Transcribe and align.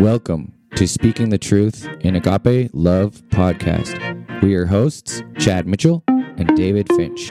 Welcome 0.00 0.52
to 0.76 0.86
Speaking 0.86 1.30
the 1.30 1.38
Truth 1.38 1.88
in 2.02 2.14
Agape 2.14 2.70
Love 2.72 3.20
podcast. 3.30 4.42
We 4.42 4.54
are 4.54 4.66
hosts, 4.66 5.24
Chad 5.40 5.66
Mitchell 5.66 6.04
and 6.06 6.56
David 6.56 6.88
Finch. 6.90 7.28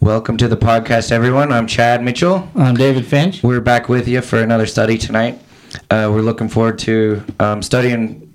Welcome 0.00 0.36
to 0.36 0.46
the 0.46 0.58
podcast, 0.58 1.10
everyone. 1.10 1.50
I'm 1.50 1.66
Chad 1.66 2.04
Mitchell. 2.04 2.46
I'm 2.54 2.74
David 2.74 3.06
Finch. 3.06 3.42
We're 3.42 3.62
back 3.62 3.88
with 3.88 4.06
you 4.06 4.20
for 4.20 4.42
another 4.42 4.66
study 4.66 4.98
tonight. 4.98 5.40
Uh, 5.90 6.10
we're 6.12 6.20
looking 6.20 6.50
forward 6.50 6.78
to 6.80 7.24
um, 7.40 7.62
studying. 7.62 8.30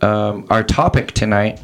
Um, 0.00 0.46
our 0.48 0.64
topic 0.64 1.12
tonight 1.12 1.60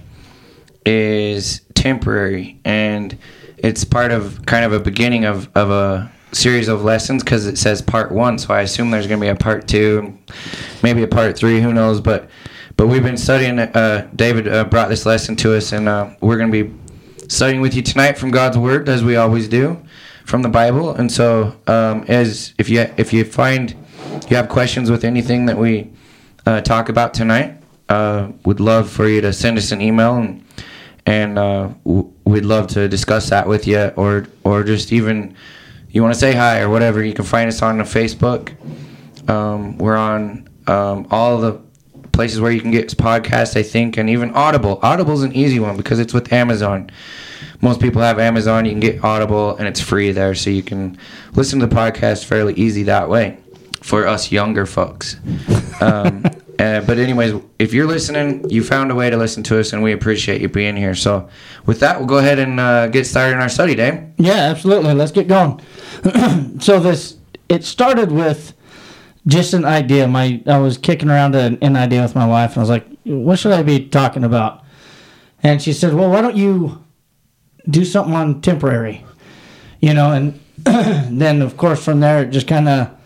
is 0.84 1.62
temporary, 1.72 2.60
and 2.66 3.16
it's 3.56 3.84
part 3.84 4.12
of 4.12 4.44
kind 4.44 4.66
of 4.66 4.74
a 4.74 4.80
beginning 4.80 5.24
of, 5.24 5.48
of 5.56 5.70
a 5.70 6.12
series 6.32 6.68
of 6.68 6.84
lessons 6.84 7.22
because 7.22 7.46
it 7.46 7.58
says 7.58 7.80
part 7.82 8.12
one. 8.12 8.38
So 8.38 8.54
I 8.54 8.62
assume 8.62 8.90
there's 8.90 9.06
going 9.06 9.20
to 9.20 9.24
be 9.24 9.30
a 9.30 9.36
part 9.36 9.66
two, 9.66 10.16
maybe 10.82 11.02
a 11.02 11.08
part 11.08 11.36
three. 11.36 11.60
Who 11.60 11.72
knows? 11.72 12.00
But 12.00 12.28
but 12.76 12.86
we've 12.86 13.02
been 13.02 13.16
studying. 13.16 13.58
Uh, 13.58 14.08
David 14.14 14.46
uh, 14.48 14.64
brought 14.64 14.88
this 14.88 15.04
lesson 15.06 15.36
to 15.36 15.56
us, 15.56 15.72
and 15.72 15.88
uh, 15.88 16.10
we're 16.20 16.38
going 16.38 16.52
to 16.52 16.64
be 16.64 16.74
studying 17.28 17.60
with 17.60 17.74
you 17.74 17.82
tonight 17.82 18.18
from 18.18 18.30
God's 18.30 18.56
Word, 18.56 18.88
as 18.88 19.02
we 19.02 19.16
always 19.16 19.48
do, 19.48 19.82
from 20.24 20.42
the 20.42 20.48
Bible. 20.48 20.94
And 20.94 21.10
so, 21.10 21.56
um, 21.66 22.04
as 22.08 22.54
if 22.58 22.68
you 22.68 22.86
if 22.96 23.12
you 23.12 23.24
find 23.24 23.74
you 24.28 24.36
have 24.36 24.48
questions 24.48 24.90
with 24.90 25.04
anything 25.04 25.46
that 25.46 25.58
we 25.58 25.90
uh, 26.46 26.60
talk 26.60 26.88
about 26.88 27.14
tonight, 27.14 27.60
uh, 27.88 28.30
would 28.44 28.60
love 28.60 28.88
for 28.90 29.08
you 29.08 29.20
to 29.22 29.32
send 29.32 29.58
us 29.58 29.72
an 29.72 29.80
email 29.80 30.16
and 30.16 30.44
and 31.06 31.38
uh, 31.38 31.68
w- 31.84 32.12
we'd 32.26 32.44
love 32.44 32.66
to 32.66 32.86
discuss 32.86 33.30
that 33.30 33.48
with 33.48 33.66
you, 33.66 33.92
or 33.96 34.26
or 34.44 34.62
just 34.62 34.92
even 34.92 35.34
you 35.90 36.02
want 36.02 36.14
to 36.14 36.20
say 36.20 36.32
hi 36.32 36.60
or 36.60 36.68
whatever. 36.68 37.02
You 37.02 37.14
can 37.14 37.24
find 37.24 37.48
us 37.48 37.62
on 37.62 37.78
the 37.78 37.84
Facebook. 37.84 38.54
Um, 39.28 39.78
we're 39.78 39.96
on 39.96 40.48
um, 40.66 41.06
all 41.10 41.38
the 41.38 41.60
places 42.12 42.40
where 42.40 42.50
you 42.50 42.60
can 42.60 42.70
get 42.70 42.88
podcasts, 42.96 43.56
I 43.56 43.62
think, 43.62 43.96
and 43.96 44.10
even 44.10 44.30
Audible. 44.32 44.80
Audible's 44.82 45.22
an 45.22 45.32
easy 45.34 45.60
one 45.60 45.76
because 45.76 45.98
it's 45.98 46.12
with 46.12 46.32
Amazon. 46.32 46.90
Most 47.60 47.80
people 47.80 48.02
have 48.02 48.18
Amazon. 48.18 48.64
You 48.64 48.72
can 48.72 48.80
get 48.80 49.04
Audible, 49.04 49.56
and 49.56 49.66
it's 49.66 49.80
free 49.80 50.12
there, 50.12 50.34
so 50.34 50.50
you 50.50 50.62
can 50.62 50.98
listen 51.34 51.60
to 51.60 51.66
the 51.66 51.74
podcast 51.74 52.24
fairly 52.24 52.54
easy 52.54 52.84
that 52.84 53.08
way 53.08 53.38
for 53.80 54.06
us 54.06 54.30
younger 54.32 54.66
folks. 54.66 55.16
Um, 55.80 56.24
uh, 56.58 56.80
but 56.80 56.98
anyways, 56.98 57.40
if 57.58 57.72
you're 57.72 57.86
listening, 57.86 58.48
you 58.50 58.64
found 58.64 58.90
a 58.90 58.94
way 58.94 59.10
to 59.10 59.16
listen 59.16 59.42
to 59.44 59.60
us, 59.60 59.72
and 59.72 59.82
we 59.82 59.92
appreciate 59.92 60.40
you 60.40 60.48
being 60.48 60.76
here. 60.76 60.94
So, 60.94 61.28
with 61.66 61.78
that, 61.80 61.98
we'll 61.98 62.08
go 62.08 62.18
ahead 62.18 62.40
and 62.40 62.58
uh, 62.58 62.88
get 62.88 63.06
started 63.06 63.34
in 63.34 63.40
our 63.40 63.48
study, 63.48 63.76
Dave. 63.76 64.02
Yeah, 64.16 64.32
absolutely. 64.32 64.94
Let's 64.94 65.12
get 65.12 65.28
going. 65.28 65.60
so 66.60 66.80
this 66.80 67.16
it 67.48 67.64
started 67.64 68.10
with 68.10 68.54
just 69.26 69.54
an 69.54 69.64
idea. 69.64 70.08
My 70.08 70.42
I 70.46 70.58
was 70.58 70.78
kicking 70.78 71.10
around 71.10 71.36
an, 71.36 71.58
an 71.62 71.76
idea 71.76 72.02
with 72.02 72.16
my 72.16 72.26
wife, 72.26 72.50
and 72.50 72.58
I 72.58 72.60
was 72.60 72.70
like, 72.70 72.86
"What 73.04 73.38
should 73.38 73.52
I 73.52 73.62
be 73.62 73.86
talking 73.86 74.24
about?" 74.24 74.64
And 75.42 75.62
she 75.62 75.72
said, 75.72 75.94
"Well, 75.94 76.10
why 76.10 76.22
don't 76.22 76.36
you 76.36 76.84
do 77.70 77.84
something 77.84 78.14
on 78.14 78.40
temporary?" 78.40 79.04
You 79.80 79.94
know, 79.94 80.10
and 80.12 80.40
then 80.64 81.40
of 81.40 81.56
course 81.56 81.84
from 81.84 82.00
there 82.00 82.24
it 82.24 82.30
just 82.30 82.48
kind 82.48 82.68
of 82.68 82.97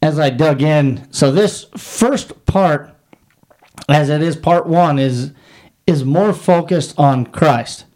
as 0.00 0.18
I 0.18 0.30
dug 0.30 0.62
in. 0.62 1.06
So 1.12 1.32
this 1.32 1.64
first 1.76 2.46
part, 2.46 2.94
as 3.88 4.08
it 4.08 4.22
is 4.22 4.36
part 4.36 4.66
one, 4.66 4.98
is 4.98 5.32
is 5.86 6.04
more 6.04 6.32
focused 6.34 6.98
on 6.98 7.26
Christ 7.26 7.86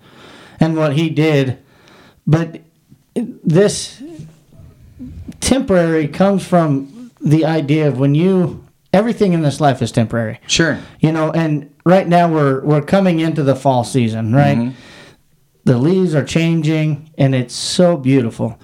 and 0.58 0.77
what 0.77 0.95
He 0.95 1.11
did, 1.11 1.58
but 2.27 2.61
this 3.14 4.03
temporary 5.41 6.08
comes 6.08 6.47
from 6.47 7.11
the 7.20 7.45
idea 7.45 7.89
of 7.89 7.98
when 7.98 8.14
you 8.14 8.64
everything 8.92 9.33
in 9.33 9.42
this 9.42 9.61
life 9.61 9.83
is 9.83 9.92
temporary. 9.92 10.41
Sure. 10.47 10.78
You 11.00 11.12
know, 11.12 11.30
and 11.33 11.73
right 11.84 12.06
now 12.06 12.33
we're 12.33 12.62
we're 12.64 12.83
coming 12.83 13.20
into 13.20 13.42
the 13.42 13.56
fall 13.56 13.85
season, 13.85 14.35
right? 14.35 14.57
Mm-hmm. 14.57 14.77
The 15.64 15.79
leaves 15.79 16.14
are 16.14 16.24
changing 16.24 17.11
and 17.17 17.35
it's 17.35 17.55
so 17.55 17.96
beautiful. 17.96 18.58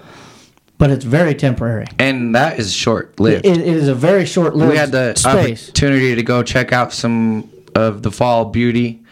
But 0.79 0.91
it's 0.91 1.05
very 1.05 1.35
temporary. 1.35 1.87
And 1.99 2.35
that 2.37 2.59
is 2.59 2.73
short 2.73 3.19
lived. 3.19 3.45
It, 3.45 3.59
it 3.59 3.67
is 3.67 3.89
a 3.89 3.95
very 3.95 4.25
short 4.25 4.55
lived 4.55 4.71
we 4.71 4.79
had 4.79 4.93
the 4.93 5.15
space. 5.17 5.69
opportunity 5.69 6.15
to 6.15 6.23
go 6.23 6.43
check 6.43 6.73
out 6.73 6.93
some 6.93 7.51
of 7.75 8.03
the 8.03 8.13
fall 8.13 8.45
beauty 8.47 9.03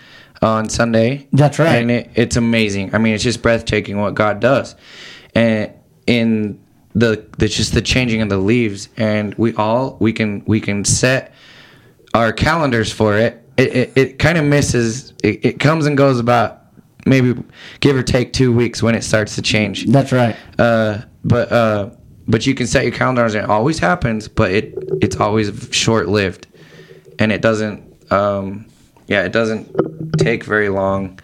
on 0.43 0.69
Sunday. 0.69 1.27
That's 1.33 1.59
right. 1.59 1.77
And 1.77 1.91
it, 1.91 2.11
it's 2.15 2.37
amazing. 2.37 2.95
I 2.95 2.99
mean, 2.99 3.15
it's 3.15 3.25
just 3.25 3.43
breathtaking 3.43 4.01
what 4.01 4.15
God 4.15 4.41
does. 4.41 4.77
And 5.35 5.73
in 6.07 6.61
the, 6.95 7.27
the 7.39 7.49
just 7.49 7.75
the 7.75 7.83
changing 7.83 8.23
of 8.23 8.29
the 8.29 8.39
leaves 8.39 8.89
and 8.97 9.35
we 9.35 9.55
all 9.57 9.99
we 10.01 10.13
can 10.13 10.43
we 10.47 10.61
can 10.61 10.85
set 10.85 11.35
our 12.15 12.33
calendars 12.33 12.93
for 12.93 13.19
it. 13.19 13.43
It 13.57 13.75
it, 13.75 13.93
it 13.97 14.19
kind 14.19 14.39
of 14.39 14.45
misses 14.45 15.13
it, 15.23 15.45
it 15.45 15.61
comes 15.61 15.87
and 15.87 15.97
goes 15.97 16.19
about 16.19 16.63
maybe 17.05 17.41
give 17.81 17.97
or 17.97 18.03
take 18.03 18.33
2 18.33 18.53
weeks 18.53 18.83
when 18.83 18.95
it 18.95 19.05
starts 19.05 19.37
to 19.37 19.43
change. 19.43 19.87
That's 19.87 20.11
right. 20.11 20.35
Uh, 20.59 21.03
but 21.27 21.53
uh, 21.53 21.91
but 22.29 22.47
you 22.47 22.55
can 22.55 22.67
set 22.67 22.85
your 22.85 22.93
calendars 22.93 23.35
and 23.35 23.45
it 23.45 23.51
always 23.51 23.79
happens, 23.79 24.29
but 24.29 24.51
it 24.51 24.75
it's 25.03 25.17
always 25.17 25.69
short 25.73 26.09
lived, 26.09 26.47
and 27.19 27.31
it 27.33 27.43
doesn't. 27.43 27.83
Um, 28.13 28.67
yeah, 29.09 29.23
it 29.25 29.33
doesn't 29.33 29.71
take 30.19 30.45
very 30.45 30.69
long. 30.69 31.19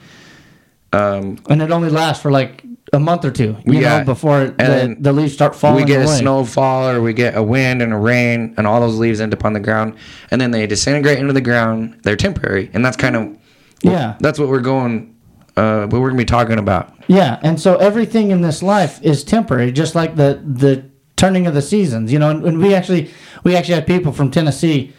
Um, 0.93 1.39
And 1.49 1.63
it 1.63 1.71
only 1.71 1.89
lasts 1.89 2.23
for 2.23 2.31
like 2.31 2.63
a 2.93 2.99
month 3.01 3.25
or 3.25 3.31
two, 3.31 3.57
you 3.65 3.81
Yeah. 3.81 3.99
know, 4.01 4.05
before 4.05 4.45
the, 4.49 4.95
the 5.01 5.13
leaves 5.13 5.33
start 5.33 5.55
falling 5.57 5.77
we 5.77 5.85
get 5.85 6.03
away. 6.05 6.15
a 6.15 6.19
snowfall 6.19 6.91
or 6.91 7.01
we 7.01 7.15
get 7.15 7.35
a 7.37 7.43
wind 7.43 7.81
and 7.81 7.93
a 7.93 7.97
rain, 7.97 8.55
and 8.59 8.67
all 8.67 8.81
those 8.81 8.99
leaves 8.99 9.21
end 9.21 9.33
up 9.33 9.45
on 9.45 9.53
the 9.55 9.61
ground, 9.61 9.95
and 10.31 10.41
then 10.41 10.51
they 10.51 10.67
disintegrate 10.67 11.19
into 11.19 11.33
the 11.33 11.41
ground. 11.41 11.99
They're 12.03 12.17
temporary, 12.17 12.71
and 12.75 12.85
that's 12.85 12.97
kind 12.97 13.17
of 13.17 13.37
Yeah. 13.83 14.15
that's 14.21 14.39
what 14.39 14.49
we're 14.49 14.61
going. 14.61 15.12
Uh, 15.57 15.87
what 15.87 16.01
we're 16.01 16.09
gonna 16.09 16.19
be 16.19 16.25
talking 16.25 16.59
about. 16.59 16.95
Yeah, 17.09 17.39
and 17.43 17.61
so 17.61 17.77
everything 17.77 18.31
in 18.31 18.41
this 18.41 18.63
life 18.63 18.99
is 19.03 19.23
temporary, 19.25 19.71
just 19.73 19.95
like 19.95 20.17
the 20.17 20.41
the 20.45 20.85
turning 21.17 21.47
of 21.47 21.53
the 21.55 21.63
seasons. 21.63 22.11
You 22.13 22.19
know, 22.19 22.31
and, 22.31 22.45
and 22.45 22.59
we 22.59 22.75
actually 22.75 23.11
we 23.45 23.55
actually 23.57 23.75
had 23.75 23.87
people 23.87 24.13
from 24.13 24.31
Tennessee, 24.31 24.93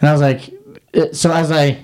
and 0.00 0.08
I 0.08 0.12
was 0.12 0.20
like, 0.20 0.50
uh, 0.94 1.12
so 1.12 1.32
as 1.32 1.50
I 1.50 1.78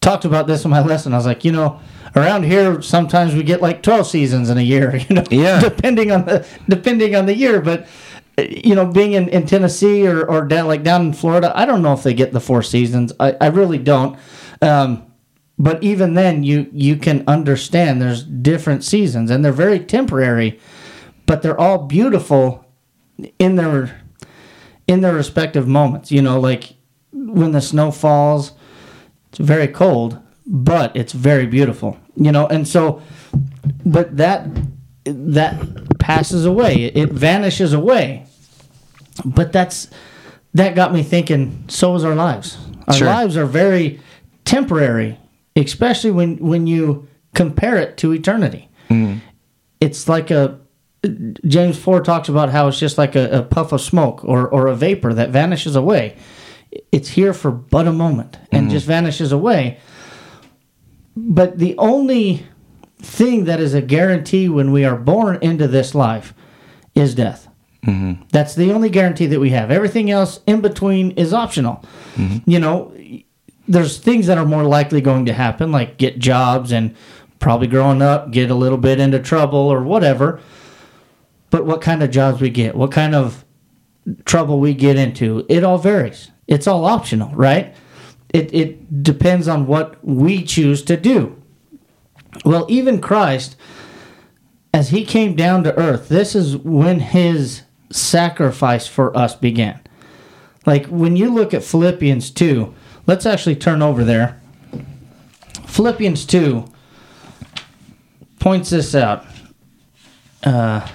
talked 0.00 0.24
about 0.26 0.46
this 0.46 0.64
in 0.64 0.70
my 0.70 0.82
lesson, 0.84 1.12
I 1.14 1.16
was 1.16 1.26
like, 1.26 1.44
you 1.44 1.52
know, 1.52 1.80
around 2.16 2.44
here 2.44 2.82
sometimes 2.82 3.34
we 3.34 3.42
get 3.42 3.62
like 3.62 3.82
twelve 3.82 4.06
seasons 4.06 4.50
in 4.50 4.58
a 4.58 4.62
year. 4.62 4.96
You 5.08 5.16
know, 5.16 5.24
Yeah. 5.30 5.60
depending 5.60 6.12
on 6.12 6.26
the 6.26 6.46
depending 6.68 7.14
on 7.16 7.26
the 7.26 7.34
year, 7.34 7.60
but. 7.62 7.86
uh, 8.38 8.42
You 8.42 8.74
know, 8.76 8.86
being 8.86 9.14
in, 9.14 9.28
in 9.30 9.46
Tennessee 9.46 10.06
or, 10.06 10.24
or 10.24 10.44
down 10.46 10.68
like 10.68 10.82
down 10.84 11.06
in 11.06 11.12
Florida, 11.12 11.50
I 11.56 11.64
don't 11.66 11.82
know 11.82 11.92
if 11.94 12.02
they 12.04 12.14
get 12.14 12.32
the 12.32 12.40
four 12.40 12.62
seasons. 12.62 13.12
I, 13.18 13.34
I 13.40 13.46
really 13.48 13.78
don't. 13.78 14.16
Um, 14.62 15.02
but 15.58 15.82
even 15.82 16.14
then 16.14 16.42
you 16.44 16.68
you 16.72 16.96
can 16.96 17.24
understand 17.26 18.00
there's 18.00 18.22
different 18.22 18.84
seasons 18.84 19.30
and 19.30 19.44
they're 19.44 19.52
very 19.52 19.80
temporary 19.80 20.58
but 21.26 21.42
they're 21.42 21.60
all 21.60 21.78
beautiful 21.78 22.64
in 23.38 23.56
their 23.56 24.00
in 24.86 25.00
their 25.02 25.14
respective 25.14 25.66
moments. 25.68 26.10
You 26.12 26.22
know 26.22 26.40
like 26.40 26.74
when 27.12 27.52
the 27.52 27.60
snow 27.60 27.90
falls 27.90 28.52
it's 29.30 29.38
very 29.38 29.68
cold 29.68 30.18
but 30.46 30.94
it's 30.96 31.12
very 31.12 31.46
beautiful 31.46 31.98
you 32.16 32.32
know? 32.32 32.46
And 32.46 32.66
so 32.66 33.02
but 33.84 34.16
that 34.16 34.46
that 35.04 35.98
passes 35.98 36.44
away. 36.44 36.84
It 36.84 37.10
vanishes 37.12 37.72
away. 37.72 38.26
But 39.24 39.52
that's 39.52 39.88
that 40.54 40.74
got 40.74 40.92
me 40.92 41.02
thinking 41.02 41.64
so 41.68 41.94
is 41.96 42.04
our 42.04 42.14
lives. 42.14 42.58
Our 42.86 42.94
Sure. 42.94 43.06
lives 43.06 43.36
are 43.36 43.44
very 43.46 44.00
temporary 44.44 45.18
especially 45.64 46.10
when 46.10 46.36
when 46.38 46.66
you 46.66 47.08
compare 47.34 47.76
it 47.76 47.96
to 47.98 48.12
eternity. 48.12 48.68
Mm-hmm. 48.88 49.18
It's 49.80 50.08
like 50.08 50.30
a 50.30 50.58
james 51.46 51.78
4 51.78 52.02
talks 52.02 52.28
about 52.28 52.50
how 52.50 52.66
it's 52.66 52.78
just 52.78 52.98
like 52.98 53.14
a, 53.14 53.30
a 53.30 53.42
puff 53.42 53.70
of 53.70 53.80
smoke 53.80 54.24
or, 54.24 54.48
or 54.48 54.66
a 54.66 54.74
vapor 54.74 55.14
that 55.14 55.30
vanishes 55.30 55.76
away. 55.76 56.16
It's 56.90 57.08
here 57.10 57.32
for 57.32 57.50
but 57.52 57.86
a 57.86 57.92
moment 57.92 58.38
and 58.50 58.62
mm-hmm. 58.64 58.70
just 58.70 58.86
vanishes 58.86 59.30
away. 59.30 59.78
But 61.16 61.58
the 61.58 61.76
only 61.78 62.46
thing 62.98 63.44
that 63.44 63.60
is 63.60 63.74
a 63.74 63.82
guarantee 63.82 64.48
when 64.48 64.72
we 64.72 64.84
are 64.84 64.96
born 64.96 65.38
into 65.40 65.68
this 65.68 65.94
life 65.94 66.34
is 66.94 67.14
death. 67.14 67.48
Mm-hmm. 67.86 68.22
That's 68.32 68.56
the 68.56 68.72
only 68.72 68.90
guarantee 68.90 69.26
that 69.26 69.38
we 69.38 69.50
have. 69.50 69.70
Everything 69.70 70.10
else 70.10 70.40
in 70.46 70.60
between 70.60 71.12
is 71.12 71.32
optional. 71.32 71.84
You 72.44 72.58
know, 72.58 72.92
there's 73.68 73.98
things 73.98 74.26
that 74.26 74.38
are 74.38 74.46
more 74.46 74.64
likely 74.64 75.00
going 75.00 75.26
to 75.26 75.32
happen, 75.32 75.70
like 75.70 75.98
get 75.98 76.18
jobs 76.18 76.72
and 76.72 76.96
probably 77.38 77.66
growing 77.66 78.02
up, 78.02 78.30
get 78.30 78.50
a 78.50 78.54
little 78.54 78.78
bit 78.78 78.98
into 78.98 79.18
trouble 79.18 79.58
or 79.58 79.82
whatever. 79.82 80.40
But 81.50 81.66
what 81.66 81.80
kind 81.80 82.02
of 82.02 82.10
jobs 82.10 82.40
we 82.40 82.50
get, 82.50 82.74
what 82.74 82.90
kind 82.90 83.14
of 83.14 83.44
trouble 84.24 84.58
we 84.58 84.74
get 84.74 84.96
into, 84.96 85.44
it 85.48 85.64
all 85.64 85.78
varies. 85.78 86.30
It's 86.46 86.66
all 86.66 86.84
optional, 86.84 87.34
right? 87.34 87.74
It, 88.30 88.52
it 88.52 89.02
depends 89.02 89.48
on 89.48 89.66
what 89.66 90.02
we 90.04 90.42
choose 90.42 90.82
to 90.84 90.96
do. 90.96 91.40
Well, 92.44 92.66
even 92.68 93.00
Christ, 93.00 93.56
as 94.72 94.90
he 94.90 95.04
came 95.04 95.34
down 95.34 95.64
to 95.64 95.78
earth, 95.78 96.08
this 96.08 96.34
is 96.34 96.56
when 96.56 97.00
his 97.00 97.62
sacrifice 97.90 98.86
for 98.86 99.16
us 99.16 99.34
began. 99.34 99.80
Like 100.66 100.86
when 100.86 101.16
you 101.16 101.32
look 101.32 101.54
at 101.54 101.64
Philippians 101.64 102.30
2, 102.30 102.74
let's 103.08 103.26
actually 103.26 103.56
turn 103.56 103.82
over 103.82 104.04
there. 104.04 104.40
Philippians 105.66 106.24
2 106.26 106.64
points 108.38 108.70
this 108.70 108.94
out. 108.94 109.26
Uh, 110.44 110.86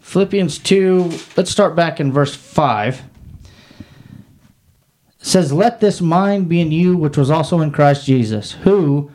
Philippians 0.00 0.58
2, 0.58 1.10
let's 1.36 1.50
start 1.50 1.74
back 1.74 2.00
in 2.00 2.12
verse 2.12 2.34
5. 2.34 3.02
It 5.10 5.26
says, 5.26 5.52
Let 5.52 5.80
this 5.80 6.00
mind 6.00 6.48
be 6.48 6.60
in 6.60 6.70
you, 6.70 6.96
which 6.96 7.16
was 7.16 7.30
also 7.30 7.60
in 7.60 7.72
Christ 7.72 8.06
Jesus, 8.06 8.52
who, 8.52 9.10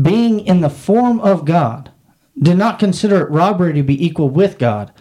being 0.00 0.40
in 0.40 0.60
the 0.60 0.70
form 0.70 1.20
of 1.20 1.44
God, 1.44 1.90
did 2.38 2.56
not 2.56 2.78
consider 2.78 3.20
it 3.20 3.30
robbery 3.30 3.72
to 3.74 3.82
be 3.82 4.02
equal 4.04 4.30
with 4.30 4.58
God, 4.58 4.92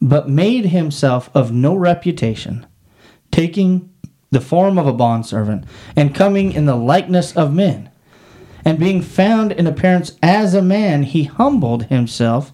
but 0.00 0.28
made 0.28 0.66
himself 0.66 1.30
of 1.34 1.52
no 1.52 1.74
reputation, 1.74 2.66
taking 3.40 3.88
the 4.30 4.40
form 4.40 4.78
of 4.78 4.86
a 4.86 4.92
bondservant, 4.92 5.64
and 5.96 6.14
coming 6.14 6.52
in 6.52 6.66
the 6.66 6.76
likeness 6.76 7.34
of 7.34 7.54
men. 7.54 7.88
And 8.66 8.78
being 8.78 9.00
found 9.00 9.50
in 9.50 9.66
appearance 9.66 10.12
as 10.22 10.52
a 10.52 10.60
man, 10.60 11.04
he 11.04 11.24
humbled 11.24 11.84
himself 11.84 12.52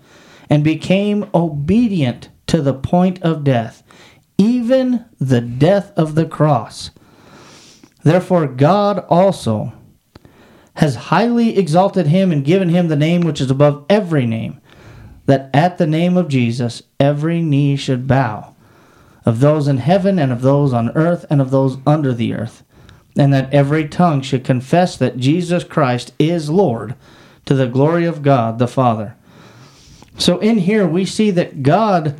and 0.49 0.62
became 0.62 1.29
obedient 1.35 2.29
to 2.47 2.62
the 2.62 2.73
point 2.73 3.21
of 3.23 3.43
death, 3.43 3.83
even 4.38 5.06
the 5.19 5.41
death 5.41 5.91
of 5.99 6.15
the 6.15 6.25
cross. 6.25 6.93
Therefore, 8.05 8.47
God 8.47 9.05
also 9.09 9.73
has 10.75 10.94
highly 10.94 11.59
exalted 11.59 12.06
him 12.06 12.31
and 12.31 12.44
given 12.44 12.69
him 12.69 12.87
the 12.87 12.94
name 12.94 13.23
which 13.23 13.41
is 13.41 13.50
above 13.50 13.85
every 13.91 14.25
name, 14.25 14.61
that 15.25 15.50
at 15.53 15.79
the 15.79 15.87
name 15.89 16.17
of 16.17 16.29
Jesus 16.29 16.85
every 17.00 17.43
knee 17.43 17.75
should 17.75 18.06
bow, 18.06 18.55
of 19.26 19.40
those 19.40 19.69
in 19.69 19.78
heaven 19.78 20.19
and 20.19 20.32
of 20.32 20.40
those 20.40 20.73
on 20.73 20.90
earth 20.90 21.26
and 21.28 21.43
of 21.43 21.50
those 21.50 21.76
under 21.87 22.14
the 22.14 22.32
earth, 22.32 22.62
and 23.19 23.34
that 23.34 23.52
every 23.52 23.88
tongue 23.88 24.23
should 24.23 24.44
confess 24.44 24.96
that 24.96 25.19
Jesus 25.19 25.64
Christ 25.64 26.14
is 26.19 26.49
Lord 26.49 26.94
to 27.44 27.55
the 27.55 27.67
glory 27.67 28.06
of 28.06 28.23
God 28.23 28.58
the 28.58 28.69
Father. 28.69 29.17
So 30.17 30.38
in 30.38 30.58
here 30.58 30.87
we 30.87 31.05
see 31.05 31.31
that 31.32 31.62
God 31.62 32.19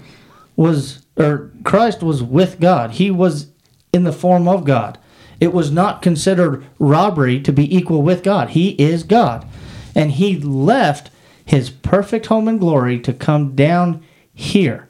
was, 0.56 1.06
or 1.17 1.53
Christ 1.64 2.03
was 2.03 2.23
with 2.23 2.61
God. 2.61 2.93
He 2.93 3.11
was 3.11 3.49
in 3.93 4.05
the 4.05 4.12
form 4.12 4.49
of 4.49 4.64
God. 4.64 4.99
It 5.41 5.52
was 5.52 5.70
not 5.70 6.02
considered 6.02 6.64
robbery 6.79 7.41
to 7.41 7.52
be 7.52 7.75
equal 7.75 8.02
with 8.02 8.23
God. 8.23 8.50
He 8.50 8.70
is 8.70 9.02
God. 9.02 9.47
And 9.94 10.12
he 10.12 10.38
left 10.38 11.11
his 11.44 11.70
perfect 11.70 12.26
home 12.26 12.49
and 12.49 12.59
glory 12.59 12.99
to 13.00 13.12
come 13.12 13.55
down 13.55 14.02
here 14.35 14.88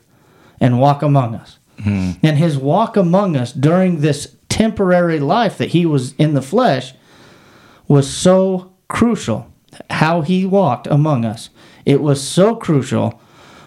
and 0.58 0.80
walk 0.80 1.02
among 1.02 1.34
us. 1.34 1.58
Hmm. 1.82 2.12
And 2.22 2.38
his 2.38 2.56
walk 2.56 2.96
among 2.96 3.36
us 3.36 3.52
during 3.52 4.00
this 4.00 4.36
temporary 4.48 5.20
life 5.20 5.58
that 5.58 5.70
he 5.70 5.86
was 5.86 6.14
in 6.14 6.34
the 6.34 6.42
flesh 6.42 6.94
was 7.88 8.10
so 8.10 8.72
crucial. 8.88 9.52
How 9.90 10.22
he 10.22 10.46
walked 10.46 10.86
among 10.86 11.24
us. 11.24 11.50
It 11.84 12.00
was 12.00 12.26
so 12.26 12.56
crucial 12.56 13.20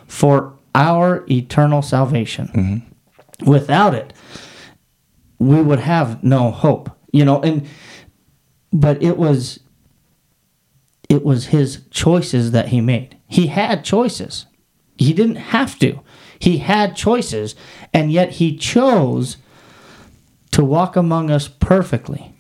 for 0.08 0.54
our 0.74 1.24
eternal 1.30 1.82
salvation. 1.82 2.48
Mm-hmm. 2.48 3.50
Without 3.50 3.94
it, 3.94 4.14
we 5.38 5.62
would 5.62 5.80
have 5.80 6.24
no 6.24 6.52
hope 6.52 6.90
you 7.12 7.26
know 7.26 7.42
and 7.42 7.68
but 8.72 9.02
it 9.02 9.18
was 9.18 9.60
it 11.08 11.24
was 11.24 11.48
his 11.48 11.82
choices 11.90 12.52
that 12.52 12.70
he 12.70 12.82
made 12.82 13.18
he 13.28 13.48
had 13.48 13.84
choices 13.84 14.46
he 14.98 15.14
didn't 15.14 15.38
have 15.38 15.78
to 15.80 16.00
he 16.40 16.58
had 16.60 16.96
choices 16.96 17.56
and 17.94 18.12
yet 18.12 18.32
he 18.32 18.56
chose 18.56 19.38
to 20.52 20.64
walk 20.64 20.96
among 20.96 21.30
us 21.30 21.48
perfectly 21.48 22.34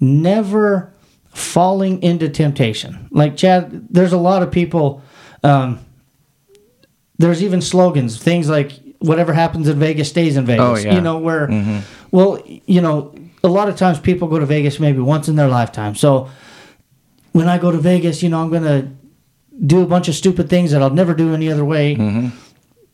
never 0.00 0.92
falling 1.28 2.02
into 2.02 2.28
temptation. 2.28 3.08
Like 3.10 3.36
chad 3.36 3.88
there's 3.90 4.12
a 4.12 4.18
lot 4.18 4.42
of 4.42 4.50
people 4.50 5.02
um, 5.42 5.78
there's 7.18 7.42
even 7.42 7.60
slogans 7.60 8.18
things 8.22 8.48
like 8.48 8.72
whatever 8.98 9.32
happens 9.32 9.68
in 9.68 9.78
vegas 9.78 10.08
stays 10.08 10.36
in 10.36 10.44
vegas. 10.46 10.64
Oh, 10.64 10.76
yeah. 10.76 10.94
you 10.94 11.00
know 11.00 11.18
where 11.18 11.48
well, 12.10 12.42
you 12.46 12.80
know, 12.80 13.14
a 13.42 13.48
lot 13.48 13.68
of 13.68 13.76
times 13.76 13.98
people 13.98 14.28
go 14.28 14.38
to 14.38 14.46
Vegas 14.46 14.80
maybe 14.80 14.98
once 15.00 15.28
in 15.28 15.36
their 15.36 15.48
lifetime. 15.48 15.94
So 15.94 16.30
when 17.32 17.48
I 17.48 17.58
go 17.58 17.70
to 17.70 17.78
Vegas, 17.78 18.22
you 18.22 18.28
know, 18.28 18.42
I'm 18.42 18.50
going 18.50 18.64
to 18.64 18.88
do 19.64 19.82
a 19.82 19.86
bunch 19.86 20.08
of 20.08 20.14
stupid 20.14 20.48
things 20.48 20.72
that 20.72 20.82
I'll 20.82 20.90
never 20.90 21.14
do 21.14 21.34
any 21.34 21.50
other 21.50 21.64
way 21.64 21.94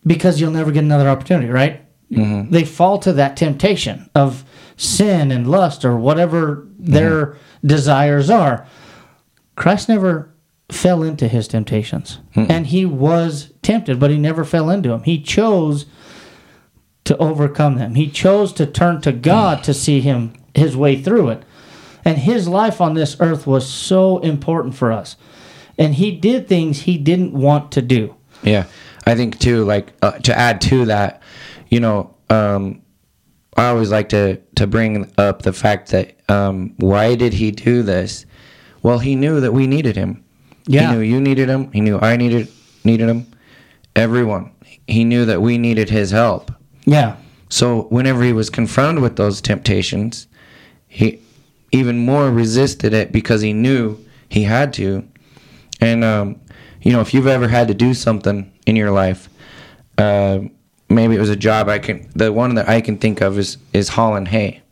because 0.06 0.40
you'll 0.40 0.50
never 0.52 0.70
get 0.70 0.84
another 0.84 1.08
opportunity, 1.08 1.48
right? 1.48 1.82
Mm-hmm. 2.10 2.50
They 2.50 2.64
fall 2.64 2.98
to 3.00 3.12
that 3.14 3.36
temptation 3.36 4.08
of 4.14 4.44
sin 4.76 5.32
and 5.32 5.50
lust 5.50 5.84
or 5.84 5.96
whatever 5.96 6.56
mm-hmm. 6.56 6.92
their 6.92 7.36
desires 7.64 8.30
are. 8.30 8.66
Christ 9.56 9.88
never 9.88 10.32
fell 10.68 11.02
into 11.02 11.28
his 11.28 11.48
temptations. 11.48 12.18
And 12.34 12.66
he 12.66 12.84
was 12.84 13.52
tempted, 13.62 13.98
but 13.98 14.10
he 14.10 14.18
never 14.18 14.44
fell 14.44 14.70
into 14.70 14.88
them. 14.90 15.02
He 15.04 15.20
chose 15.20 15.86
to 17.04 17.16
overcome 17.18 17.76
them. 17.76 17.94
He 17.94 18.10
chose 18.10 18.52
to 18.54 18.66
turn 18.66 19.00
to 19.02 19.12
God 19.12 19.62
to 19.64 19.72
see 19.72 20.00
him 20.00 20.34
his 20.54 20.76
way 20.76 21.00
through 21.00 21.30
it. 21.30 21.42
And 22.04 22.18
his 22.18 22.46
life 22.48 22.80
on 22.80 22.94
this 22.94 23.16
earth 23.20 23.46
was 23.46 23.68
so 23.68 24.18
important 24.18 24.74
for 24.74 24.92
us. 24.92 25.16
And 25.78 25.94
he 25.94 26.10
did 26.12 26.48
things 26.48 26.82
he 26.82 26.98
didn't 26.98 27.32
want 27.32 27.72
to 27.72 27.82
do. 27.82 28.14
Yeah, 28.42 28.66
I 29.06 29.14
think 29.14 29.38
too. 29.38 29.64
Like 29.64 29.92
uh, 30.02 30.18
to 30.18 30.36
add 30.36 30.60
to 30.62 30.86
that, 30.86 31.22
you 31.68 31.80
know, 31.80 32.14
um, 32.28 32.82
I 33.56 33.68
always 33.68 33.90
like 33.90 34.08
to 34.10 34.36
to 34.56 34.66
bring 34.66 35.10
up 35.16 35.42
the 35.42 35.52
fact 35.52 35.90
that 35.90 36.16
um, 36.28 36.74
why 36.78 37.14
did 37.14 37.32
he 37.32 37.50
do 37.50 37.82
this? 37.82 38.26
Well, 38.82 38.98
he 38.98 39.16
knew 39.16 39.40
that 39.40 39.52
we 39.52 39.66
needed 39.66 39.96
him. 39.96 40.24
Yeah. 40.66 40.90
He 40.90 40.96
knew 40.96 41.02
you 41.02 41.20
needed 41.20 41.48
him. 41.48 41.72
He 41.72 41.80
knew 41.80 41.98
I 42.00 42.16
needed 42.16 42.48
needed 42.84 43.08
him. 43.08 43.26
Everyone. 43.94 44.52
He 44.86 45.04
knew 45.04 45.24
that 45.24 45.40
we 45.40 45.58
needed 45.58 45.90
his 45.90 46.10
help. 46.10 46.52
Yeah. 46.84 47.16
So 47.48 47.82
whenever 47.84 48.22
he 48.22 48.32
was 48.32 48.50
confronted 48.50 49.02
with 49.02 49.16
those 49.16 49.40
temptations, 49.40 50.26
he 50.88 51.20
even 51.72 51.98
more 51.98 52.30
resisted 52.30 52.92
it 52.92 53.12
because 53.12 53.40
he 53.40 53.52
knew 53.52 53.98
he 54.28 54.42
had 54.44 54.72
to. 54.74 55.08
And 55.80 56.04
um, 56.04 56.40
you 56.86 56.92
know, 56.92 57.00
if 57.00 57.12
you've 57.12 57.26
ever 57.26 57.48
had 57.48 57.66
to 57.66 57.74
do 57.74 57.94
something 57.94 58.52
in 58.64 58.76
your 58.76 58.92
life, 58.92 59.28
uh, 59.98 60.38
maybe 60.88 61.16
it 61.16 61.18
was 61.18 61.30
a 61.30 61.34
job. 61.36 61.68
I 61.68 61.80
can 61.80 62.08
the 62.14 62.32
one 62.32 62.54
that 62.54 62.68
I 62.68 62.80
can 62.80 62.96
think 62.96 63.20
of 63.20 63.40
is 63.40 63.58
is 63.72 63.88
hauling 63.88 64.26
hay. 64.26 64.62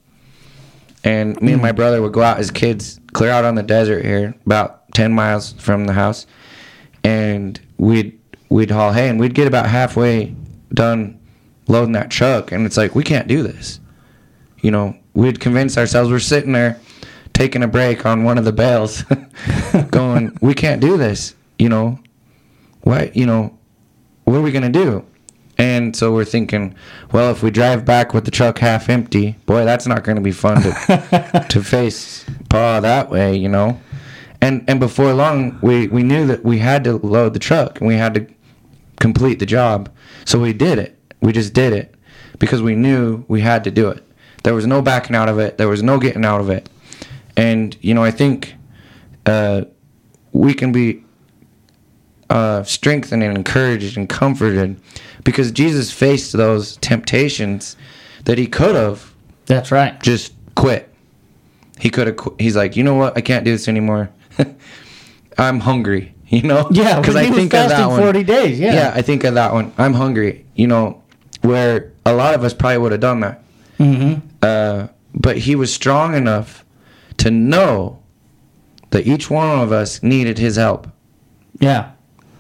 And 1.03 1.41
me 1.43 1.53
and 1.53 1.61
my 1.61 1.73
brother 1.73 2.01
would 2.01 2.13
go 2.13 2.23
out 2.23 2.39
as 2.39 2.53
kids, 2.53 3.01
clear 3.15 3.31
out 3.31 3.45
on 3.45 3.57
the 3.57 3.65
desert 3.65 4.05
here, 4.05 4.33
about 4.47 4.89
ten 4.95 5.13
miles 5.13 5.55
from 5.55 5.87
the 5.87 5.93
house, 5.93 6.25
and 7.03 7.61
we'd 7.79 8.17
we'd 8.49 8.71
haul 8.71 8.93
hay, 8.93 9.09
and 9.09 9.19
we'd 9.19 9.35
get 9.35 9.49
about 9.49 9.67
halfway 9.67 10.37
done 10.73 11.21
loading 11.67 11.95
that 11.95 12.13
truck, 12.13 12.53
and 12.53 12.65
it's 12.65 12.77
like 12.77 12.95
we 12.95 13.03
can't 13.03 13.27
do 13.27 13.43
this. 13.43 13.81
You 14.61 14.71
know, 14.71 14.97
we'd 15.15 15.41
convince 15.41 15.77
ourselves 15.77 16.13
we're 16.13 16.21
sitting 16.21 16.53
there 16.53 16.79
taking 17.33 17.65
a 17.65 17.69
break 17.69 18.07
on 18.07 18.23
one 18.23 18.39
of 18.39 18.45
the 18.45 18.53
bales, 18.53 19.03
going, 19.91 20.39
"We 20.41 20.55
can't 20.55 20.81
do 20.81 20.97
this." 20.97 21.35
You 21.65 21.71
know, 21.71 21.99
what? 22.83 23.17
You 23.17 23.25
know, 23.25 23.59
what 24.25 24.37
are 24.37 24.43
we 24.43 24.53
gonna 24.53 24.69
do? 24.69 25.03
And 25.57 25.97
so 25.97 26.13
we're 26.13 26.27
thinking, 26.27 26.75
well, 27.11 27.31
if 27.31 27.43
we 27.43 27.51
drive 27.51 27.87
back 27.87 28.13
with 28.13 28.27
the 28.27 28.31
truck 28.31 28.59
half 28.59 28.91
empty, 28.91 29.39
boy, 29.47 29.65
that's 29.65 29.87
not 29.87 30.05
going 30.05 30.17
to 30.17 30.21
be 30.21 30.31
fun 30.31 30.61
to 30.61 31.47
to 31.49 31.63
face 31.63 32.27
Pa 32.51 32.81
that 32.81 33.09
way, 33.09 33.35
you 33.35 33.49
know. 33.49 33.81
And 34.43 34.63
and 34.69 34.79
before 34.79 35.15
long, 35.15 35.59
we 35.63 35.87
we 35.87 36.03
knew 36.03 36.27
that 36.27 36.45
we 36.45 36.59
had 36.59 36.85
to 36.85 36.99
load 36.99 37.33
the 37.33 37.39
truck 37.39 37.81
and 37.81 37.89
we 37.89 37.95
had 37.95 38.13
to 38.13 38.27
complete 39.01 39.39
the 39.39 39.47
job. 39.47 39.89
So 40.27 40.39
we 40.39 40.53
did 40.53 40.79
it. 40.79 40.99
We 41.23 41.33
just 41.33 41.55
did 41.55 41.73
it 41.73 41.95
because 42.39 42.61
we 42.61 42.75
knew 42.75 43.25
we 43.27 43.41
had 43.41 43.65
to 43.65 43.71
do 43.71 43.89
it. 43.89 44.05
There 44.43 44.53
was 44.53 44.67
no 44.67 44.83
backing 44.83 45.17
out 45.17 45.31
of 45.31 45.39
it. 45.39 45.57
There 45.57 45.69
was 45.69 45.83
no 45.83 45.99
getting 45.99 46.27
out 46.27 46.43
of 46.43 46.51
it. 46.51 46.69
And 47.39 47.75
you 47.81 47.95
know, 47.95 48.05
I 48.05 48.11
think 48.11 48.55
uh, 49.25 49.63
we 50.33 50.53
can 50.53 50.71
be 50.71 51.05
uh, 52.31 52.63
strengthened 52.63 53.23
and 53.23 53.37
encouraged 53.37 53.97
and 53.97 54.09
comforted 54.09 54.81
because 55.25 55.51
Jesus 55.53 55.91
faced 55.93 56.33
those 56.33 56.77
temptations 56.79 57.77
that 58.25 58.39
he 58.39 58.47
could 58.47 58.75
have 58.75 59.13
That's 59.47 59.71
right. 59.71 60.01
just 60.03 60.33
quit. 60.55 60.93
He 61.79 61.91
could 61.91 62.07
have. 62.07 62.17
Qu- 62.17 62.37
he's 62.39 62.57
like, 62.57 62.77
you 62.77 62.85
know 62.85 62.95
what? 62.95 63.17
I 63.17 63.21
can't 63.21 63.45
do 63.45 63.51
this 63.51 63.69
anymore. 63.69 64.11
I'm 65.39 65.61
hungry. 65.61 66.11
You 66.27 66.43
know? 66.43 66.67
Yeah, 66.73 66.99
because 67.01 67.15
I 67.15 67.31
think 67.31 67.55
of 67.55 67.69
that 67.69 67.87
one. 67.87 68.01
40 68.01 68.25
days, 68.25 68.59
yeah. 68.59 68.75
yeah, 68.75 68.93
I 68.93 69.03
think 69.03 69.23
of 69.23 69.35
that 69.35 69.53
one. 69.53 69.73
I'm 69.79 69.93
hungry. 69.93 70.45
You 70.57 70.67
know, 70.67 71.03
where 71.43 71.93
a 72.05 72.13
lot 72.13 72.35
of 72.35 72.43
us 72.43 72.53
probably 72.53 72.79
would 72.79 72.91
have 72.91 73.01
done 73.03 73.21
that. 73.21 73.45
Mm-hmm. 73.79 74.27
Uh, 74.43 74.89
but 75.15 75.39
he 75.39 75.55
was 75.55 75.73
strong 75.73 76.15
enough 76.15 76.65
to 77.19 77.31
know 77.31 78.03
that 78.91 79.07
each 79.07 79.31
one 79.31 79.61
of 79.61 79.71
us 79.71 80.03
needed 80.03 80.39
his 80.39 80.57
help. 80.57 80.89
Yeah. 81.61 81.93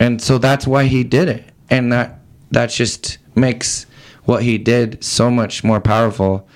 And 0.04 0.20
so 0.20 0.38
that's 0.38 0.66
why 0.66 0.84
he 0.84 1.02
did 1.04 1.28
it 1.28 1.44
and 1.70 1.90
that 1.92 2.18
that 2.50 2.68
just 2.70 3.18
makes 3.34 3.87
what 4.25 4.42
he 4.42 4.58
did 4.58 5.02
so 5.02 5.30
much 5.30 5.64
more 5.64 5.80
powerful 5.80 6.46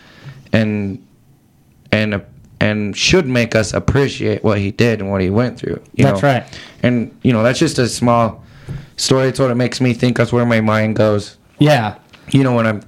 and 0.53 1.05
and 1.93 2.23
and 2.61 2.97
should 2.97 3.27
make 3.27 3.55
us 3.55 3.73
appreciate 3.73 4.43
what 4.45 4.59
he 4.59 4.71
did 4.71 5.01
and 5.01 5.11
what 5.11 5.21
he 5.21 5.31
went 5.31 5.59
through 5.59 5.81
you 5.95 6.05
That's 6.05 6.23
know? 6.23 6.29
right. 6.29 6.61
and 6.83 7.17
you 7.23 7.33
know 7.33 7.43
that's 7.43 7.59
just 7.59 7.79
a 7.79 7.89
small 7.89 8.45
story 8.97 9.29
it's 9.29 9.39
what 9.39 9.51
it 9.51 9.55
makes 9.55 9.81
me 9.81 9.95
think 9.95 10.17
that's 10.19 10.33
where 10.33 10.47
my 10.47 10.61
mind 10.61 10.97
goes 10.97 11.37
Yeah. 11.59 11.97
you 12.31 12.43
know 12.45 12.55
when 12.55 12.67
i'm 12.67 12.81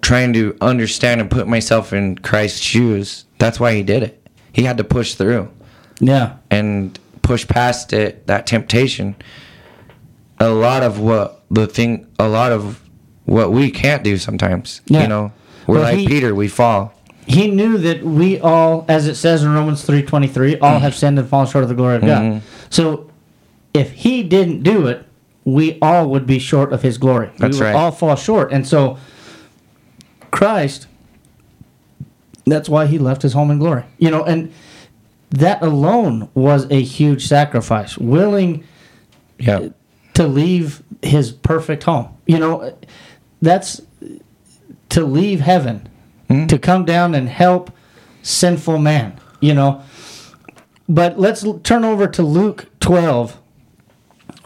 trying 0.00 0.32
to 0.34 0.56
understand 0.60 1.20
and 1.20 1.30
put 1.30 1.46
myself 1.48 1.92
in 1.92 2.16
christ's 2.18 2.60
shoes 2.60 3.24
that's 3.38 3.58
why 3.60 3.74
he 3.74 3.82
did 3.82 4.02
it 4.02 4.26
he 4.52 4.62
had 4.62 4.76
to 4.78 4.84
push 4.84 5.14
through 5.14 5.48
Yeah. 6.00 6.36
and 6.50 6.98
push 7.24 7.46
past 7.48 7.92
it 7.92 8.26
that 8.28 8.46
temptation 8.46 9.16
a 10.38 10.48
lot 10.50 10.82
of 10.82 11.00
what 11.00 11.42
the 11.50 11.66
thing 11.66 12.06
a 12.18 12.28
lot 12.28 12.52
of 12.52 12.80
what 13.24 13.50
we 13.50 13.70
can't 13.70 14.04
do 14.04 14.16
sometimes 14.18 14.80
Yeah. 14.86 15.02
you 15.02 15.08
know 15.08 15.32
we're 15.66 15.76
Well, 15.76 15.84
like 15.84 15.98
he- 15.98 16.06
peter 16.06 16.34
we 16.34 16.46
fall 16.48 16.92
He 17.26 17.48
knew 17.48 17.78
that 17.78 18.04
we 18.04 18.38
all, 18.38 18.84
as 18.86 19.06
it 19.08 19.14
says 19.14 19.42
in 19.42 19.54
Romans 19.54 19.82
three 19.82 20.02
twenty 20.02 20.26
three, 20.28 20.58
all 20.58 20.78
have 20.80 20.94
sinned 20.94 21.18
and 21.18 21.26
fallen 21.26 21.46
short 21.46 21.64
of 21.64 21.70
the 21.70 21.74
glory 21.74 21.96
of 21.96 22.02
God. 22.02 22.22
Mhm. 22.22 22.40
So, 22.68 23.08
if 23.72 23.92
he 23.92 24.22
didn't 24.22 24.62
do 24.62 24.86
it, 24.88 25.06
we 25.46 25.78
all 25.80 26.10
would 26.10 26.26
be 26.26 26.38
short 26.38 26.70
of 26.74 26.82
his 26.82 26.98
glory. 26.98 27.30
That's 27.38 27.56
we 27.56 27.60
would 27.64 27.72
right. 27.72 27.74
all 27.74 27.92
fall 27.92 28.14
short, 28.16 28.52
and 28.52 28.66
so 28.68 28.98
Christ. 30.30 30.86
That's 32.46 32.68
why 32.68 32.84
he 32.86 32.98
left 32.98 33.22
his 33.22 33.32
home 33.32 33.50
in 33.50 33.58
glory. 33.58 33.84
You 33.98 34.10
know, 34.10 34.22
and 34.22 34.52
that 35.38 35.62
alone 35.62 36.28
was 36.34 36.66
a 36.70 36.80
huge 36.82 37.26
sacrifice. 37.26 37.98
Willing 37.98 38.64
yeah 39.38 39.68
to 40.14 40.26
leave 40.26 40.82
his 41.02 41.32
perfect 41.32 41.82
home. 41.84 42.08
You 42.26 42.38
know, 42.38 42.76
that's 43.42 43.80
to 44.90 45.04
leave 45.04 45.40
heaven, 45.40 45.88
Mhm. 46.30 46.48
to 46.48 46.58
come 46.58 46.84
down 46.84 47.14
and 47.16 47.28
help 47.28 47.70
sinful 48.22 48.78
man, 48.78 49.14
you 49.40 49.54
know. 49.54 49.80
But 50.88 51.18
let's 51.18 51.44
l- 51.44 51.58
turn 51.64 51.84
over 51.84 52.06
to 52.06 52.22
Luke 52.22 52.66
12, 52.78 53.36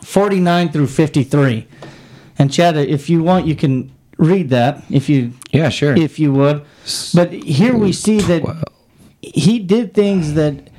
49 0.02 0.70
through 0.70 0.86
53. 0.86 1.66
And 2.38 2.50
Chad, 2.52 2.76
if 2.76 3.10
you 3.10 3.22
want, 3.22 3.46
you 3.46 3.54
can 3.54 3.90
read 4.16 4.48
that 4.50 4.82
if 4.90 5.08
you 5.08 5.32
yeah 5.52 5.68
sure 5.68 5.94
if 5.96 6.18
you 6.18 6.32
would. 6.32 6.62
But 7.14 7.32
here 7.32 7.76
we 7.76 7.92
see 7.92 8.20
that 8.22 8.42
he 9.20 9.58
did 9.58 9.92
things 9.94 10.34
that 10.34 10.70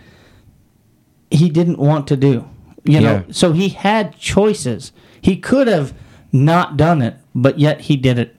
he 1.31 1.49
didn't 1.49 1.77
want 1.79 2.07
to 2.07 2.17
do. 2.17 2.45
You 2.83 2.99
know, 3.01 3.13
Yeah. 3.13 3.21
so 3.31 3.51
he 3.51 3.69
had 3.69 4.17
choices. 4.17 4.91
He 5.21 5.35
could 5.37 5.67
have 5.67 5.93
not 6.31 6.77
done 6.77 7.01
it, 7.01 7.15
but 7.35 7.59
yet 7.59 7.81
he 7.81 7.97
did 7.97 8.17
it 8.17 8.35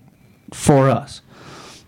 for 0.52 0.88
us. 0.90 1.20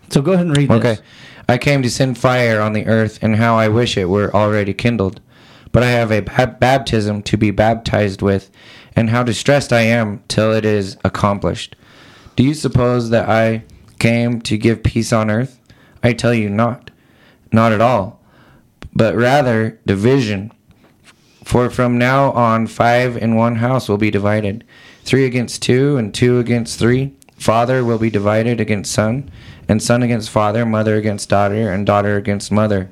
So 0.09 0.21
go 0.21 0.33
ahead 0.33 0.45
and 0.45 0.55
read 0.57 0.69
Okay. 0.71 0.81
this. 0.93 1.01
I 1.49 1.57
came 1.57 1.81
to 1.81 1.89
send 1.89 2.17
fire 2.17 2.61
on 2.61 2.73
the 2.73 2.85
earth, 2.85 3.19
and 3.21 3.35
how 3.35 3.57
I 3.57 3.67
wish 3.67 3.97
it 3.97 4.05
were 4.09 4.33
already 4.33 4.73
kindled. 4.73 5.19
But 5.71 5.83
I 5.83 5.89
have 5.89 6.11
a 6.11 6.21
baptism 6.21 7.23
to 7.23 7.35
be 7.37 7.51
baptized 7.51 8.21
with, 8.21 8.49
and 8.95 9.09
how 9.09 9.23
distressed 9.23 9.73
I 9.73 9.81
am 9.81 10.21
till 10.27 10.53
it 10.53 10.63
is 10.65 10.95
accomplished. 11.03 11.75
Do 12.35 12.43
you 12.43 12.53
suppose 12.53 13.09
that 13.09 13.27
I 13.27 13.63
came 13.99 14.39
to 14.41 14.57
give 14.57 14.83
peace 14.83 15.11
on 15.11 15.29
earth? 15.31 15.59
I 16.03 16.13
tell 16.13 16.33
you 16.33 16.49
not. 16.49 16.91
Not 17.51 17.71
at 17.71 17.81
all. 17.81 18.21
But 18.93 19.15
rather 19.15 19.79
division. 19.85 20.51
For 21.43 21.69
from 21.69 21.97
now 21.97 22.31
on, 22.31 22.67
five 22.67 23.17
in 23.17 23.35
one 23.35 23.55
house 23.55 23.89
will 23.89 23.97
be 23.97 24.11
divided 24.11 24.63
three 25.03 25.25
against 25.25 25.61
two, 25.61 25.97
and 25.97 26.13
two 26.13 26.39
against 26.39 26.79
three. 26.79 27.13
Father 27.35 27.83
will 27.83 27.97
be 27.97 28.09
divided 28.09 28.61
against 28.61 28.93
son, 28.93 29.29
and 29.67 29.81
son 29.81 30.01
against 30.03 30.29
father, 30.29 30.65
mother 30.65 30.95
against 30.95 31.29
daughter, 31.29 31.71
and 31.71 31.85
daughter 31.85 32.15
against 32.15 32.51
mother, 32.51 32.89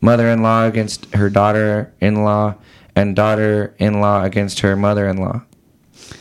mother 0.00 0.28
in 0.28 0.42
law 0.42 0.66
against 0.66 1.06
her 1.14 1.30
daughter 1.30 1.92
in 2.00 2.24
law, 2.24 2.56
and 2.96 3.14
daughter 3.14 3.74
in 3.78 4.00
law 4.00 4.24
against 4.24 4.60
her 4.60 4.74
mother 4.74 5.06
in 5.06 5.18
law. 5.18 5.42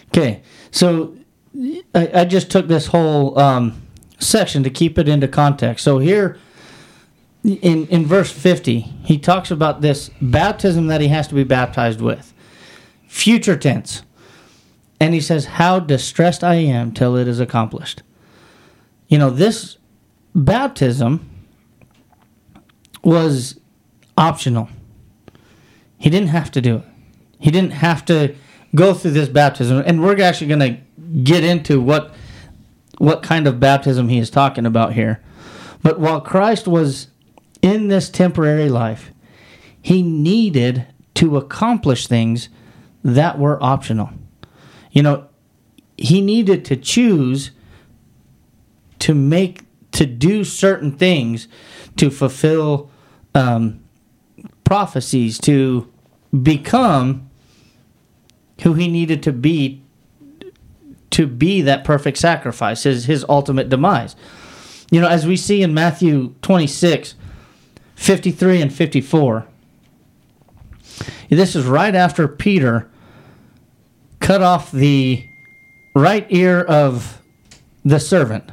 Okay, 0.10 0.44
so 0.70 1.16
I, 1.96 2.10
I 2.14 2.26
just 2.26 2.52
took 2.52 2.68
this 2.68 2.88
whole 2.88 3.38
um, 3.40 3.82
section 4.20 4.64
to 4.64 4.70
keep 4.70 5.00
it 5.00 5.10
into 5.10 5.28
context. 5.28 5.84
So 5.84 5.98
here 5.98 6.38
in, 7.44 7.88
in 7.88 8.06
verse 8.06 8.32
50, 8.32 8.80
he 8.80 9.18
talks 9.18 9.52
about 9.52 9.82
this 9.82 10.12
baptism 10.22 10.88
that 10.88 11.02
he 11.02 11.08
has 11.08 11.28
to 11.30 11.36
be 11.36 11.44
baptized 11.44 12.02
with. 12.02 12.34
Future 13.08 13.58
tense. 13.58 14.04
And 15.00 15.14
he 15.14 15.22
says, 15.22 15.46
How 15.46 15.80
distressed 15.80 16.44
I 16.44 16.56
am 16.56 16.92
till 16.92 17.16
it 17.18 17.28
is 17.28 17.40
accomplished. 17.40 18.04
You 19.08 19.18
know, 19.18 19.30
this 19.30 19.78
baptism 20.36 21.28
was 23.04 23.60
optional. 24.18 24.70
He 25.98 26.10
didn't 26.10 26.30
have 26.30 26.52
to 26.52 26.62
do 26.62 26.78
it. 26.78 26.84
He 27.40 27.50
didn't 27.52 27.72
have 27.72 28.06
to 28.06 28.36
go 28.76 28.94
through 28.94 29.12
this 29.12 29.28
baptism. 29.28 29.84
And 29.86 30.02
we're 30.02 30.22
actually 30.22 30.48
going 30.48 30.60
to 30.60 31.22
get 31.24 31.44
into 31.44 31.82
what 31.82 32.14
what 33.00 33.24
kind 33.24 33.48
of 33.48 33.60
baptism 33.60 34.10
he 34.10 34.20
is 34.20 34.30
talking 34.30 34.66
about 34.66 34.94
here. 34.94 35.20
But 35.82 36.00
while 36.00 36.22
Christ 36.22 36.68
was 36.68 37.08
in 37.62 37.88
this 37.88 38.10
temporary 38.10 38.70
life, 38.70 39.12
he 39.82 40.02
needed 40.02 40.88
to 41.16 41.38
accomplish 41.38 42.08
things 42.08 42.50
that 43.04 43.38
were 43.40 43.62
optional. 43.64 44.10
You 44.92 45.04
know, 45.04 45.28
he 45.98 46.22
needed 46.22 46.66
to 46.66 46.76
choose 46.76 47.52
to 49.00 49.14
make 49.14 49.64
to 49.92 50.06
do 50.06 50.44
certain 50.44 50.92
things 50.92 51.48
to 51.98 52.10
fulfill 52.10 52.90
um, 53.36 53.84
prophecies 54.64 55.38
to 55.40 55.92
become 56.42 57.30
who 58.62 58.74
he 58.74 58.88
needed 58.88 59.22
to 59.24 59.34
be 59.34 59.82
to 61.10 61.28
be 61.28 61.62
that 61.62 61.84
perfect 61.84 62.18
sacrifice 62.18 62.84
his 62.84 63.06
his 63.06 63.26
ultimate 63.28 63.68
demise 63.68 64.16
you 64.92 65.02
know 65.02 65.10
as 65.10 65.28
we 65.28 65.36
see 65.36 65.62
in 65.62 65.74
Matthew 65.74 66.34
26 66.42 67.16
53 68.02 68.64
and 68.64 68.74
54 68.74 69.46
this 71.30 71.56
is 71.56 71.66
right 71.66 71.94
after 71.94 72.28
Peter 72.28 72.90
cut 74.20 74.42
off 74.42 74.72
the 74.72 75.24
right 75.94 76.26
ear 76.30 76.62
of 76.62 77.22
the 77.86 78.00
servant 78.00 78.52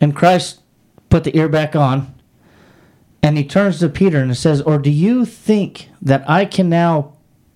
and 0.00 0.16
Christ 0.16 0.60
put 1.08 1.22
the 1.22 1.36
ear 1.36 1.48
back 1.48 1.76
on 1.76 2.12
and 3.22 3.38
he 3.38 3.44
turns 3.44 3.78
to 3.78 3.88
Peter 3.88 4.18
and 4.18 4.36
says, 4.36 4.60
"Or 4.62 4.78
do 4.78 4.90
you 4.90 5.24
think 5.24 5.90
that 6.02 6.28
I 6.28 6.46
can 6.46 6.68
now 6.68 7.12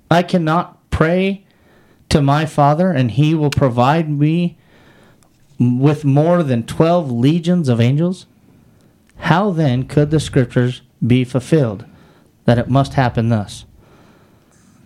I 0.08 0.22
cannot 0.22 0.88
pray 0.90 1.44
to 2.10 2.22
my 2.22 2.46
Father 2.46 2.90
and 2.92 3.10
he 3.10 3.34
will 3.34 3.50
provide 3.50 4.08
me 4.08 4.56
with 5.58 6.04
more 6.04 6.44
than 6.44 6.62
12 6.62 7.10
legions 7.10 7.68
of 7.68 7.80
angels? 7.80 8.26
How 9.16 9.50
then 9.50 9.84
could 9.84 10.10
the 10.10 10.20
scriptures 10.20 10.82
be 11.04 11.24
fulfilled 11.24 11.84
that 12.44 12.58
it 12.58 12.68
must 12.68 12.94
happen 12.94 13.28
thus?" 13.28 13.64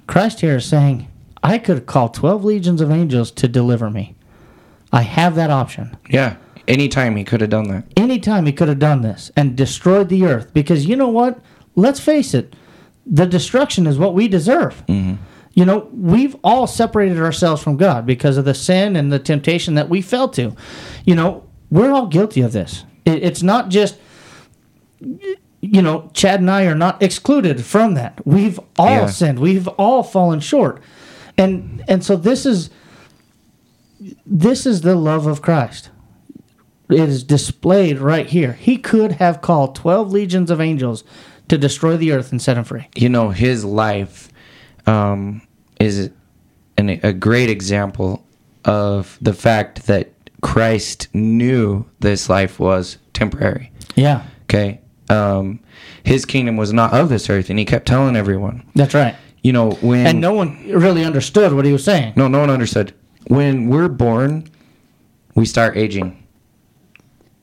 Christ 0.06 0.40
here 0.40 0.56
is 0.56 0.64
saying, 0.64 1.08
"I 1.42 1.58
could 1.58 1.86
call 1.86 2.08
12 2.08 2.44
legions 2.44 2.80
of 2.80 2.90
angels 2.90 3.30
to 3.32 3.48
deliver 3.48 3.90
me. 3.90 4.14
I 4.92 5.02
have 5.02 5.34
that 5.34 5.50
option." 5.50 5.96
Yeah, 6.08 6.36
anytime 6.68 7.16
he 7.16 7.24
could 7.24 7.40
have 7.40 7.50
done 7.50 7.68
that. 7.68 7.84
anytime 7.96 8.46
he 8.46 8.52
could 8.52 8.68
have 8.68 8.78
done 8.78 9.02
this 9.02 9.32
and 9.34 9.56
destroyed 9.56 10.08
the 10.08 10.24
earth 10.26 10.52
because 10.52 10.86
you 10.86 10.94
know 10.94 11.08
what 11.08 11.40
let's 11.74 11.98
face 11.98 12.34
it 12.34 12.54
the 13.06 13.26
destruction 13.26 13.86
is 13.86 13.98
what 13.98 14.14
we 14.14 14.28
deserve 14.28 14.84
mm-hmm. 14.86 15.14
you 15.54 15.64
know 15.64 15.88
we've 15.92 16.36
all 16.44 16.66
separated 16.66 17.18
ourselves 17.18 17.62
from 17.62 17.76
god 17.76 18.04
because 18.04 18.36
of 18.36 18.44
the 18.44 18.54
sin 18.54 18.94
and 18.94 19.10
the 19.10 19.18
temptation 19.18 19.74
that 19.74 19.88
we 19.88 20.02
fell 20.02 20.28
to 20.28 20.54
you 21.04 21.14
know 21.14 21.42
we're 21.70 21.90
all 21.90 22.06
guilty 22.06 22.42
of 22.42 22.52
this 22.52 22.84
it's 23.06 23.42
not 23.42 23.70
just 23.70 23.98
you 25.60 25.82
know 25.82 26.10
chad 26.14 26.40
and 26.40 26.50
i 26.50 26.64
are 26.66 26.74
not 26.74 27.02
excluded 27.02 27.64
from 27.64 27.94
that. 27.94 28.20
We've 28.24 28.60
all 28.78 28.86
Yeah. 28.90 29.06
sinned. 29.06 29.38
We've 29.38 29.68
all 29.68 30.02
fallen 30.02 30.40
short. 30.40 30.80
And 31.36 31.82
and 31.88 32.04
so 32.04 32.16
this 32.16 32.46
is 32.46 32.70
this 34.26 34.66
is 34.66 34.82
the 34.82 34.94
love 34.94 35.26
of 35.26 35.42
christ. 35.42 35.90
It 36.88 37.00
is 37.00 37.22
displayed 37.22 37.98
right 37.98 38.26
here. 38.26 38.54
He 38.54 38.78
could 38.78 39.12
have 39.12 39.42
called 39.42 39.74
12 39.74 40.10
legions 40.10 40.50
of 40.50 40.58
angels 40.60 41.04
to 41.48 41.58
destroy 41.58 41.96
the 41.98 42.12
earth 42.12 42.30
and 42.32 42.40
set 42.40 42.56
him 42.56 42.64
free. 42.64 42.88
you 42.96 43.08
know 43.08 43.30
his 43.30 43.64
life 43.64 44.30
um, 44.86 45.42
is 45.80 46.10
an, 46.76 46.88
a 47.02 47.12
great 47.12 47.50
example 47.50 48.24
of 48.64 49.18
the 49.20 49.32
fact 49.34 49.86
that 49.86 50.12
christ 50.40 51.08
knew 51.14 51.84
this 52.00 52.28
life 52.30 52.58
was 52.60 52.98
temporary. 53.12 53.70
Yeah, 53.96 54.22
okay 54.44 54.80
um, 55.10 55.60
his 56.04 56.24
kingdom 56.24 56.56
was 56.56 56.72
not 56.72 56.92
of 56.92 57.08
this 57.08 57.28
earth 57.30 57.50
and 57.50 57.58
he 57.58 57.64
kept 57.64 57.86
telling 57.86 58.14
everyone 58.16 58.62
that's 58.74 58.94
right. 58.94 59.16
you 59.42 59.52
know 59.52 59.70
when 59.80 60.06
and 60.06 60.20
no 60.20 60.32
one 60.32 60.62
really 60.70 61.04
understood 61.04 61.52
what 61.52 61.64
he 61.64 61.72
was 61.72 61.84
saying. 61.84 62.12
no 62.16 62.28
no 62.28 62.40
one 62.40 62.50
understood 62.50 62.92
when 63.28 63.68
we're 63.68 63.88
born 63.88 64.44
we 65.34 65.44
start 65.46 65.76
aging 65.76 66.22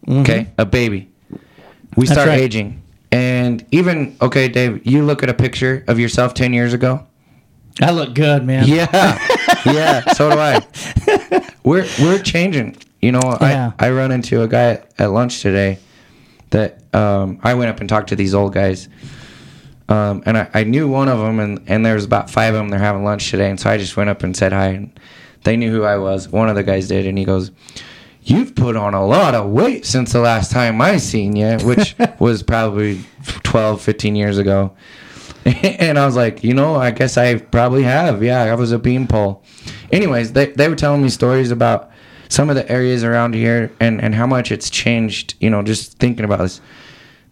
okay 0.07 0.48
a 0.57 0.65
baby 0.65 1.10
we 1.29 1.38
Mm-hmm. 1.38 2.01
That's 2.01 2.12
start 2.12 2.27
right. 2.27 2.39
aging 2.41 2.81
and 3.12 3.65
even 3.72 4.17
okay 4.22 4.48
dave 4.50 4.86
you 4.86 5.03
look 5.05 5.24
at 5.24 5.29
a 5.29 5.34
picture 5.34 5.84
of 5.88 5.98
yourself 6.00 6.34
10 6.34 6.53
years 6.53 6.74
ago 6.74 7.05
I 7.81 7.91
look 7.91 8.13
good, 8.15 8.43
man. 8.45 8.67
yeah 8.67 9.17
yeah 9.65 10.12
so 10.13 10.29
do 10.29 10.38
i 10.38 10.65
we're 11.63 11.86
we're 12.00 12.19
changing 12.19 12.75
you 13.01 13.12
know 13.13 13.22
Yeah. 13.41 13.72
i 13.79 13.88
i 13.88 13.91
run 13.91 14.12
into 14.12 14.41
a 14.43 14.48
guy 14.48 14.81
at 14.98 15.12
lunch 15.12 15.41
today 15.41 15.79
that 16.51 16.81
um 16.93 17.39
i 17.43 17.53
went 17.53 17.69
up 17.69 17.79
and 17.79 17.89
talked 17.89 18.09
to 18.09 18.15
these 18.15 18.33
old 18.33 18.53
guys 18.53 18.89
um 19.89 20.23
and 20.25 20.37
i, 20.37 20.49
I 20.53 20.63
knew 20.63 20.87
one 20.87 21.09
of 21.09 21.19
them 21.19 21.39
and 21.39 21.61
and 21.67 21.85
there 21.85 21.95
was 21.95 22.05
about 22.05 22.29
five 22.29 22.53
of 22.53 22.59
them 22.59 22.69
they're 22.69 22.79
having 22.79 23.03
lunch 23.03 23.29
today 23.29 23.49
and 23.49 23.59
so 23.59 23.69
i 23.69 23.77
just 23.77 23.97
went 23.97 24.09
up 24.09 24.23
and 24.23 24.35
said 24.35 24.53
hi 24.53 24.67
and 24.67 24.99
they 25.43 25.57
knew 25.57 25.71
who 25.71 25.83
i 25.83 25.97
was 25.97 26.29
one 26.29 26.49
of 26.49 26.55
the 26.55 26.63
guys 26.63 26.87
did 26.87 27.05
and 27.05 27.17
he 27.17 27.25
goes 27.25 27.51
you've 28.23 28.55
put 28.55 28.75
on 28.75 28.93
a 28.93 29.05
lot 29.05 29.35
of 29.35 29.49
weight 29.51 29.85
since 29.85 30.13
the 30.13 30.19
last 30.19 30.51
time 30.51 30.81
i 30.81 30.97
seen 30.97 31.35
you 31.35 31.57
which 31.59 31.95
was 32.19 32.41
probably 32.43 33.01
12 33.43 33.81
15 33.81 34.15
years 34.15 34.37
ago 34.37 34.75
and 35.63 35.99
I 35.99 36.07
was 36.07 36.15
like, 36.15 36.43
you 36.43 36.55
know, 36.55 36.75
I 36.75 36.89
guess 36.89 37.17
I 37.17 37.35
probably 37.37 37.83
have. 37.83 38.23
Yeah, 38.23 38.41
I 38.41 38.55
was 38.55 38.71
a 38.71 38.79
beanpole. 38.79 39.43
Anyways, 39.91 40.33
they, 40.33 40.47
they 40.47 40.67
were 40.67 40.75
telling 40.75 41.03
me 41.03 41.09
stories 41.09 41.51
about 41.51 41.91
some 42.29 42.50
of 42.50 42.55
the 42.55 42.70
areas 42.72 43.03
around 43.03 43.36
here 43.36 43.72
and, 43.79 44.01
and 44.01 44.13
how 44.15 44.25
much 44.27 44.51
it's 44.51 44.70
changed, 44.70 45.36
you 45.39 45.50
know, 45.50 45.62
just 45.62 45.98
thinking 46.00 46.25
about 46.25 46.39
this. 46.39 46.62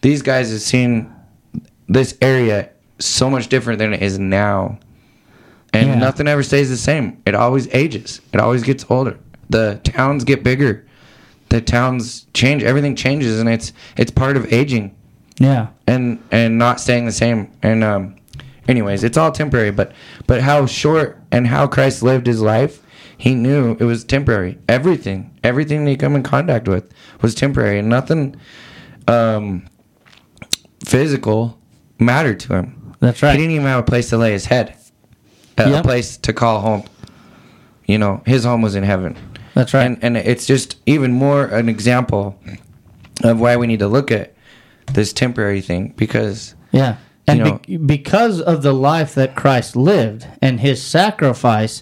These 0.02 0.22
guys 0.22 0.52
have 0.52 0.62
seen 0.62 1.12
this 1.88 2.18
area 2.22 2.70
so 3.00 3.30
much 3.30 3.48
different 3.48 3.80
than 3.80 3.94
it 3.94 4.02
is 4.02 4.20
now. 4.20 4.78
And 5.74 5.88
Yeah. 5.88 5.96
nothing 5.96 6.28
ever 6.28 6.44
stays 6.44 6.70
the 6.70 6.78
same. 6.78 7.18
It 7.26 7.36
always 7.36 7.68
ages. 7.74 8.22
It 8.34 8.40
always 8.40 8.64
gets 8.64 8.86
older. 8.90 9.18
The 9.50 9.80
towns 9.84 10.24
get 10.24 10.44
bigger. 10.44 10.86
The 11.50 11.62
towns 11.62 12.26
change. 12.34 12.64
Everything 12.64 12.96
changes 12.96 13.40
and 13.40 13.50
it's 13.50 13.74
it's 13.98 14.12
part 14.12 14.38
of 14.38 14.52
aging 14.54 14.92
Yeah. 15.40 15.68
and 15.88 16.20
and 16.32 16.58
not 16.58 16.80
staying 16.80 17.06
the 17.06 17.12
same 17.12 17.50
and 17.64 17.84
um 17.84 18.16
anyways 18.68 19.04
it's 19.04 19.18
all 19.18 19.32
temporary 19.32 19.72
but 19.72 19.92
but 20.28 20.42
how 20.42 20.66
short 20.66 21.20
and 21.32 21.46
how 21.48 21.68
christ 21.68 22.02
lived 22.02 22.26
his 22.28 22.40
life 22.40 22.82
he 23.24 23.34
knew 23.36 23.72
it 23.80 23.86
was 23.86 24.04
temporary 24.04 24.58
everything 24.68 25.20
everything 25.44 25.88
he 25.88 25.96
come 25.96 26.14
in 26.16 26.24
contact 26.24 26.68
with 26.68 26.86
was 27.22 27.34
temporary 27.34 27.80
and 27.80 27.88
nothing 27.90 28.36
um 29.08 29.66
physical 30.86 31.58
mattered 32.00 32.40
to 32.42 32.54
him 32.56 32.94
That's 33.00 33.22
right. 33.24 33.32
he 33.34 33.38
didn't 33.38 33.52
even 33.56 33.68
have 33.68 33.80
a 33.80 33.84
place 33.84 34.10
to 34.10 34.18
lay 34.18 34.32
his 34.34 34.46
head 34.46 34.76
a, 35.58 35.64
a 35.64 35.70
Yep. 35.70 35.84
place 35.84 36.18
to 36.18 36.34
call 36.34 36.62
home 36.62 36.84
you 37.86 37.98
know 37.98 38.22
his 38.26 38.44
home 38.44 38.62
was 38.62 38.76
in 38.76 38.84
heaven 38.84 39.16
That's 39.54 39.74
right. 39.74 39.84
and 39.86 40.04
and 40.04 40.18
it's 40.18 40.46
just 40.46 40.78
even 40.86 41.12
more 41.14 41.46
an 41.46 41.70
example 41.70 42.38
of 43.24 43.40
why 43.40 43.56
we 43.58 43.68
need 43.68 43.80
to 43.80 43.88
look 43.88 44.12
at 44.12 44.34
this 44.94 45.14
temporary 45.14 45.62
thing 45.62 45.94
because 45.96 46.56
Yeah. 46.72 46.98
And 47.26 47.40
You 47.40 47.46
know- 47.46 47.60
be- 47.66 47.78
because 47.78 48.42
of 48.42 48.64
the 48.64 48.74
life 48.74 49.16
that 49.16 49.34
Christ 49.34 49.78
lived 49.78 50.28
and 50.42 50.60
his 50.60 50.82
sacrifice, 50.82 51.82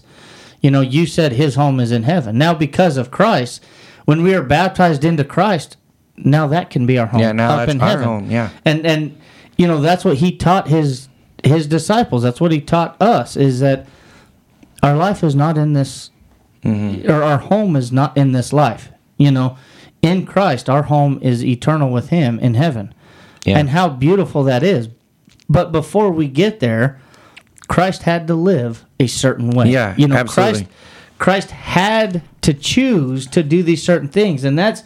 you 0.62 0.70
know, 0.70 0.80
you 0.80 1.06
said 1.06 1.32
his 1.32 1.54
home 1.56 1.80
is 1.80 1.92
in 1.92 2.04
heaven. 2.04 2.38
Now, 2.38 2.54
because 2.54 2.96
of 2.96 3.10
Christ, 3.10 3.62
when 4.04 4.22
we 4.22 4.34
are 4.34 4.42
baptized 4.42 5.04
into 5.04 5.24
Christ, 5.24 5.76
now 6.16 6.46
that 6.48 6.70
can 6.70 6.86
be 6.86 6.98
our 6.98 7.06
home. 7.06 7.20
Yeah, 7.20 7.32
now 7.32 7.50
up 7.52 7.56
that's 7.58 7.72
in 7.72 7.80
our 7.80 7.88
heaven. 7.88 8.04
home, 8.04 8.30
yeah. 8.30 8.50
And 8.64 8.86
and 8.86 9.18
you 9.56 9.66
know 9.66 9.80
that's 9.80 10.04
what 10.04 10.18
he 10.18 10.36
taught 10.36 10.68
his 10.68 11.08
his 11.44 11.66
disciples. 11.66 12.22
That's 12.22 12.40
what 12.40 12.52
he 12.52 12.60
taught 12.60 13.00
us 13.02 13.36
is 13.36 13.60
that 13.60 13.86
our 14.82 14.96
life 14.96 15.22
is 15.24 15.34
not 15.34 15.58
in 15.58 15.72
this, 15.72 16.10
Mm-hmm. 16.64 17.10
or 17.10 17.24
our 17.24 17.38
home 17.38 17.74
is 17.74 17.90
not 17.90 18.16
in 18.16 18.30
this 18.30 18.52
life. 18.52 18.88
You 19.18 19.32
know, 19.32 19.56
in 20.00 20.24
Christ, 20.26 20.70
our 20.70 20.84
home 20.84 21.18
is 21.20 21.44
eternal 21.44 21.90
with 21.90 22.10
Him 22.10 22.38
in 22.38 22.54
heaven, 22.54 22.94
Yeah. 23.44 23.58
and 23.58 23.70
how 23.70 23.88
beautiful 23.88 24.44
that 24.44 24.62
is. 24.62 24.88
But 25.48 25.72
before 25.72 26.12
we 26.12 26.28
get 26.28 26.60
there, 26.60 27.00
Christ 27.68 28.02
had 28.02 28.26
to 28.26 28.34
live 28.34 28.84
a 28.98 29.06
certain 29.06 29.50
way. 29.50 29.70
Yeah, 29.70 29.94
you 29.96 30.08
know, 30.08 30.16
absolutely. 30.16 30.64
Christ 30.64 30.72
Christ 31.18 31.50
had 31.52 32.22
to 32.42 32.52
choose 32.52 33.26
to 33.28 33.42
do 33.42 33.62
these 33.62 33.82
certain 33.82 34.08
things, 34.08 34.44
and 34.44 34.58
that's 34.58 34.82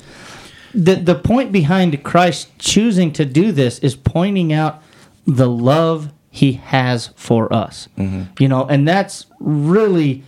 the 0.74 0.96
the 0.96 1.14
point 1.14 1.52
behind 1.52 2.02
Christ 2.04 2.50
choosing 2.58 3.12
to 3.14 3.24
do 3.24 3.52
this 3.52 3.78
is 3.78 3.96
pointing 3.96 4.52
out 4.52 4.82
the 5.26 5.48
love 5.48 6.12
He 6.30 6.52
has 6.52 7.08
for 7.16 7.52
us. 7.52 7.88
Mm-hmm. 7.96 8.24
You 8.38 8.48
know, 8.48 8.66
and 8.66 8.86
that's 8.86 9.26
really 9.40 10.22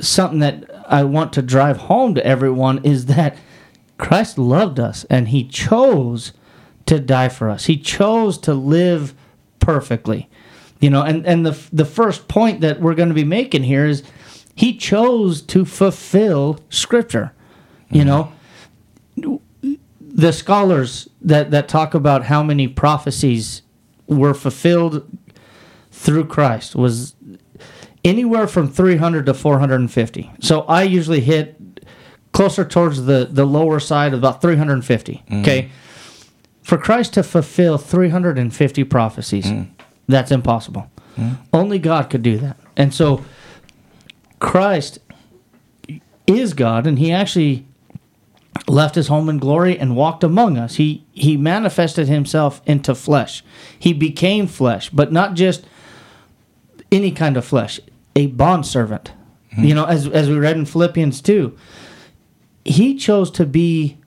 something 0.00 0.40
that 0.40 0.64
I 0.88 1.04
want 1.04 1.32
to 1.34 1.42
drive 1.42 1.76
home 1.76 2.14
to 2.16 2.26
everyone 2.26 2.84
is 2.84 3.06
that 3.06 3.36
Christ 3.98 4.36
loved 4.36 4.80
us 4.80 5.04
and 5.04 5.28
he 5.28 5.46
chose 5.46 6.32
to 6.86 6.98
die 6.98 7.28
for 7.28 7.48
us. 7.48 7.66
He 7.66 7.76
chose 7.76 8.36
to 8.38 8.52
live 8.52 9.14
perfectly. 9.60 10.28
You 10.82 10.90
know, 10.90 11.02
and 11.02 11.24
and 11.26 11.46
the 11.46 11.58
the 11.72 11.84
first 11.84 12.28
point 12.28 12.60
that 12.60 12.80
we're 12.80 12.94
going 12.94 13.08
to 13.08 13.14
be 13.14 13.24
making 13.24 13.62
here 13.62 13.86
is 13.86 14.02
he 14.54 14.76
chose 14.76 15.40
to 15.42 15.64
fulfill 15.64 16.58
scripture. 16.68 17.32
You 17.90 18.02
mm-hmm. 18.02 18.08
know, 19.22 19.40
the 20.00 20.32
scholars 20.32 21.08
that 21.20 21.52
that 21.52 21.68
talk 21.68 21.94
about 21.94 22.24
how 22.24 22.42
many 22.42 22.66
prophecies 22.66 23.62
were 24.08 24.34
fulfilled 24.34 25.08
through 25.92 26.26
Christ 26.26 26.74
was 26.74 27.14
anywhere 28.04 28.48
from 28.48 28.68
300 28.68 29.26
to 29.26 29.34
450. 29.34 30.32
So 30.40 30.62
I 30.62 30.82
usually 30.82 31.20
hit 31.20 31.56
closer 32.32 32.64
towards 32.64 33.04
the 33.04 33.28
the 33.30 33.44
lower 33.44 33.78
side 33.78 34.12
of 34.12 34.18
about 34.18 34.42
350. 34.42 35.22
Okay. 35.32 35.62
Mm. 35.62 35.70
For 36.62 36.78
Christ 36.78 37.14
to 37.14 37.22
fulfill 37.24 37.76
350 37.76 38.84
prophecies, 38.84 39.46
mm. 39.46 39.68
That's 40.08 40.30
impossible. 40.30 40.90
Hmm? 41.16 41.32
Only 41.52 41.78
God 41.78 42.10
could 42.10 42.22
do 42.22 42.38
that. 42.38 42.56
And 42.76 42.92
so 42.92 43.24
Christ 44.38 44.98
is 46.26 46.54
God 46.54 46.86
and 46.86 46.98
he 46.98 47.12
actually 47.12 47.66
left 48.68 48.94
his 48.94 49.08
home 49.08 49.28
in 49.28 49.38
glory 49.38 49.78
and 49.78 49.96
walked 49.96 50.24
among 50.24 50.58
us. 50.58 50.76
He 50.76 51.04
he 51.12 51.36
manifested 51.36 52.08
himself 52.08 52.60
into 52.66 52.94
flesh. 52.94 53.42
He 53.78 53.92
became 53.92 54.46
flesh, 54.46 54.90
but 54.90 55.12
not 55.12 55.34
just 55.34 55.66
any 56.90 57.10
kind 57.10 57.36
of 57.36 57.44
flesh, 57.44 57.80
a 58.14 58.26
bondservant. 58.26 59.12
Hmm. 59.54 59.64
You 59.64 59.74
know, 59.74 59.84
as 59.84 60.06
as 60.08 60.28
we 60.28 60.36
read 60.36 60.56
in 60.56 60.66
Philippians 60.66 61.20
2, 61.22 61.56
he 62.64 62.96
chose 62.96 63.30
to 63.32 63.46
be 63.46 63.98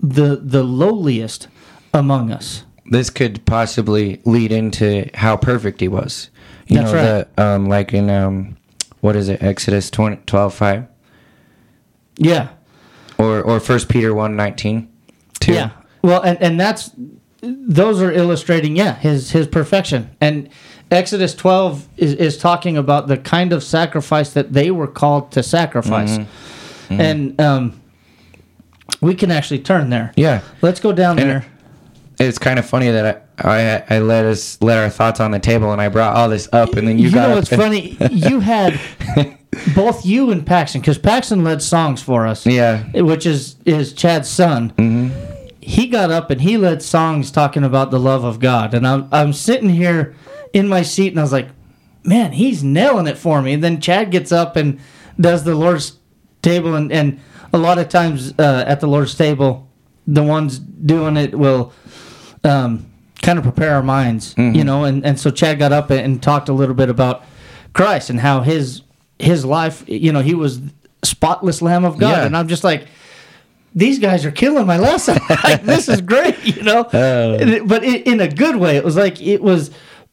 the 0.00 0.36
the 0.36 0.62
lowliest 0.62 1.48
among 1.94 2.30
us. 2.30 2.64
This 2.86 3.10
could 3.10 3.44
possibly 3.46 4.20
lead 4.24 4.52
into 4.52 5.08
how 5.14 5.36
perfect 5.36 5.80
he 5.80 5.88
was. 5.88 6.30
You 6.66 6.78
That's 6.78 6.92
know, 6.92 7.16
right. 7.18 7.36
the 7.36 7.42
um 7.42 7.68
like 7.68 7.92
in 7.92 8.10
um 8.10 8.56
what 9.00 9.16
is 9.16 9.28
it, 9.28 9.42
Exodus 9.42 9.90
20, 9.90 10.22
12, 10.26 10.54
5? 10.54 10.86
Yeah. 12.18 12.48
Or 13.18 13.40
or 13.42 13.60
first 13.60 13.88
Peter 13.88 14.14
one 14.14 14.36
nineteen. 14.36 14.88
Two. 15.40 15.54
Yeah. 15.54 15.70
Well, 16.02 16.20
and 16.22 16.40
and 16.42 16.58
that's 16.58 16.90
those 17.42 18.00
are 18.00 18.12
illustrating 18.12 18.76
yeah 18.76 18.94
his 18.94 19.30
his 19.32 19.46
perfection 19.48 20.10
and 20.20 20.48
Exodus 20.92 21.34
12 21.34 21.88
is, 21.96 22.12
is 22.14 22.36
talking 22.36 22.76
about 22.76 23.08
the 23.08 23.16
kind 23.16 23.52
of 23.54 23.64
sacrifice 23.64 24.34
that 24.34 24.52
they 24.52 24.70
were 24.70 24.86
called 24.86 25.32
to 25.32 25.42
sacrifice. 25.42 26.18
And 26.90 27.40
um, 27.40 27.80
we 29.00 29.14
can 29.14 29.30
actually 29.30 29.60
turn 29.60 29.88
there. 29.88 30.12
Yeah. 30.16 30.42
Let's 30.60 30.80
go 30.80 30.92
down 30.92 31.18
And- 31.18 31.30
there. 31.30 31.46
It's 32.22 32.38
kind 32.38 32.58
of 32.58 32.66
funny 32.66 32.90
that 32.90 33.28
I, 33.38 33.84
I 33.88 33.96
I 33.96 33.98
let 33.98 34.24
us 34.24 34.60
let 34.60 34.78
our 34.78 34.90
thoughts 34.90 35.20
on 35.20 35.30
the 35.30 35.38
table 35.38 35.72
and 35.72 35.80
I 35.80 35.88
brought 35.88 36.16
all 36.16 36.28
this 36.28 36.48
up 36.52 36.74
and 36.74 36.86
then 36.86 36.98
you, 36.98 37.08
You, 37.08 37.14
got 37.14 37.28
know 37.28 37.34
what's 37.36 37.48
funny? 37.48 37.96
You 38.10 38.40
had 38.40 38.80
both 39.74 40.04
you 40.04 40.30
and 40.30 40.46
Paxton 40.46 40.80
because 40.80 40.98
Paxton 40.98 41.44
led 41.44 41.62
songs 41.62 42.02
for 42.02 42.26
us. 42.26 42.46
Yeah. 42.46 42.84
which 43.00 43.26
is 43.26 43.56
is 43.64 43.92
Chad's 43.92 44.28
son. 44.28 44.70
Mm-hmm. 44.72 45.46
He 45.60 45.86
got 45.86 46.10
up 46.10 46.30
and 46.30 46.40
he 46.40 46.56
led 46.56 46.82
songs 46.82 47.30
talking 47.30 47.62
about 47.62 47.90
the 47.90 48.00
love 48.00 48.24
of 48.24 48.40
God, 48.40 48.74
and 48.74 48.86
I'm 48.86 49.08
I'm 49.12 49.32
sitting 49.32 49.68
here 49.68 50.14
in 50.52 50.68
my 50.68 50.82
seat, 50.82 51.08
and 51.08 51.20
I 51.20 51.22
was 51.22 51.32
like, 51.32 51.48
man, 52.04 52.32
he's 52.32 52.64
nailing 52.64 53.06
it 53.06 53.16
for 53.16 53.40
me. 53.42 53.52
And 53.52 53.62
then 53.62 53.80
Chad 53.80 54.10
gets 54.10 54.32
up 54.32 54.56
and 54.56 54.80
does 55.20 55.44
the 55.44 55.54
Lord's 55.54 55.98
table, 56.42 56.74
and 56.74 56.90
and 56.90 57.20
a 57.52 57.58
lot 57.58 57.78
of 57.78 57.88
times 57.88 58.34
uh, 58.38 58.64
at 58.66 58.80
the 58.80 58.86
Lord's 58.88 59.14
table, 59.14 59.68
the 60.06 60.22
ones 60.22 60.58
doing 60.58 61.16
it 61.16 61.38
will. 61.38 61.72
Um, 62.44 62.86
kind 63.22 63.38
of 63.38 63.44
prepare 63.44 63.74
our 63.76 63.82
minds, 63.84 64.34
you 64.36 64.64
know, 64.64 64.82
and, 64.82 65.06
and 65.06 65.18
so 65.20 65.30
Chad 65.30 65.60
got 65.60 65.70
up 65.72 65.90
and 65.90 66.20
talked 66.20 66.48
a 66.48 66.52
little 66.52 66.74
bit 66.74 66.88
about 66.90 67.24
Christ 67.72 68.10
and 68.10 68.18
how 68.18 68.40
his 68.40 68.82
his 69.20 69.44
life, 69.44 69.84
you 69.86 70.10
know, 70.12 70.20
he 70.22 70.34
was 70.34 70.60
spotless 71.04 71.62
Lamb 71.62 71.84
of 71.84 71.98
God, 71.98 72.10
Yeah. 72.18 72.26
and 72.26 72.36
I'm 72.36 72.48
just 72.48 72.64
like, 72.64 72.88
these 73.76 74.00
guys 74.00 74.24
are 74.26 74.32
killing 74.32 74.66
my 74.66 74.76
lesson. 74.76 75.18
like, 75.44 75.62
this 75.62 75.88
is 75.88 76.00
great, 76.00 76.36
you 76.44 76.62
know. 76.64 76.88
Oh. 76.92 77.34
And 77.34 77.48
it- 77.50 77.68
but 77.68 77.84
in 77.84 78.20
a 78.20 78.26
good 78.28 78.56
way. 78.56 78.76
It 78.76 78.84
was 78.84 78.96
like 78.96 79.22
it 79.22 79.40
was 79.40 79.70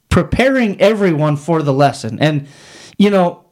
preparing 0.10 0.80
everyone 0.80 1.36
for 1.36 1.63
the 1.63 1.74
lesson. 1.74 2.20
And 2.20 2.48
you 3.00 3.10
know, 3.10 3.44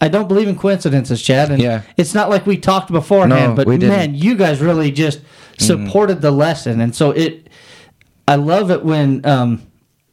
I 0.00 0.08
don't 0.08 0.28
believe 0.28 0.48
in 0.48 0.56
coincidences, 0.56 1.20
Chad. 1.20 1.50
And 1.50 1.60
Yeah. 1.62 1.82
it's 1.98 2.14
not 2.14 2.30
like 2.30 2.46
we 2.46 2.56
talked 2.56 2.90
beforehand, 2.90 3.50
No, 3.50 3.54
but. 3.54 3.66
Mm-hmm. 3.66 3.88
man, 3.88 4.14
you 4.14 4.34
guys 4.34 4.60
really 4.62 4.90
just 4.90 5.20
supported 5.58 6.22
the 6.22 6.30
lesson, 6.30 6.80
and 6.80 6.94
so 6.96 7.10
it. 7.10 7.42
I 8.26 8.36
love 8.36 8.70
it 8.70 8.84
when 8.84 9.24
um, 9.26 9.62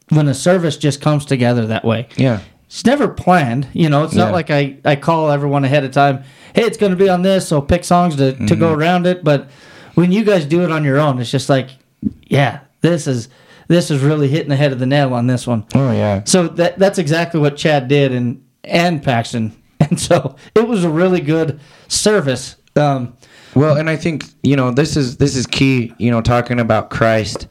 when 0.09 0.27
a 0.27 0.33
service 0.33 0.77
just 0.77 1.01
comes 1.01 1.25
together 1.25 1.67
that 1.67 1.85
way. 1.85 2.07
Yeah. 2.17 2.39
It's 2.67 2.85
never 2.85 3.07
planned, 3.09 3.67
you 3.73 3.89
know. 3.89 4.03
It's 4.05 4.13
Yeah. 4.13 4.25
not 4.25 4.33
like 4.33 4.49
I, 4.49 4.77
I 4.85 4.95
call 4.95 5.29
everyone 5.29 5.65
ahead 5.65 5.83
of 5.83 5.91
time. 5.91 6.23
Hey, 6.55 6.63
it's 6.63 6.77
going 6.77 6.91
to 6.91 6.95
be 6.97 7.09
on 7.09 7.21
this, 7.21 7.47
so 7.47 7.61
pick 7.61 7.83
songs 7.83 8.15
to, 8.15 8.31
to 8.33 8.37
Mm-hmm. 8.37 8.59
go 8.59 8.71
around 8.73 9.07
it. 9.07 9.23
But 9.23 9.49
when 9.95 10.11
you 10.13 10.23
guys 10.23 10.45
do 10.45 10.63
it 10.63 10.71
on 10.71 10.83
your 10.85 10.97
own, 10.97 11.19
it's 11.19 11.31
just 11.31 11.49
like, 11.49 11.69
yeah, 12.27 12.61
this 12.81 13.07
is 13.07 13.27
this 13.67 13.91
is 13.91 14.01
really 14.01 14.27
hitting 14.27 14.49
the 14.49 14.55
head 14.55 14.71
of 14.73 14.79
the 14.79 14.85
nail 14.85 15.13
on 15.13 15.27
this 15.27 15.45
one. 15.47 15.65
Oh 15.75 15.91
yeah. 15.91 16.23
So 16.25 16.47
that 16.49 16.79
that's 16.79 16.97
exactly 16.97 17.39
what 17.39 17.57
Chad 17.57 17.87
did 17.87 18.11
and 18.13 18.43
and 18.63 19.01
Paxton, 19.03 19.53
and 19.79 19.99
so 19.99 20.35
it 20.55 20.67
was 20.67 20.83
a 20.83 20.89
really 20.89 21.21
good 21.21 21.59
service. 21.87 22.55
Um, 22.75 23.13
Well, 23.53 23.75
and 23.77 23.89
I 23.89 23.97
think 23.97 24.25
you 24.43 24.55
know 24.55 24.71
this 24.71 24.95
is 24.95 25.17
this 25.17 25.35
is 25.35 25.45
key. 25.45 25.93
You 25.97 26.09
know, 26.11 26.21
talking 26.21 26.59
about 26.59 26.89
Christ 26.89 27.47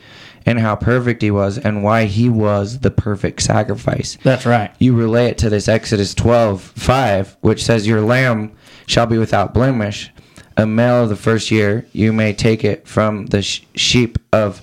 and 0.47 0.59
how 0.59 0.75
perfect 0.77 1.23
he 1.23 1.31
was 1.31 1.59
and 1.59 1.83
why 1.85 2.05
he 2.05 2.29
was 2.29 2.81
the 2.81 2.91
perfect 2.91 3.43
sacrifice. 3.43 4.17
that's 4.23 4.47
right. 4.47 4.71
You 4.79 4.95
relay 4.97 5.27
it 5.27 5.39
to 5.39 5.51
this 5.51 5.69
Exodus 5.69 6.15
12, 6.15 6.61
5, 6.63 7.37
which 7.41 7.63
says, 7.65 7.87
Your 7.87 8.01
lamb 8.01 8.53
shall 8.87 9.07
be 9.07 9.19
without 9.19 9.55
blemish. 9.55 10.11
A 10.57 10.67
male 10.67 11.05
of 11.05 11.09
the 11.09 11.17
first 11.17 11.51
year, 11.51 11.87
you 11.93 12.13
may 12.13 12.33
take 12.33 12.65
it 12.65 12.87
from 12.87 13.27
the 13.27 13.43
sh- 13.43 13.63
sheep 13.75 14.19
of, 14.33 14.61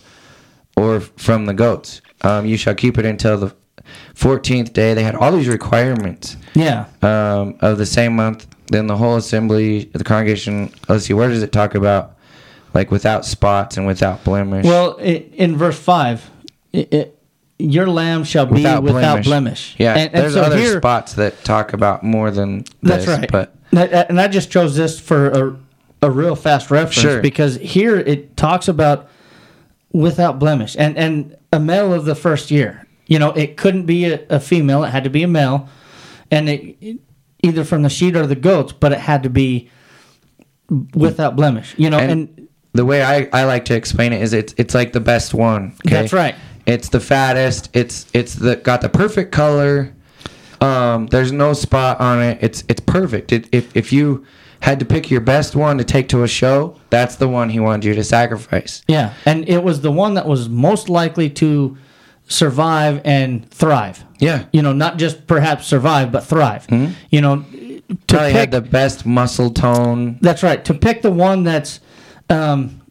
or 0.75 0.99
from 0.99 1.45
the 1.45 1.53
goats. 1.53 2.01
Um, 2.21 2.45
you 2.45 2.57
shall 2.57 2.75
keep 2.75 2.97
it 2.97 3.05
until 3.05 3.37
the 3.37 3.55
14th 4.15 4.73
day. 4.73 4.93
They 4.93 5.03
had 5.03 5.15
all 5.15 5.31
these 5.31 5.47
requirements 5.47 6.35
Yeah. 6.53 6.85
um, 7.01 7.57
of 7.61 7.77
the 7.77 7.85
same 7.85 8.15
month. 8.15 8.47
Then 8.67 8.87
the 8.87 8.97
whole 8.97 9.15
assembly, 9.15 9.85
the 9.93 10.03
congregation, 10.03 10.71
let's 10.89 11.05
see, 11.05 11.13
where 11.13 11.29
does 11.29 11.41
it 11.41 11.51
talk 11.53 11.73
about, 11.73 12.16
like, 12.73 12.91
without 12.91 13.25
spots 13.25 13.77
and 13.77 13.85
without 13.87 14.23
blemish? 14.23 14.65
Well, 14.65 14.97
i 14.99 15.03
in 15.33 15.57
verse 15.57 15.77
five, 15.79 16.29
it, 16.73 16.93
it, 16.93 17.19
your 17.59 17.87
lamb 17.87 18.23
shall 18.23 18.45
be 18.45 18.63
without, 18.79 19.23
blemish. 19.23 19.75
Yeah, 19.77 19.95
And- 19.95 20.13
and 20.13 20.23
there's 20.23 20.33
so 20.33 20.41
other 20.43 20.57
here- 20.57 20.77
spots 20.77 21.13
that 21.13 21.43
talk 21.43 21.73
about 21.73 22.03
more 22.03 22.29
than 22.31 22.63
That's 22.83 23.05
this, 23.05 23.17
right. 23.19 23.31
But 23.31 23.55
And 23.71 23.79
I- 23.79 23.83
and 24.09 24.21
I 24.21 24.27
just 24.27 24.51
chose 24.51 24.75
this 24.75 24.99
for 24.99 25.29
a, 25.29 26.07
a 26.07 26.11
real 26.11 26.35
fast 26.35 26.69
reference 26.69 26.95
Sure. 26.99 27.21
because 27.21 27.55
here 27.55 27.97
it 27.97 28.37
talks 28.37 28.67
about 28.67 29.09
without 29.91 30.37
blemish 30.37 30.75
and, 30.77 30.95
and 30.97 31.35
a 31.51 31.59
male 31.59 31.93
of 31.93 32.05
the 32.05 32.13
first 32.15 32.51
year. 32.51 32.85
You 33.07 33.17
know, 33.19 33.31
it 33.31 33.57
couldn't 33.57 33.85
be 33.85 34.05
a, 34.05 34.19
a 34.29 34.39
female; 34.39 34.83
it 34.83 34.89
had 34.89 35.05
to 35.05 35.09
be 35.09 35.23
a 35.23 35.27
male, 35.27 35.67
and 36.29 36.49
it, 36.49 36.77
it- 36.81 36.99
either 37.41 37.63
from 37.63 37.81
the 37.83 37.89
sheep 37.89 38.15
or 38.15 38.27
the 38.27 38.35
goats, 38.35 38.73
but 38.73 38.91
it 38.91 38.99
had 38.99 39.23
to 39.23 39.29
be 39.29 39.69
without 40.93 41.35
blemish. 41.35 41.73
You 41.77 41.89
know, 41.89 41.97
and, 41.99 42.11
and, 42.11 42.46
the 42.77 42.85
way 42.85 43.03
I, 43.03 43.27
I 43.33 43.43
like 43.43 43.65
to 43.65 43.75
explain 43.75 44.13
it 44.13 44.21
is 44.21 44.33
it's 44.33 44.53
it's 44.57 44.73
like 44.73 44.93
the 44.93 44.99
best 44.99 45.33
one. 45.33 45.73
okay? 45.85 45.95
That's 45.95 46.13
right. 46.13 46.35
It's 46.65 46.89
the 46.89 46.99
fattest. 46.99 47.69
It's 47.73 48.05
it's 48.13 48.35
the 48.35 48.55
got 48.55 48.81
the 48.81 48.89
perfect 48.89 49.31
color. 49.31 49.93
Um, 50.61 51.07
there's 51.07 51.31
no 51.31 51.53
spot 51.53 51.99
on 51.99 52.21
it. 52.21 52.39
It's 52.41 52.63
it's 52.67 52.79
perfect. 52.81 53.31
It, 53.31 53.49
if 53.51 53.75
if 53.75 53.91
you 53.91 54.25
had 54.61 54.79
to 54.79 54.85
pick 54.85 55.11
your 55.11 55.21
best 55.21 55.55
one 55.55 55.77
to 55.77 55.83
take 55.83 56.09
to 56.09 56.23
a 56.23 56.27
show, 56.27 56.79
that's 56.89 57.15
the 57.17 57.27
one 57.27 57.49
he 57.49 57.59
wanted 57.59 57.85
you 57.85 57.93
to 57.93 58.03
sacrifice. 58.03 58.81
yeah, 58.87 59.13
and 59.25 59.47
it 59.47 59.63
was 59.63 59.81
the 59.81 59.91
one 59.91 60.15
that 60.15 60.27
was 60.27 60.49
most 60.49 60.89
likely 60.89 61.29
to 61.29 61.77
survive 62.27 63.01
and 63.05 63.49
thrive. 63.51 64.03
Yeah. 64.19 64.45
You 64.51 64.61
know, 64.61 64.73
not 64.73 64.97
just 64.97 65.27
perhaps 65.27 65.65
survive, 65.67 66.11
but 66.11 66.25
thrive. 66.25 66.67
You 67.09 67.21
know, 67.21 67.45
to 67.87 67.95
Probably 68.07 68.31
pick 68.31 68.35
had 68.35 68.51
the 68.51 68.61
best 68.61 69.05
muscle 69.05 69.49
tone. 69.51 70.17
That's 70.21 70.43
right. 70.43 70.63
To 70.65 70.73
pick 70.73 71.01
the 71.01 71.11
one 71.11 71.43
that's 71.43 71.79
um, 72.29 72.81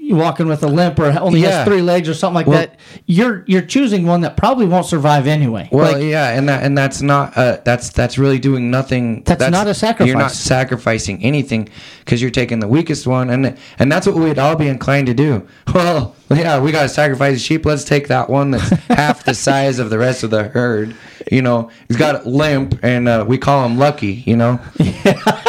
you 0.00 0.16
walking 0.16 0.46
with 0.48 0.62
a 0.62 0.66
limp 0.66 0.98
or 0.98 1.06
only 1.18 1.40
Yeah. 1.40 1.50
has 1.50 1.66
three 1.66 1.80
legs 1.80 2.10
or 2.10 2.14
something 2.14 2.34
like 2.34 2.46
Well- 2.46 2.58
that, 2.58 2.76
you're 3.06 3.42
you're 3.46 3.62
choosing 3.62 4.04
one 4.06 4.20
that 4.20 4.36
probably 4.36 4.66
won't 4.66 4.84
survive 4.84 5.26
anyway. 5.26 5.66
Well, 5.72 5.92
Like, 5.94 6.02
yeah, 6.02 6.28
and 6.36 6.46
that 6.48 6.62
and 6.62 6.76
that's 6.76 7.00
not 7.00 7.32
uh, 7.38 7.56
that's 7.64 7.88
that's 7.88 8.18
really 8.18 8.38
doing 8.38 8.70
nothing. 8.70 9.22
That's 9.24 9.50
not 9.50 9.66
a 9.66 9.72
sacrifice. 9.72 10.06
You're 10.08 10.18
not 10.18 10.30
sacrificing 10.32 11.24
anything 11.24 11.70
because 12.04 12.20
you're 12.20 12.30
taking 12.30 12.60
the 12.60 12.68
weakest 12.68 13.06
one, 13.06 13.30
and 13.30 13.56
and 13.78 13.90
that's 13.90 14.06
what 14.06 14.16
we'd 14.16 14.38
all 14.38 14.56
be 14.56 14.68
inclined 14.68 15.06
to 15.06 15.14
do. 15.14 15.46
Well, 15.74 16.14
yeah, 16.30 16.58
we 16.60 16.70
got 16.72 16.82
to 16.82 16.88
sacrifice 16.88 17.36
a 17.36 17.38
sheep. 17.38 17.64
Let's 17.66 17.84
take 17.84 18.08
that 18.08 18.28
one 18.30 18.50
that's 18.52 18.68
half 18.88 19.24
the 19.24 19.34
size 19.34 19.78
of 19.78 19.88
the 19.90 19.98
rest 19.98 20.22
of 20.22 20.30
the 20.30 20.44
herd. 20.44 20.94
You 21.30 21.42
know, 21.42 21.70
he's 21.88 21.96
got 21.96 22.24
a 22.24 22.28
limp, 22.28 22.78
and 22.82 23.08
uh, 23.08 23.24
we 23.26 23.38
call 23.38 23.64
him 23.64 23.78
Lucky. 23.78 24.22
You 24.26 24.36
know, 24.36 24.60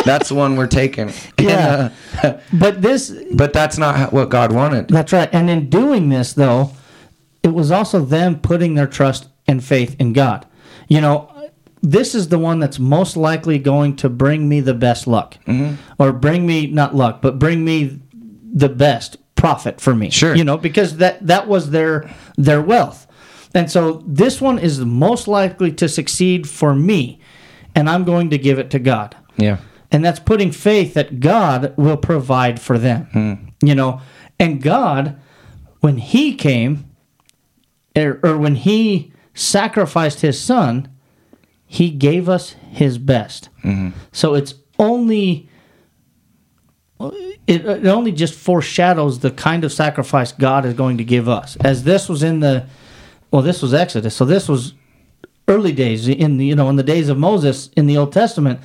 that's 0.05 0.29
the 0.29 0.35
one 0.35 0.55
we're 0.55 0.67
taking. 0.67 1.11
Yeah. 1.39 1.91
Uh, 2.23 2.39
but 2.53 2.81
this 2.81 3.13
but 3.33 3.53
that's 3.53 3.77
not 3.77 4.13
what 4.13 4.29
God 4.29 4.51
wanted. 4.51 4.87
that's 4.87 5.11
right. 5.13 5.29
And 5.31 5.49
in 5.49 5.69
doing 5.69 6.09
this 6.09 6.33
though, 6.33 6.71
it 7.43 7.53
was 7.53 7.71
also 7.71 8.03
them 8.03 8.39
putting 8.39 8.75
their 8.75 8.87
trust 8.87 9.27
and 9.47 9.63
faith 9.63 9.95
in 9.99 10.13
God. 10.13 10.45
You 10.87 11.01
know, 11.01 11.31
this 11.81 12.15
is 12.15 12.29
the 12.29 12.39
one 12.39 12.59
that's 12.59 12.79
most 12.79 13.15
likely 13.15 13.59
going 13.59 13.95
to 13.97 14.09
bring 14.09 14.49
me 14.49 14.59
the 14.59 14.73
best 14.73 15.07
luck. 15.07 15.37
Mm-hmm. 15.45 15.75
Or 16.01 16.11
bring 16.11 16.45
me 16.45 16.67
not 16.67 16.95
luck, 16.95 17.21
but 17.21 17.39
bring 17.39 17.63
me 17.63 17.99
the 18.53 18.69
best 18.69 19.17
profit 19.35 19.79
for 19.79 19.93
me. 19.93 20.09
Sure. 20.09 20.35
You 20.35 20.43
know, 20.43 20.57
because 20.57 20.97
that 20.97 21.25
that 21.27 21.47
was 21.47 21.69
their 21.69 22.09
their 22.37 22.61
wealth. 22.61 23.04
And 23.55 23.71
so 23.71 24.03
this 24.05 24.41
one 24.41 24.59
is 24.59 24.77
the 24.77 24.85
most 24.85 25.27
likely 25.27 25.71
to 25.71 25.87
succeed 25.87 26.47
for 26.47 26.75
me, 26.75 27.21
and 27.73 27.89
I'm 27.89 28.03
going 28.03 28.29
to 28.31 28.37
give 28.37 28.59
it 28.59 28.69
to 28.71 28.79
God. 28.79 29.15
Yeah. 29.37 29.57
And 29.91 30.03
that's 30.03 30.19
putting 30.19 30.51
faith 30.51 30.93
that 30.93 31.21
God 31.21 31.73
will 31.77 31.95
provide 31.95 32.59
for 32.59 32.77
them. 32.77 33.05
Hmm. 33.13 33.33
You 33.65 33.73
know, 33.73 34.01
and 34.37 34.61
God, 34.61 35.17
when 35.79 35.97
He 35.97 36.35
came, 36.35 36.91
or, 37.95 38.19
or 38.21 38.37
when 38.37 38.55
He 38.55 39.13
sacrificed 39.33 40.19
His 40.19 40.39
Son, 40.39 40.89
He 41.65 41.89
gave 41.89 42.27
us 42.27 42.55
His 42.71 42.97
best. 42.97 43.49
Mm-hmm. 43.63 43.91
So 44.11 44.35
it's 44.35 44.53
only. 44.77 45.49
It, 47.47 47.65
it 47.65 47.85
only 47.85 48.11
just 48.11 48.33
foreshadows 48.33 49.19
the 49.19 49.29
kind 49.29 49.63
of 49.63 49.71
sacrifice 49.71 50.31
God 50.31 50.65
is 50.65 50.73
going 50.73 50.97
to 50.97 51.03
give 51.03 51.29
us. 51.29 51.57
As 51.57 51.83
this 51.83 52.09
was 52.09 52.23
in 52.23 52.39
the, 52.39 52.65
well, 53.31 53.41
this 53.41 53.61
was 53.61 53.73
Exodus. 53.73 54.15
So 54.15 54.25
this 54.25 54.47
was 54.47 54.73
early 55.47 55.71
days 55.71 56.07
in 56.07 56.37
the 56.37 56.45
you 56.45 56.55
know 56.55 56.69
in 56.69 56.75
the 56.75 56.83
days 56.83 57.09
of 57.09 57.17
Moses 57.17 57.69
in 57.75 57.85
the 57.85 57.97
Old 57.97 58.11
Testament 58.11 58.59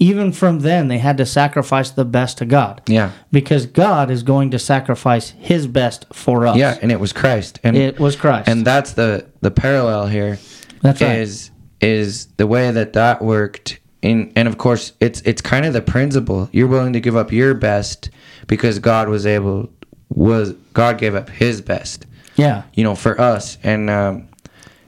even 0.00 0.32
from 0.32 0.60
then 0.60 0.88
they 0.88 0.98
had 0.98 1.18
to 1.18 1.26
sacrifice 1.26 1.90
the 1.90 2.06
best 2.06 2.38
to 2.38 2.46
God. 2.46 2.80
Yeah. 2.86 3.12
Because 3.30 3.66
God 3.66 4.10
is 4.10 4.22
going 4.22 4.50
to 4.52 4.58
sacrifice 4.58 5.30
his 5.30 5.66
best 5.66 6.06
for 6.12 6.46
us. 6.46 6.56
Yeah, 6.56 6.78
and 6.80 6.90
it 6.90 6.98
was 6.98 7.12
Christ, 7.12 7.60
and 7.62 7.76
It 7.76 8.00
was 8.00 8.16
Christ. 8.16 8.48
and 8.48 8.64
that's 8.66 8.94
the 8.94 9.26
the 9.42 9.50
parallel 9.50 10.06
here. 10.06 10.38
That's 10.80 11.02
right. 11.02 11.18
is 11.18 11.50
is 11.80 12.26
the 12.38 12.46
way 12.46 12.70
that 12.70 12.94
that 12.94 13.22
worked 13.22 13.78
in 14.02 14.32
and 14.36 14.48
of 14.48 14.56
course 14.56 14.92
it's 15.00 15.20
it's 15.22 15.42
kind 15.42 15.66
of 15.66 15.74
the 15.74 15.82
principle 15.82 16.48
you're 16.52 16.66
willing 16.66 16.94
to 16.94 17.00
give 17.00 17.16
up 17.16 17.30
your 17.32 17.52
best 17.52 18.08
because 18.46 18.78
god 18.78 19.08
was 19.08 19.26
able 19.26 19.68
was 20.08 20.52
god 20.72 20.96
gave 20.98 21.14
up 21.14 21.28
his 21.28 21.60
best 21.60 22.06
yeah. 22.40 22.62
you 22.74 22.82
know 22.84 22.94
for 22.94 23.20
us 23.20 23.58
and 23.62 23.88
um, 23.90 24.28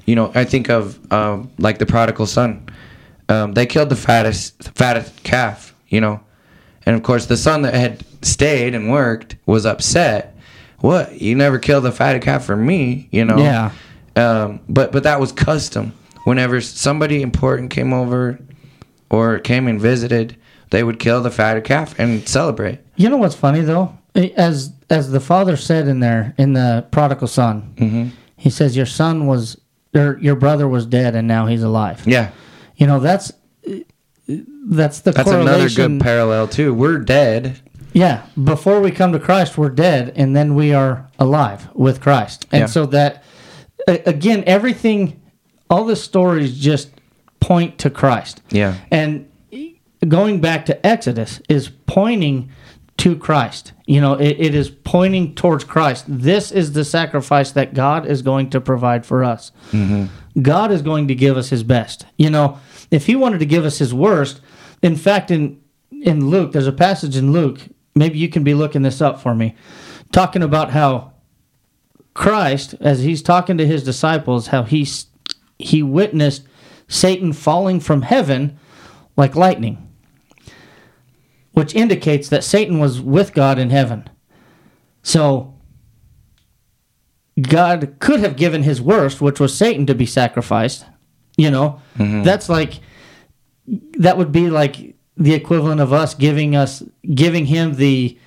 you 0.07 0.15
know 0.17 0.31
i 0.35 0.45
think 0.45 0.69
of 0.71 0.99
um, 1.13 1.51
like 1.59 1.79
the 1.79 1.87
prodigal 1.87 2.27
son 2.27 2.67
um, 3.29 3.53
they 3.55 3.67
killed 3.67 3.89
the 3.89 3.97
fattest 3.97 4.71
fattest 4.75 5.23
calf 5.23 5.75
you 5.89 6.01
know 6.01 6.21
and 6.87 6.97
of 6.97 7.03
course 7.03 7.27
the 7.27 7.37
son 7.37 7.63
that 7.63 7.75
had 7.75 8.05
stayed 8.23 8.75
and 8.75 8.91
worked 8.91 9.37
was 9.47 9.65
upset 9.67 10.37
what 10.81 11.21
you 11.21 11.35
never 11.35 11.59
killed 11.59 11.85
the 11.85 11.93
fatted 11.93 12.23
calf 12.23 12.45
for 12.45 12.57
me 12.57 13.09
you 13.13 13.25
know 13.25 13.37
Yeah. 13.39 13.71
um, 14.17 14.61
but 14.69 14.93
but 14.93 15.03
that 15.05 15.21
was 15.21 15.33
custom. 15.33 15.93
Whenever 16.25 16.61
somebody 16.61 17.21
important 17.23 17.71
came 17.73 17.93
over 17.93 18.39
or 19.11 19.41
came 19.41 19.67
and 19.67 19.81
visited, 19.81 20.37
they 20.71 20.83
would 20.85 20.99
kill 21.01 21.21
the 21.21 21.31
fatted 21.33 21.65
calf 21.65 21.99
and 21.99 22.29
celebrate. 22.29 22.79
You 22.97 23.09
know 23.11 23.17
what's 23.17 23.35
funny 23.35 23.61
though? 23.63 23.97
As 24.37 24.73
as 24.93 25.11
the 25.11 25.21
father 25.21 25.57
said 25.57 25.89
in 25.89 26.01
there 26.01 26.35
in 26.39 26.53
the 26.53 26.87
prodigal 26.91 27.27
son, 27.29 27.75
Mm-hmm. 27.77 28.09
he 28.37 28.51
says 28.51 28.77
your 28.77 28.87
son 28.87 29.27
was 29.27 29.57
or 29.95 30.19
your 30.21 30.37
brother 30.37 30.69
was 30.69 30.87
dead 30.87 31.15
and 31.15 31.27
now 31.29 31.47
he's 31.47 31.63
alive. 31.63 32.03
Yeah, 32.07 32.31
You 32.77 32.87
know 32.87 33.01
that's 33.01 33.33
that's 34.27 35.01
the 35.01 35.11
that's 35.13 35.31
another 35.31 35.69
good 35.69 36.01
parallel 36.01 36.49
too. 36.49 36.73
We're 36.73 36.99
dead. 36.99 37.61
Yeah, 37.93 38.23
before 38.43 38.81
we 38.81 38.91
come 38.91 39.13
to 39.13 39.19
Christ, 39.19 39.59
we're 39.59 39.69
dead, 39.69 40.13
and 40.17 40.35
then 40.35 40.55
we 40.55 40.73
are 40.73 41.11
alive 41.19 41.69
with 41.75 42.01
Christ. 42.01 42.47
And 42.51 42.61
Yeah. 42.61 42.67
so 42.67 42.87
that, 42.87 43.23
again, 43.87 44.45
everything, 44.47 45.21
all 45.69 45.85
the 45.85 45.97
stories 45.97 46.59
just 46.59 46.91
point 47.41 47.77
to 47.79 47.91
Christ. 47.91 48.41
Yeah. 48.51 48.77
And 48.91 49.27
going 50.09 50.41
back 50.41 50.65
to 50.67 50.87
Exodus 50.87 51.43
is 51.51 51.69
pointing 51.87 52.49
to 53.03 53.17
Christ. 53.17 53.73
You 53.85 54.01
know, 54.01 54.15
it, 54.15 54.37
it 54.39 54.55
is 54.55 54.71
pointing 54.71 55.35
towards 55.35 55.65
Christ. 55.65 56.05
This 56.07 56.53
is 56.53 56.73
the 56.73 56.85
sacrifice 56.85 57.51
that 57.51 57.75
God 57.75 58.07
is 58.07 58.23
going 58.23 58.51
to 58.51 58.61
provide 58.61 59.05
for 59.05 59.25
us. 59.25 59.51
Mm-hmm. 59.73 60.41
God 60.41 60.71
is 60.71 60.83
going 60.83 61.09
to 61.09 61.15
give 61.17 61.37
us 61.37 61.51
his 61.51 61.65
best. 61.65 62.07
You 62.17 62.31
know, 62.31 62.61
if 62.93 63.07
he 63.07 63.17
wanted 63.17 63.39
to 63.39 63.47
give 63.47 63.65
us 63.65 63.79
his 63.79 63.93
worst, 63.93 64.41
in 64.83 64.95
fact, 64.95 65.33
in 65.33 65.61
in 65.91 66.31
Luke, 66.31 66.53
there's 66.53 66.69
a 66.69 66.73
passage 66.73 67.17
in 67.17 67.33
Luke, 67.33 67.61
maybe 67.97 68.19
you 68.19 68.29
can 68.29 68.45
be 68.45 68.55
looking 68.55 68.83
this 68.83 69.01
up 69.01 69.21
for 69.21 69.35
me, 69.35 69.57
talking 70.13 70.43
about 70.43 70.71
how 70.71 71.13
Christ, 72.15 72.77
as 72.81 73.03
he's 73.03 73.21
talking 73.21 73.59
to 73.59 73.67
his 73.67 73.83
disciples, 73.83 74.49
how 74.49 74.63
he's 74.63 75.07
he 75.59 75.83
witnessed 75.83 76.45
Satan 76.87 77.33
falling 77.33 77.81
from 77.81 78.03
heaven 78.03 78.61
like 79.17 79.35
lightning, 79.35 79.92
which 81.53 81.75
indicates 81.75 82.29
that 82.29 82.45
Satan 82.45 82.79
was 82.79 83.01
with 83.01 83.35
God 83.35 83.59
in 83.59 83.71
heaven. 83.71 84.09
So 85.03 85.55
God 87.41 87.97
could 87.99 88.21
have 88.21 88.37
given 88.37 88.63
his 88.63 88.81
worst, 88.81 89.21
which 89.21 89.41
was 89.41 89.57
Satan 89.57 89.87
to 89.87 89.95
be 89.95 90.07
sacrificed. 90.07 90.87
You 91.37 91.51
know, 91.51 91.81
mm-hmm. 91.97 92.23
that's 92.23 92.49
like 92.49 92.81
that 93.99 94.19
would 94.19 94.33
be 94.33 94.51
like 94.51 94.97
the 95.17 95.35
equivalent 95.35 95.81
of 95.81 95.93
us 95.93 96.15
giving 96.15 96.55
us 96.57 96.83
giving 97.15 97.47
him 97.47 97.75
the 97.75 98.19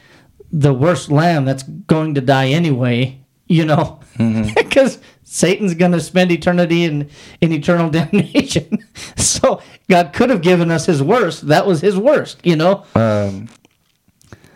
the 0.51 0.73
worst 0.73 1.11
lamb 1.11 1.45
that's 1.45 1.63
going 1.63 2.15
to 2.15 2.21
die 2.21 2.49
anyway. 2.49 3.19
You 3.47 3.65
know, 3.65 3.99
because 4.55 4.99
Satan's 5.23 5.75
going 5.75 5.91
to 5.91 5.99
spend 6.01 6.31
eternity 6.31 6.83
in 6.83 7.09
in 7.41 7.51
eternal 7.51 7.89
damnation. 7.91 8.79
so 9.17 9.61
God 9.89 10.13
could 10.13 10.29
have 10.29 10.41
given 10.41 10.71
us 10.71 10.85
his 10.85 11.03
worst. 11.03 11.47
That 11.47 11.67
was 11.67 11.81
his 11.81 11.97
worst. 11.97 12.39
You 12.43 12.55
know. 12.55 12.85
Um, 12.95 13.49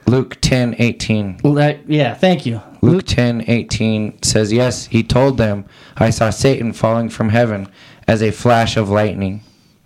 Luke 0.07 0.37
ten 0.41 0.75
eighteen. 0.79 1.39
Well, 1.43 1.53
that, 1.53 1.87
yeah. 1.87 2.15
Thank 2.15 2.45
you. 2.45 2.61
Luke 2.81 3.05
ten 3.05 3.43
eighteen 3.47 4.21
says, 4.23 4.51
Yes, 4.51 4.87
he 4.87 5.03
told 5.03 5.37
them, 5.37 5.65
I 5.97 6.09
saw 6.09 6.31
Satan 6.31 6.73
falling 6.73 7.09
from 7.09 7.29
heaven 7.29 7.67
as 8.07 8.23
a 8.23 8.31
flash 8.31 8.75
of 8.75 8.89
lightning. 8.89 9.41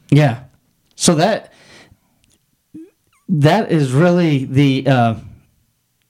Yeah. 0.09 0.43
So 0.95 1.15
that 1.15 1.51
that 3.27 3.71
is 3.71 3.91
really 3.91 4.45
the 4.45 4.87
uh, 4.87 5.15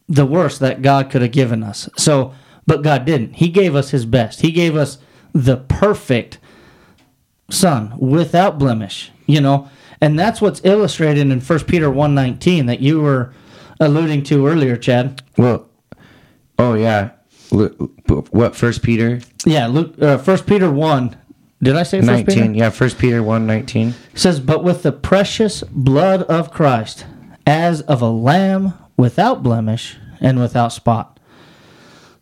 the 0.08 0.26
worst 0.26 0.60
that 0.60 0.82
God 0.82 1.10
could 1.10 1.22
have 1.22 1.32
given 1.32 1.64
us. 1.64 1.90
So, 1.98 2.34
but 2.66 2.82
God 2.82 3.06
didn't. 3.06 3.34
He 3.36 3.50
gave 3.50 3.76
us 3.76 3.92
His 3.92 4.06
best. 4.06 4.42
He 4.42 4.52
gave 4.52 4.76
us 4.76 4.98
the 5.34 5.58
perfect 5.58 6.40
Son 7.50 7.94
without 7.98 8.58
blemish. 8.58 9.12
You 9.26 9.42
know, 9.42 9.70
and 10.02 10.20
that's 10.20 10.42
what's 10.42 10.62
illustrated 10.64 11.28
in 11.28 11.42
First 11.42 11.68
Peter 11.68 11.90
one 11.90 12.14
nineteen 12.14 12.66
that 12.66 12.82
you 12.82 13.02
were 13.02 13.34
alluding 13.80 14.24
to 14.24 14.48
earlier, 14.48 14.78
Chad. 14.78 15.22
Well, 15.38 15.68
oh, 16.60 16.74
yeah. 16.74 17.12
What, 17.50 18.56
First 18.56 18.82
Peter 18.82 19.20
Yeah, 19.46 19.68
Luke. 19.68 20.02
Uh, 20.02 20.18
First 20.18 20.48
Peter 20.48 20.72
one. 20.72 21.16
Did 21.62 21.76
I 21.78 21.84
say 21.84 22.00
First 22.00 22.08
19? 22.08 22.26
Peter? 22.26 22.54
Yeah, 22.54 22.70
First 22.72 22.98
Peter 22.98 23.24
1 23.24 23.48
19. 23.48 23.94
says, 24.16 24.42
But 24.42 24.66
with 24.66 24.84
the 24.84 24.92
precious 24.92 25.64
blood 25.64 26.24
of 26.24 26.52
Christ, 26.52 27.06
as 27.48 27.82
of 27.82 28.02
a 28.02 28.10
lamb 28.10 28.74
without 28.98 29.44
blemish 29.44 29.98
and 30.20 30.40
without 30.40 30.74
spot. 30.74 31.13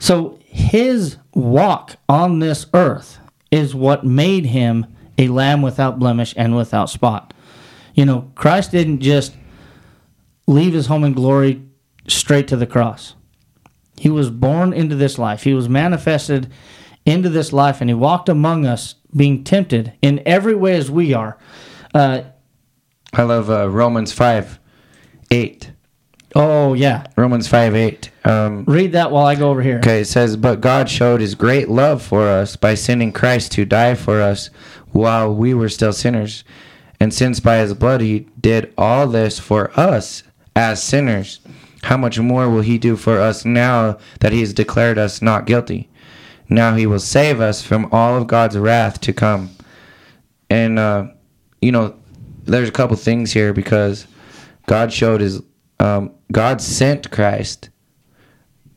So 0.02 0.40
his 0.48 1.18
walk 1.36 1.98
on 2.10 2.40
this 2.40 2.66
earth 2.74 3.20
is 3.52 3.76
what 3.76 4.04
made 4.04 4.48
him 4.48 4.88
a 5.20 5.28
lamb 5.28 5.62
without 5.62 6.00
blemish 6.00 6.34
and 6.36 6.56
without 6.56 6.90
spot. 6.90 7.36
You 7.94 8.06
know, 8.06 8.32
Christ 8.34 8.72
didn't 8.72 9.02
just 9.02 9.36
leave 10.48 10.74
his 10.74 10.88
home 10.88 11.04
in 11.04 11.14
glory 11.14 11.62
straight 12.08 12.48
to 12.48 12.56
the 12.56 12.66
cross. 12.66 13.14
He 13.96 14.10
was 14.10 14.32
born 14.32 14.74
into 14.74 14.96
this 14.96 15.20
life. 15.20 15.44
He 15.44 15.54
was 15.54 15.70
manifested 15.70 16.52
into 17.06 17.30
this 17.30 17.54
life, 17.54 17.80
and 17.80 17.88
he 17.88 17.94
walked 17.94 18.28
among 18.28 18.66
us, 18.66 18.96
being 19.16 19.44
tempted 19.44 19.94
in 20.02 20.24
every 20.26 20.56
way 20.56 20.78
as 20.78 20.90
we 20.90 21.14
are. 21.14 21.38
Uh, 21.94 22.24
I 23.14 23.22
love 23.22 23.52
uh, 23.52 23.70
Romans 23.70 24.12
5 24.14 24.58
8. 25.30 25.71
Oh 26.36 26.74
yeah, 26.74 27.06
Romans 27.16 27.48
5 27.48 27.76
8. 27.76 28.12
Um, 28.24 28.66
read 28.66 28.92
that 28.94 29.12
while 29.12 29.26
I 29.26 29.36
go 29.36 29.50
over 29.50 29.62
here. 29.62 29.78
Okay, 29.78 30.02
it 30.02 30.06
says, 30.06 30.38
But 30.38 30.62
God 30.62 30.90
showed 30.90 31.22
his 31.22 31.36
great 31.36 31.70
love 31.70 32.02
for 32.02 32.28
us 32.28 32.56
by 32.56 32.76
sending 32.76 33.12
Christ 33.12 33.52
to 33.54 33.66
die 33.66 33.96
for 33.96 34.22
us 34.22 34.50
while 34.92 35.34
we 35.34 35.54
were 35.54 35.70
still 35.70 35.94
sinners. 35.94 36.44
And 37.00 37.14
since 37.14 37.40
by 37.40 37.58
his 37.58 37.74
blood 37.74 38.02
he 38.02 38.28
did 38.40 38.74
all 38.78 39.08
this 39.08 39.40
for 39.40 39.72
us 39.80 40.24
as 40.56 40.84
sinners, 40.84 41.40
how 41.84 41.98
much 41.98 42.20
more 42.20 42.50
will 42.50 42.62
he 42.62 42.78
do 42.78 42.96
for 42.96 43.20
us 43.20 43.44
now 43.44 43.98
that 44.20 44.32
he 44.32 44.42
has 44.42 44.54
declared 44.54 44.98
us 45.00 45.22
not 45.22 45.48
guilty? 45.48 45.90
Now 46.48 46.76
he 46.76 46.86
will 46.86 47.00
save 47.00 47.40
us 47.40 47.64
from 47.64 47.88
all 47.92 48.18
of 48.18 48.28
God's 48.28 48.58
wrath 48.58 49.02
to 49.02 49.14
come. 49.14 49.50
And, 50.50 50.78
uh, 50.78 51.08
you 51.62 51.72
know, 51.72 51.96
there's 52.44 52.70
a 52.70 52.74
couple 52.74 52.98
things 52.98 53.32
here 53.32 53.54
because 53.54 54.06
God 54.68 54.92
showed 54.94 55.22
his, 55.22 55.42
um, 55.82 56.12
God 56.32 56.62
sent 56.62 57.12
Christ 57.12 57.70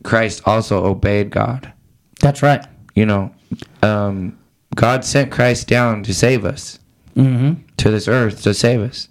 Christ 0.02 0.42
also 0.46 0.84
obeyed 0.84 1.30
God. 1.30 1.72
That's 2.20 2.42
right. 2.42 2.64
You 2.94 3.06
know, 3.06 3.34
um, 3.82 4.38
God 4.74 5.04
sent 5.04 5.30
Christ 5.32 5.66
down 5.68 6.02
to 6.04 6.12
save 6.14 6.44
us 6.44 6.78
Mm-hmm. 7.16 7.62
to 7.76 7.90
this 7.92 8.08
earth 8.08 8.42
to 8.42 8.52
save 8.52 8.80
us, 8.80 9.08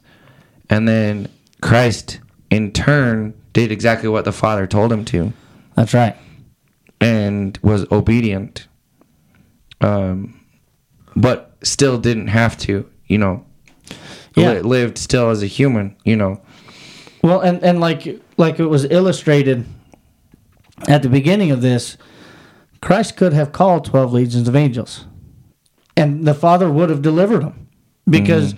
and 0.70 0.86
then 0.88 1.30
Christ 1.62 2.20
in 2.50 2.72
turn 2.74 3.34
did 3.54 3.72
exactly 3.72 4.10
what 4.10 4.26
the 4.26 4.34
Father 4.34 4.68
told 4.68 4.92
him 4.92 5.06
to, 5.06 5.32
That's 5.76 5.94
right. 5.94 6.16
and 7.00 7.58
was 7.64 7.90
obedient. 7.92 8.68
Um, 9.82 10.40
but 11.16 11.56
still 11.64 11.98
didn't 11.98 12.28
have 12.28 12.58
to. 12.58 12.90
You 13.08 13.18
know, 13.20 13.46
Yeah. 14.36 14.54
li- 14.54 14.62
lived 14.62 14.98
still 14.98 15.30
as 15.30 15.42
a 15.44 15.48
human. 15.48 15.96
You 16.04 16.18
know. 16.18 16.42
Well, 17.24 17.40
and 17.40 17.64
and 17.64 17.80
like 17.80 18.22
like 18.38 18.60
it 18.60 18.66
was 18.66 18.84
illustrated 18.86 19.66
at 20.88 21.02
the 21.02 21.10
beginning 21.10 21.52
of 21.52 21.62
this, 21.62 21.98
Christ 22.82 23.16
could 23.16 23.32
have 23.34 23.54
called 23.54 23.86
twelve 23.86 24.12
legions 24.12 24.48
of 24.50 24.56
angels, 24.56 25.06
and 25.96 26.26
the 26.26 26.34
Father 26.34 26.70
would 26.70 26.90
have 26.90 27.02
delivered 27.02 27.42
them 27.42 27.70
because 28.08 28.54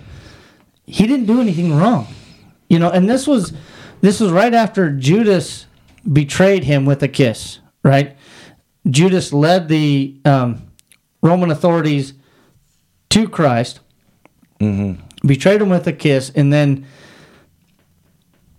he 0.84 1.06
didn't 1.06 1.26
do 1.26 1.40
anything 1.40 1.76
wrong, 1.76 2.08
you 2.68 2.80
know. 2.80 2.90
And 2.90 3.08
this 3.08 3.26
was 3.26 3.52
this 4.00 4.18
was 4.18 4.32
right 4.32 4.52
after 4.52 4.90
Judas 4.90 5.66
betrayed 6.12 6.64
him 6.64 6.84
with 6.84 7.02
a 7.04 7.08
kiss, 7.08 7.60
right? 7.84 8.16
Judas 8.88 9.32
led 9.32 9.68
the 9.68 10.20
um, 10.24 10.62
Roman 11.22 11.50
authorities 11.52 12.14
to 13.10 13.28
Christ, 13.28 13.80
betrayed 15.24 15.62
him 15.62 15.68
with 15.68 15.86
a 15.86 15.92
kiss, 15.92 16.30
and 16.34 16.52
then 16.52 16.86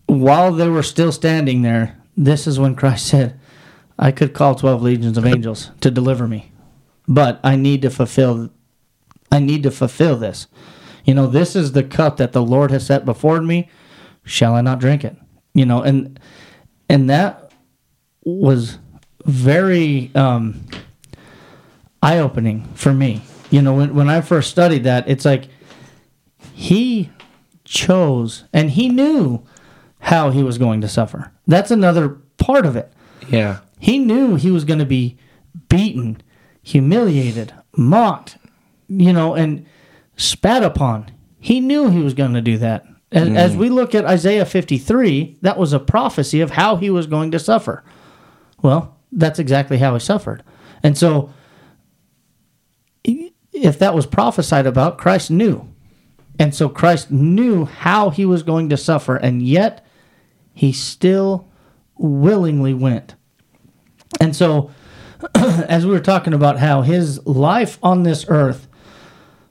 while 0.07 0.51
they 0.51 0.67
were 0.67 0.83
still 0.83 1.11
standing 1.11 1.61
there, 1.61 1.97
this 2.15 2.47
is 2.47 2.59
when 2.59 2.75
Christ 2.75 3.07
said, 3.07 3.39
I 3.99 4.11
could 4.11 4.33
call 4.33 4.55
12 4.55 4.81
legions 4.81 5.17
of 5.17 5.25
angels 5.25 5.71
to 5.81 5.91
deliver 5.91 6.27
me, 6.27 6.51
but 7.07 7.39
I 7.43 7.55
need 7.55 7.81
to 7.83 7.89
fulfill 7.89 8.49
I 9.29 9.39
need 9.39 9.63
to 9.63 9.71
fulfill 9.71 10.15
this. 10.15 10.47
You 11.03 11.13
know, 11.13 11.27
this 11.27 11.55
is 11.55 11.73
the 11.73 11.83
cup 11.83 12.15
that 12.17 12.31
the 12.31 12.41
Lord 12.41 12.71
has 12.71 12.85
set 12.85 13.03
before 13.03 13.41
me. 13.41 13.69
Shall 14.23 14.55
I 14.55 14.61
not 14.61 14.79
drink 14.79 15.03
it? 15.03 15.17
You 15.53 15.65
know, 15.65 15.81
and 15.81 16.19
and 16.89 17.09
that 17.09 17.51
was 18.23 18.77
very 19.25 20.11
um, 20.15 20.65
eye 22.01 22.19
opening 22.19 22.71
for 22.73 22.93
me. 22.93 23.21
You 23.49 23.61
know, 23.61 23.73
when 23.73 23.95
when 23.95 24.09
I 24.09 24.21
first 24.21 24.49
studied 24.49 24.83
that, 24.83 25.09
it's 25.09 25.25
like 25.25 25.49
he 26.53 27.09
chose 27.63 28.45
and 28.53 28.71
he 28.71 28.89
knew 28.89 29.43
how 29.99 30.29
he 30.29 30.43
was 30.43 30.57
going 30.57 30.81
to 30.81 30.87
suffer. 30.87 31.31
That's 31.47 31.71
another 31.71 32.09
part 32.37 32.65
of 32.65 32.75
it. 32.75 32.91
Yeah. 33.29 33.59
He 33.79 33.99
knew 33.99 34.35
he 34.35 34.51
was 34.51 34.65
going 34.65 34.79
to 34.79 34.85
be 34.85 35.17
beaten, 35.69 36.21
humiliated, 36.61 37.53
mocked, 37.75 38.37
you 38.87 39.13
know, 39.13 39.33
and 39.35 39.65
spat 40.15 40.63
upon. 40.63 41.11
He 41.39 41.59
knew 41.59 41.89
he 41.89 42.01
was 42.01 42.13
going 42.13 42.33
to 42.33 42.41
do 42.41 42.57
that. 42.57 42.85
As, 43.11 43.29
mm. 43.29 43.37
as 43.37 43.55
we 43.55 43.69
look 43.69 43.95
at 43.95 44.05
Isaiah 44.05 44.45
53, 44.45 45.37
that 45.41 45.57
was 45.57 45.73
a 45.73 45.79
prophecy 45.79 46.41
of 46.41 46.51
how 46.51 46.75
he 46.75 46.89
was 46.89 47.07
going 47.07 47.31
to 47.31 47.39
suffer. 47.39 47.83
Well, 48.61 48.97
that's 49.11 49.39
exactly 49.39 49.77
how 49.77 49.93
he 49.93 49.99
suffered. 49.99 50.43
And 50.83 50.97
so, 50.97 51.33
if 53.03 53.79
that 53.79 53.95
was 53.95 54.05
prophesied 54.05 54.65
about, 54.65 54.97
Christ 54.97 55.31
knew. 55.31 55.67
And 56.37 56.53
so, 56.53 56.67
Christ 56.67 57.09
knew 57.09 57.65
how 57.65 58.09
he 58.09 58.25
was 58.25 58.43
going 58.43 58.69
to 58.69 58.77
suffer, 58.77 59.15
and 59.15 59.41
yet 59.41 59.85
he 60.57 60.71
still 60.71 61.47
willingly 61.97 62.73
went. 62.73 63.13
And 64.19 64.35
so, 64.35 64.71
as 65.35 65.85
we 65.85 65.91
were 65.91 65.99
talking 65.99 66.33
about 66.33 66.57
how 66.57 66.81
his 66.81 67.23
life 67.27 67.77
on 67.83 68.01
this 68.01 68.25
earth 68.27 68.67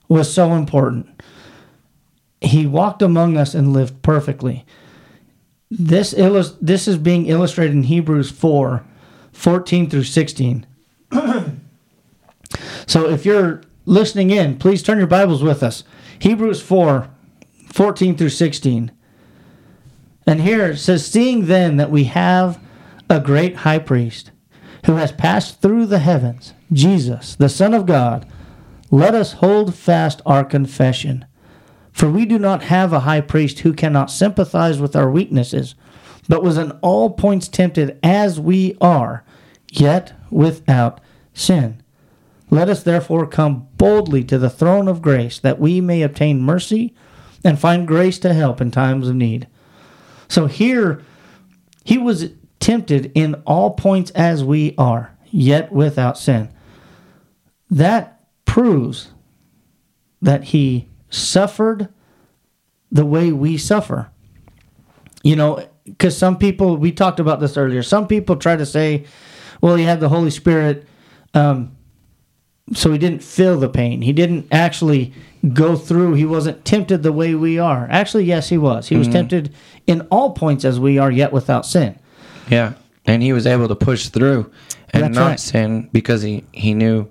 was 0.08 0.32
so 0.34 0.54
important, 0.54 1.22
he 2.40 2.66
walked 2.66 3.02
among 3.02 3.36
us 3.36 3.54
and 3.54 3.72
lived 3.72 4.02
perfectly. 4.02 4.66
this 5.70 6.12
illus- 6.12 6.56
this 6.60 6.88
is 6.88 6.98
being 6.98 7.26
illustrated 7.26 7.74
in 7.76 7.84
Hebrews 7.84 8.32
4 8.32 8.84
14 9.32 9.88
through 9.88 10.02
16. 10.02 10.66
so 12.86 13.08
if 13.08 13.24
you're 13.24 13.62
listening 13.84 14.30
in, 14.30 14.58
please 14.58 14.82
turn 14.82 14.98
your 14.98 15.06
Bibles 15.06 15.42
with 15.42 15.62
us. 15.62 15.84
Hebrews 16.18 16.60
4 16.62 17.08
14 17.72 18.16
through 18.16 18.30
16. 18.30 18.90
And 20.26 20.40
here 20.40 20.66
it 20.66 20.78
says, 20.78 21.06
Seeing 21.06 21.46
then 21.46 21.76
that 21.76 21.90
we 21.90 22.04
have 22.04 22.60
a 23.08 23.20
great 23.20 23.56
high 23.58 23.78
priest 23.78 24.32
who 24.86 24.96
has 24.96 25.12
passed 25.12 25.60
through 25.60 25.86
the 25.86 26.00
heavens, 26.00 26.52
Jesus, 26.72 27.34
the 27.36 27.48
Son 27.48 27.74
of 27.74 27.86
God, 27.86 28.26
let 28.90 29.14
us 29.14 29.34
hold 29.34 29.74
fast 29.74 30.20
our 30.26 30.44
confession. 30.44 31.24
For 31.92 32.10
we 32.10 32.26
do 32.26 32.38
not 32.38 32.64
have 32.64 32.92
a 32.92 33.00
high 33.00 33.20
priest 33.20 33.60
who 33.60 33.72
cannot 33.72 34.10
sympathize 34.10 34.80
with 34.80 34.94
our 34.94 35.10
weaknesses, 35.10 35.74
but 36.28 36.42
was 36.42 36.58
in 36.58 36.72
all 36.82 37.10
points 37.10 37.48
tempted 37.48 37.98
as 38.02 38.38
we 38.38 38.76
are, 38.80 39.24
yet 39.72 40.12
without 40.30 41.00
sin. 41.32 41.82
Let 42.50 42.68
us 42.68 42.82
therefore 42.82 43.26
come 43.26 43.68
boldly 43.76 44.24
to 44.24 44.38
the 44.38 44.50
throne 44.50 44.88
of 44.88 45.02
grace, 45.02 45.38
that 45.40 45.58
we 45.58 45.80
may 45.80 46.02
obtain 46.02 46.42
mercy 46.42 46.94
and 47.44 47.58
find 47.58 47.88
grace 47.88 48.18
to 48.20 48.34
help 48.34 48.60
in 48.60 48.70
times 48.70 49.08
of 49.08 49.16
need. 49.16 49.48
So 50.28 50.46
here, 50.46 51.02
he 51.84 51.98
was 51.98 52.30
tempted 52.60 53.12
in 53.14 53.34
all 53.46 53.70
points 53.72 54.10
as 54.12 54.42
we 54.42 54.74
are, 54.76 55.16
yet 55.26 55.72
without 55.72 56.18
sin. 56.18 56.52
That 57.70 58.24
proves 58.44 59.10
that 60.22 60.44
he 60.44 60.88
suffered 61.10 61.88
the 62.90 63.04
way 63.04 63.32
we 63.32 63.58
suffer. 63.58 64.10
You 65.22 65.36
know, 65.36 65.68
because 65.84 66.16
some 66.16 66.38
people, 66.38 66.76
we 66.76 66.92
talked 66.92 67.20
about 67.20 67.40
this 67.40 67.56
earlier, 67.56 67.82
some 67.82 68.06
people 68.08 68.36
try 68.36 68.56
to 68.56 68.66
say, 68.66 69.04
well, 69.60 69.76
he 69.76 69.84
had 69.84 70.00
the 70.00 70.08
Holy 70.08 70.30
Spirit, 70.30 70.86
um, 71.34 71.75
so 72.74 72.92
he 72.92 72.98
didn't 72.98 73.22
feel 73.22 73.58
the 73.58 73.68
pain. 73.68 74.02
He 74.02 74.12
didn't 74.12 74.46
actually 74.50 75.12
go 75.52 75.76
through, 75.76 76.14
he 76.14 76.24
wasn't 76.24 76.64
tempted 76.64 77.02
the 77.02 77.12
way 77.12 77.34
we 77.34 77.58
are. 77.58 77.86
Actually, 77.90 78.24
yes, 78.24 78.48
he 78.48 78.58
was. 78.58 78.88
He 78.88 78.96
was 78.96 79.06
tempted 79.06 79.54
in 79.86 80.00
all 80.10 80.32
points 80.32 80.64
as 80.64 80.80
we 80.80 80.98
are, 80.98 81.10
yet 81.10 81.32
without 81.32 81.64
sin. 81.64 81.98
Yeah, 82.50 82.72
and 83.04 83.22
he 83.22 83.32
was 83.32 83.46
able 83.46 83.68
to 83.68 83.76
push 83.76 84.08
through 84.08 84.50
and 84.90 85.04
That's 85.04 85.14
not 85.14 85.26
right. 85.28 85.40
sin 85.40 85.88
because 85.92 86.22
he 86.22 86.44
he 86.52 86.74
knew 86.74 87.08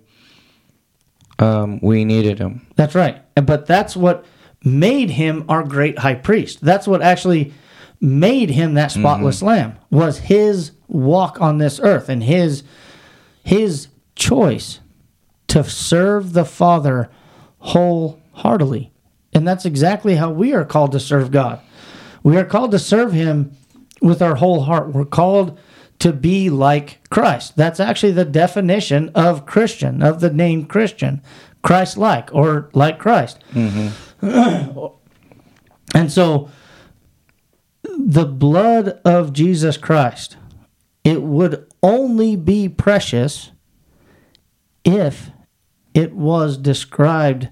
um, 1.39 1.79
we 1.81 2.05
needed 2.05 2.39
him. 2.39 2.65
That's 2.75 2.95
right. 2.95 3.21
But 3.35 3.65
that's 3.65 3.95
what 3.95 4.25
made 4.63 5.11
him 5.11 5.45
our 5.49 5.63
great 5.63 5.99
high 5.99 6.15
priest. 6.15 6.61
That's 6.61 6.87
what 6.87 7.01
actually 7.01 7.53
made 8.01 8.49
him 8.49 8.73
that 8.73 8.91
spotless 8.91 9.41
lamb 9.41 9.77
was 9.89 10.19
his 10.19 10.71
walk 10.87 11.41
on 11.41 11.57
this 11.57 11.79
earth 11.79 12.09
and 12.09 12.23
his 12.23 12.63
his 13.43 13.87
choice 14.15 14.79
to 15.55 15.63
serve 15.63 16.33
the 16.33 16.43
Father 16.43 17.09
wholeheartedly. 17.59 18.91
And 19.31 19.47
that's 19.47 19.63
exactly 19.63 20.15
how 20.15 20.29
we 20.29 20.53
are 20.53 20.65
called 20.65 20.91
to 20.91 20.99
serve 20.99 21.31
God. 21.31 21.61
We 22.23 22.35
are 22.35 22.43
called 22.43 22.71
to 22.71 22.79
serve 22.79 23.13
him 23.13 23.55
with 24.01 24.21
our 24.21 24.35
whole 24.35 24.63
heart. 24.63 24.91
We're 24.91 25.05
called 25.05 25.57
to 25.99 26.11
be 26.11 26.49
like 26.49 27.09
Christ. 27.09 27.55
That's 27.55 27.79
actually 27.79 28.11
the 28.11 28.25
definition 28.25 29.11
of 29.15 29.45
Christian, 29.45 30.03
of 30.03 30.19
the 30.19 30.29
name 30.29 30.65
Christian, 30.65 31.21
Christ 31.63 31.95
like 31.95 32.35
or 32.35 32.69
like 32.73 32.99
Christ. 32.99 33.41
Mm-hmm. 33.53 34.87
and 35.95 36.11
so 36.11 36.49
the 37.97 38.25
blood 38.25 38.99
of 39.05 39.31
Jesus 39.31 39.77
Christ, 39.77 40.35
it 41.05 41.21
would 41.21 41.65
only 41.81 42.35
be 42.35 42.67
precious 42.67 43.51
if 44.83 45.31
it 45.95 46.13
was 46.13 46.57
described 46.57 47.49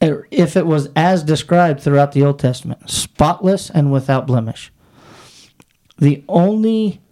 if 0.00 0.56
it 0.56 0.66
was 0.66 0.88
as 0.96 1.22
described 1.22 1.80
throughout 1.80 2.12
the 2.12 2.24
Old 2.24 2.38
Testament, 2.38 2.88
spotless 2.88 3.68
and 3.68 3.92
without 3.92 4.26
blemish. 4.26 4.72
The 5.98 6.24
only 6.26 7.02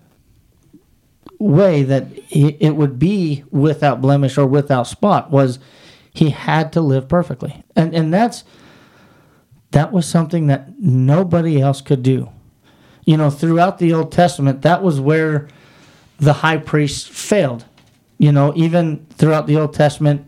way 1.38 1.83
that 1.83 2.07
it 2.31 2.74
would 2.74 2.98
be 2.98 3.44
without 3.50 4.00
blemish 4.00 4.38
or 4.38 4.46
without 4.46 4.87
spot 4.87 5.31
was 5.31 5.59
he 6.12 6.31
had 6.31 6.72
to 6.72 6.81
live 6.81 7.09
perfectly. 7.09 7.62
And 7.76 7.94
and 7.94 8.12
that's 8.12 8.44
that 9.72 9.92
was 9.92 10.07
something 10.07 10.46
that 10.46 10.81
nobody 10.81 11.61
else 11.61 11.83
could 11.83 12.02
do. 12.02 12.31
You 13.04 13.18
know, 13.18 13.28
throughout 13.28 13.78
the 13.78 13.92
Old 13.92 14.11
Testament, 14.12 14.62
that 14.62 14.83
was 14.83 14.98
where 14.98 15.48
the 16.18 16.33
high 16.33 16.57
priest 16.57 17.11
failed. 17.11 17.66
You 18.18 18.33
know, 18.33 18.52
even 18.57 19.07
throughout 19.11 19.46
the 19.46 19.57
Old 19.57 19.74
Testament, 19.74 20.26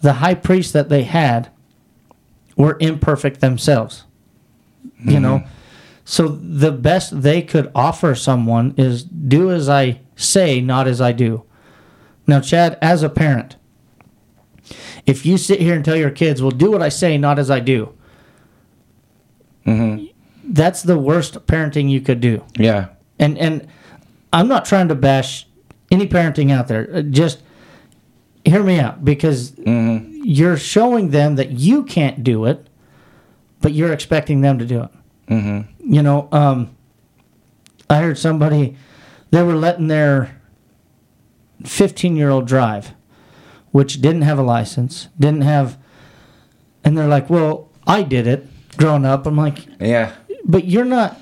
the 0.00 0.14
high 0.14 0.34
priests 0.34 0.72
that 0.72 0.88
they 0.88 1.02
had 1.02 1.50
were 2.56 2.76
imperfect 2.80 3.40
themselves. 3.40 4.04
You 4.98 5.12
mm-hmm. 5.12 5.22
know, 5.22 5.44
so 6.04 6.28
the 6.28 6.72
best 6.72 7.22
they 7.22 7.42
could 7.42 7.70
offer 7.74 8.14
someone 8.14 8.74
is 8.76 9.02
do 9.02 9.50
as 9.50 9.68
I 9.68 10.00
say, 10.14 10.60
not 10.60 10.86
as 10.86 11.00
I 11.00 11.12
do. 11.12 11.44
Now, 12.26 12.40
Chad, 12.40 12.78
as 12.80 13.02
a 13.02 13.08
parent, 13.08 13.56
if 15.04 15.26
you 15.26 15.36
sit 15.36 15.60
here 15.60 15.74
and 15.74 15.84
tell 15.84 15.96
your 15.96 16.10
kids, 16.10 16.40
well, 16.40 16.50
do 16.50 16.70
what 16.70 16.82
I 16.82 16.88
say, 16.88 17.18
not 17.18 17.38
as 17.38 17.50
I 17.50 17.60
do, 17.60 17.92
mm-hmm. 19.66 20.06
that's 20.44 20.82
the 20.82 20.98
worst 20.98 21.46
parenting 21.46 21.90
you 21.90 22.00
could 22.00 22.20
do 22.20 22.44
Yeah, 22.56 22.88
and 23.18 23.36
and 23.38 23.66
I'm 24.32 24.48
not 24.48 24.64
trying 24.64 24.88
to 24.88 24.94
bash 24.94 25.46
any 25.90 26.06
parenting 26.06 26.50
out 26.50 26.68
there. 26.68 26.88
Uh, 26.92 27.02
Just 27.02 27.42
hear 28.44 28.62
me 28.62 28.78
out 28.78 29.04
because 29.04 29.54
you're 29.58 30.56
showing 30.56 31.10
them 31.10 31.36
that 31.36 31.52
you 31.52 31.84
can't 31.84 32.22
do 32.22 32.44
it, 32.44 32.68
but 33.60 33.72
you're 33.72 33.92
expecting 33.92 34.40
them 34.40 34.58
to 34.58 34.64
do 34.64 34.82
it. 34.82 34.90
Mm-hmm. 35.28 35.92
You 35.92 36.02
know, 36.02 36.28
um, 36.32 36.76
I 37.90 38.00
heard 38.00 38.18
somebody 38.18 38.76
they 39.30 39.42
were 39.42 39.56
letting 39.56 39.88
their 39.88 40.40
15 41.64 42.16
year 42.16 42.30
old 42.30 42.46
drive, 42.46 42.92
which 43.72 44.00
didn't 44.00 44.22
have 44.22 44.38
a 44.38 44.42
license, 44.42 45.08
didn't 45.18 45.42
have, 45.42 45.78
and 46.84 46.96
they're 46.96 47.08
like, 47.08 47.28
"Well, 47.28 47.68
I 47.86 48.02
did 48.02 48.26
it 48.26 48.46
growing 48.76 49.04
up." 49.04 49.26
I'm 49.26 49.36
like, 49.36 49.66
yeah, 49.80 50.12
but 50.44 50.64
you're 50.66 50.84
not 50.84 51.20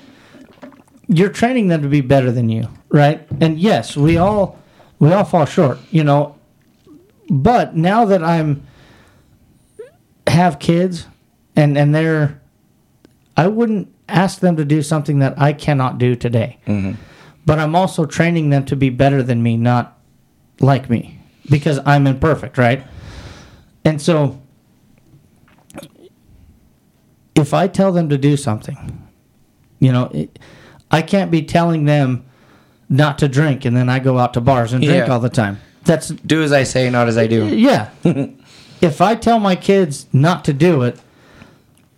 you're 1.07 1.29
training 1.29 1.67
them 1.67 1.81
to 1.81 1.87
be 1.87 2.01
better 2.01 2.31
than 2.31 2.49
you 2.49 2.67
right? 2.95 3.27
And 3.41 3.59
yes 3.59 3.97
we 3.97 4.17
all 4.17 4.57
we 4.99 5.11
all 5.11 5.25
fall 5.25 5.45
short 5.45 5.79
you 5.91 6.03
know? 6.03 6.35
But 7.29 7.75
now 7.75 8.05
that 8.05 8.23
i'm 8.23 8.65
have 10.27 10.59
kids 10.59 11.07
and 11.55 11.77
and 11.77 11.93
they're 11.93 12.41
i 13.37 13.47
wouldn't 13.47 13.93
ask 14.07 14.39
them 14.39 14.55
to 14.57 14.65
do 14.65 14.81
something 14.81 15.19
that 15.19 15.39
i 15.39 15.53
cannot 15.53 15.97
do 15.97 16.15
today. 16.15 16.57
Mm-hmm. 16.67 16.93
But 17.45 17.59
i'm 17.59 17.75
also 17.75 18.05
training 18.05 18.49
them 18.49 18.65
to 18.65 18.75
be 18.75 18.89
better 18.89 19.21
than 19.21 19.43
me 19.43 19.57
not 19.57 19.99
like 20.59 20.89
me 20.89 21.19
because 21.49 21.79
i'm 21.85 22.07
imperfect 22.07 22.57
right? 22.57 22.83
And 23.83 24.01
so 24.01 24.41
if 27.35 27.53
i 27.53 27.67
tell 27.67 27.91
them 27.91 28.09
to 28.09 28.17
do 28.17 28.37
something 28.37 29.05
you 29.79 29.91
know, 29.91 30.09
it, 30.13 30.39
I 30.89 31.01
can't 31.01 31.31
be 31.31 31.43
telling 31.43 31.85
them 31.85 32.25
not 32.89 33.17
to 33.19 33.27
drink 33.27 33.65
and 33.65 33.75
then 33.75 33.89
I 33.89 33.99
go 33.99 34.17
out 34.19 34.33
to 34.35 34.41
bars 34.41 34.73
and 34.73 34.83
drink 34.83 35.07
Yeah. 35.07 35.13
all 35.13 35.19
the 35.19 35.29
time. 35.29 35.59
That's 35.83 36.09
do 36.09 36.41
as 36.43 36.51
I 36.51 36.63
say, 36.63 36.89
not 36.89 37.07
as 37.07 37.17
I 37.17 37.27
do. 37.27 37.47
yeah. 37.47 37.89
if 38.81 39.01
I 39.01 39.15
tell 39.15 39.39
my 39.39 39.55
kids 39.55 40.07
not 40.13 40.43
to 40.45 40.53
do 40.53 40.81
it, 40.83 40.99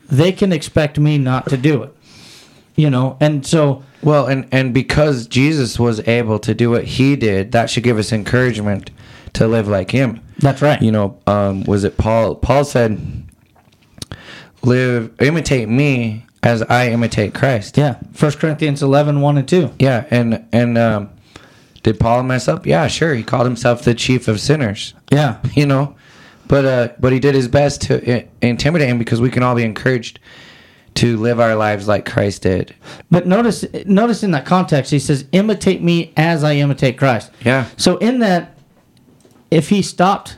they 0.10 0.32
can 0.32 0.52
expect 0.52 0.98
me 1.00 1.18
not 1.18 1.48
to 1.50 1.58
do 1.58 1.84
it. 1.84 1.94
You 2.76 2.90
know, 2.90 3.18
and 3.20 3.46
so 3.46 3.84
Well, 4.04 4.28
and 4.28 4.48
and 4.52 4.74
because 4.74 5.26
Jesus 5.28 5.80
was 5.80 6.06
able 6.08 6.38
to 6.40 6.54
do 6.54 6.70
what 6.70 6.84
he 6.84 7.16
did, 7.16 7.52
that 7.54 7.70
should 7.70 7.84
give 7.84 7.98
us 7.98 8.12
encouragement 8.14 8.92
to 9.34 9.48
live 9.48 9.68
like 9.68 9.92
him. 9.92 10.22
that's 10.40 10.62
right. 10.62 10.80
You 10.82 10.92
know, 10.92 11.18
um, 11.26 11.64
was 11.64 11.84
it 11.84 11.98
Paul? 11.98 12.36
Paul 12.36 12.64
said, 12.66 13.00
"Live, 14.64 15.12
imitate 15.20 15.70
me 15.70 16.26
as 16.48 16.62
I 16.64 16.90
imitate 16.90 17.34
Christ." 17.34 17.78
yeah. 17.78 17.98
First 18.14 18.40
Corinthians 18.40 18.82
11, 18.82 19.22
1 19.22 19.38
and 19.38 19.48
2. 19.48 19.72
Yeah, 19.80 20.06
and 20.10 20.46
and 20.52 20.78
um, 20.78 21.10
did 21.84 22.00
Paul 22.00 22.24
mess 22.24 22.48
up? 22.48 22.66
Yeah, 22.66 22.88
sure. 22.88 23.14
He 23.14 23.24
called 23.24 23.46
himself 23.46 23.84
the 23.84 23.94
chief 23.94 24.28
of 24.28 24.40
sinners. 24.40 24.94
Yeah. 25.12 25.38
You 25.56 25.66
know, 25.66 25.96
but 26.48 26.66
uh, 26.66 26.88
but 27.00 27.12
he 27.14 27.20
did 27.20 27.36
his 27.36 27.48
best 27.48 27.82
to 27.84 27.94
I- 28.16 28.28
intimidate 28.42 28.88
him 28.90 28.98
because 29.00 29.20
we 29.22 29.30
can 29.30 29.44
all 29.44 29.56
be 29.56 29.64
encouraged 29.64 30.20
to 30.96 31.16
live 31.18 31.40
our 31.40 31.56
lives 31.56 31.88
like 31.88 32.06
Christ 32.10 32.42
did. 32.44 32.74
But 33.12 33.28
notice 33.28 33.64
notice 33.86 34.24
in 34.24 34.32
that 34.32 34.46
context 34.46 34.90
he 34.92 34.98
says 35.00 35.26
imitate 35.32 35.82
me 35.84 36.12
as 36.18 36.44
I 36.44 36.54
imitate 36.56 36.98
Christ. 36.98 37.32
Yeah. 37.46 37.66
So 37.78 37.98
in 37.98 38.20
that 38.20 38.58
if 39.52 39.70
he 39.70 39.82
stopped 39.82 40.38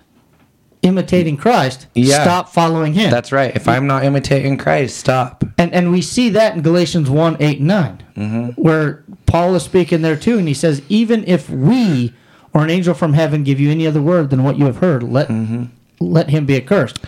imitating 0.82 1.38
Christ, 1.38 1.88
Yeah. 1.95 2.22
stop 2.24 2.49
following 2.49 2.93
him. 2.93 3.10
That's 3.12 3.32
right. 3.32 3.55
If 3.55 3.68
I'm 3.68 3.88
not 3.88 4.03
imitating 4.03 4.57
Christ, 4.57 4.97
stop. 4.97 5.43
And 5.60 5.74
and 5.74 5.91
we 5.91 6.01
see 6.01 6.30
that 6.30 6.55
in 6.55 6.62
Galatians 6.62 7.10
1, 7.10 7.38
8, 7.41 7.57
and 7.60 7.68
9, 7.68 8.03
mm-hmm. 8.16 8.62
where 8.62 9.03
Paul 9.26 9.55
is 9.55 9.64
speaking 9.64 10.01
there 10.01 10.16
too, 10.16 10.39
and 10.39 10.47
he 10.47 10.53
says, 10.53 10.82
Even 10.88 11.26
if 11.28 11.49
we 11.49 12.14
or 12.53 12.64
an 12.64 12.70
angel 12.70 12.93
from 12.93 13.12
heaven 13.12 13.43
give 13.43 13.60
you 13.60 13.70
any 13.70 13.86
other 13.86 14.01
word 14.01 14.30
than 14.30 14.43
what 14.43 14.57
you 14.57 14.66
have 14.66 14.78
heard, 14.78 15.03
let 15.03 15.28
mm-hmm. 15.28 15.66
let 15.99 16.30
him 16.30 16.45
be 16.45 16.55
accursed. 16.55 16.99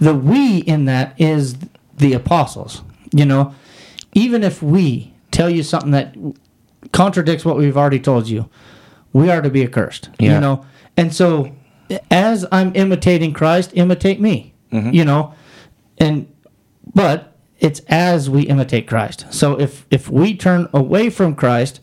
The 0.00 0.14
we 0.14 0.60
in 0.60 0.86
that 0.86 1.20
is 1.20 1.56
the 1.98 2.14
apostles. 2.14 2.80
You 3.12 3.26
know, 3.26 3.54
even 4.14 4.42
if 4.42 4.62
we 4.62 5.12
tell 5.30 5.50
you 5.50 5.62
something 5.62 5.90
that 5.90 6.16
contradicts 6.92 7.44
what 7.44 7.58
we've 7.58 7.76
already 7.76 8.00
told 8.00 8.26
you, 8.26 8.48
we 9.12 9.30
are 9.30 9.42
to 9.42 9.50
be 9.50 9.62
accursed. 9.62 10.08
Yeah. 10.18 10.36
You 10.36 10.40
know, 10.40 10.66
and 10.96 11.14
so 11.14 11.54
as 12.10 12.46
I'm 12.50 12.72
imitating 12.74 13.34
Christ, 13.34 13.72
imitate 13.74 14.18
me. 14.18 14.54
Mm-hmm. 14.72 14.92
You 14.92 15.04
know, 15.04 15.34
and 15.98 16.26
but 16.94 17.37
it's 17.58 17.80
as 17.88 18.30
we 18.30 18.42
imitate 18.42 18.86
Christ. 18.86 19.26
So 19.30 19.58
if 19.58 19.86
if 19.90 20.08
we 20.08 20.36
turn 20.36 20.68
away 20.72 21.10
from 21.10 21.34
Christ, 21.34 21.80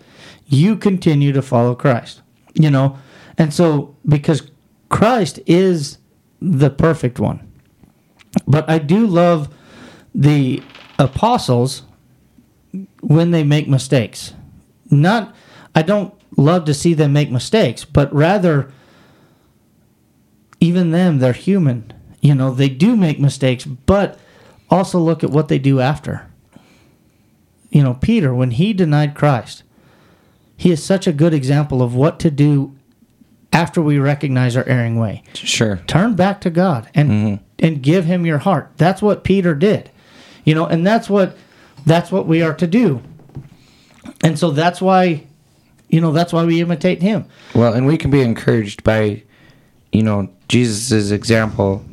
you 0.47 0.78
continue 0.78 1.32
to 1.34 1.41
follow 1.41 1.76
Christ. 1.76 2.21
You 2.53 2.71
know, 2.71 2.97
and 3.38 3.53
so 3.53 3.95
because 4.07 4.49
Christ 4.89 5.39
is 5.45 5.97
the 6.41 6.69
perfect 6.69 7.19
one. 7.19 7.51
But 8.47 8.69
I 8.69 8.80
do 8.80 9.05
love 9.05 9.53
the 10.13 10.63
apostles 10.97 11.84
when 13.01 13.32
they 13.32 13.43
make 13.43 13.67
mistakes. 13.67 14.34
Not 14.89 15.36
I 15.73 15.82
don't 15.82 16.13
love 16.38 16.65
to 16.65 16.73
see 16.73 16.93
them 16.93 17.13
make 17.13 17.32
mistakes, 17.32 17.84
but 17.84 18.13
rather 18.13 18.71
even 20.59 20.91
them 20.91 21.19
they're 21.19 21.34
human. 21.34 21.91
You 22.21 22.36
know, 22.36 22.51
they 22.51 22.69
do 22.69 22.95
make 22.95 23.19
mistakes, 23.19 23.65
but 23.65 24.17
also 24.76 24.99
look 24.99 25.23
at 25.23 25.30
what 25.30 25.47
they 25.47 25.59
do 25.59 25.80
after. 25.80 26.28
You 27.69 27.84
know, 27.84 27.95
Peter 27.95 28.34
when 28.34 28.51
he 28.51 28.73
denied 28.73 29.15
Christ, 29.15 29.63
he 30.55 30.71
is 30.71 30.84
such 30.84 31.07
a 31.07 31.13
good 31.13 31.34
example 31.34 31.82
of 31.82 31.95
what 31.95 32.19
to 32.19 32.32
do 32.32 32.76
after 33.51 33.82
we 33.82 33.97
recognize 33.97 34.57
our 34.57 34.65
erring 34.65 34.99
way 34.99 35.23
Sure. 35.34 35.78
turn 35.88 36.15
back 36.15 36.41
to 36.41 36.49
God 36.49 36.89
and 36.93 37.09
mm-hmm. 37.09 37.43
and 37.59 37.82
give 37.82 38.05
him 38.05 38.26
your 38.26 38.39
heart. 38.39 38.71
That's 38.78 39.01
what 39.01 39.23
Peter 39.23 39.55
did. 39.55 39.89
You 40.43 40.55
know, 40.55 40.65
and 40.65 40.86
that's 40.86 41.09
what 41.09 41.38
that's 41.86 42.11
what 42.11 42.28
we 42.28 42.41
are 42.41 42.53
to 42.53 42.67
do. 42.67 43.01
And 44.23 44.38
so 44.38 44.51
that's 44.51 44.82
why 44.82 45.26
you 45.89 46.01
know, 46.01 46.11
that's 46.11 46.34
why 46.34 46.43
we 46.43 46.61
imitate 46.61 47.01
him. 47.01 47.26
Well, 47.53 47.73
and 47.73 47.86
we 47.86 47.97
can 47.97 48.11
be 48.11 48.21
encouraged 48.21 48.84
by, 48.84 49.23
you 49.91 50.03
know, 50.03 50.30
Jesus' 50.47 51.11
example, 51.11 51.86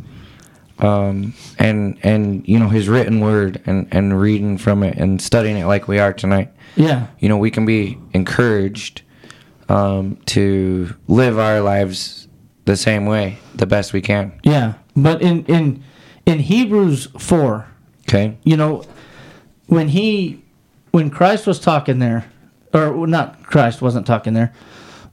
um, 0.83 1.33
and 1.59 1.99
and 2.03 2.47
you 2.47 2.59
know 2.59 2.68
his 2.68 2.89
written 2.89 3.20
word, 3.20 3.62
and 3.66 3.87
and 3.91 4.20
reading 4.20 4.59
from 4.59 4.83
it 4.83 4.99
and 4.99 5.20
studying 5.22 5.57
it 5.57 5.66
like 5.66 5.89
we 5.89 5.99
are 5.99 6.12
tonight. 6.12 6.51
Yeah. 6.76 7.07
You 7.18 7.28
know, 7.28 7.37
we 7.39 7.51
can 7.51 7.64
be 7.64 7.99
encouraged 8.12 9.03
um, 9.68 10.16
to 10.26 10.95
live 11.07 11.39
our 11.39 11.61
lives 11.61 12.28
the 12.64 12.76
same 12.76 13.07
way, 13.07 13.39
the 13.55 13.66
best 13.66 13.93
we 13.93 14.01
can. 14.01 14.33
Yeah. 14.43 14.74
But 14.97 15.22
in 15.22 15.45
in 15.47 15.83
in 16.26 16.39
Hebrews 16.41 17.09
4, 17.18 17.66
Okay. 18.09 18.37
you 18.45 18.57
know, 18.57 18.85
when 19.66 19.89
he 19.89 20.43
when 20.91 21.11
Christ 21.11 21.47
was 21.47 21.59
talking 21.61 21.99
there, 21.99 22.24
or 22.74 23.07
not 23.07 23.43
Christ 23.45 23.80
wasn't 23.83 24.07
talking 24.07 24.33
there, 24.35 24.53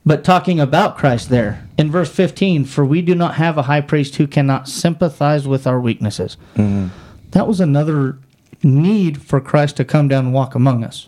but 0.10 0.24
talking 0.24 0.60
about 0.60 0.98
Christ 0.98 1.30
there 1.30 1.70
in 1.78 1.92
verse 1.92 2.12
15, 2.12 2.66
for 2.66 2.84
we 2.84 3.04
do 3.04 3.14
not 3.14 3.36
have 3.36 3.60
a 3.60 3.62
high 3.62 3.82
priest 3.82 4.16
who 4.16 4.26
cannot 4.26 4.68
sympathize 4.68 5.48
with 5.48 5.68
our 5.68 5.80
weaknesses. 5.80 6.36
Mm-hmm. 6.56 6.88
That 7.30 7.48
was 7.48 7.60
another 7.60 8.18
need 8.64 9.22
for 9.22 9.40
Christ 9.40 9.78
to 9.78 9.86
come 9.86 10.08
down 10.08 10.26
and 10.26 10.34
walk 10.34 10.56
among 10.56 10.84
us. 10.84 11.08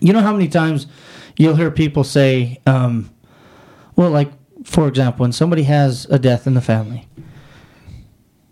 You 0.00 0.12
know 0.12 0.18
how 0.18 0.32
many 0.32 0.48
times 0.48 0.88
you'll 1.36 1.54
hear 1.54 1.70
people 1.70 2.02
say, 2.02 2.60
um, 2.66 3.08
well, 3.94 4.10
like, 4.10 4.32
for 4.64 4.88
example, 4.88 5.22
when 5.22 5.30
somebody 5.30 5.62
has 5.62 6.04
a 6.06 6.18
death 6.18 6.48
in 6.48 6.54
the 6.54 6.60
family 6.60 7.06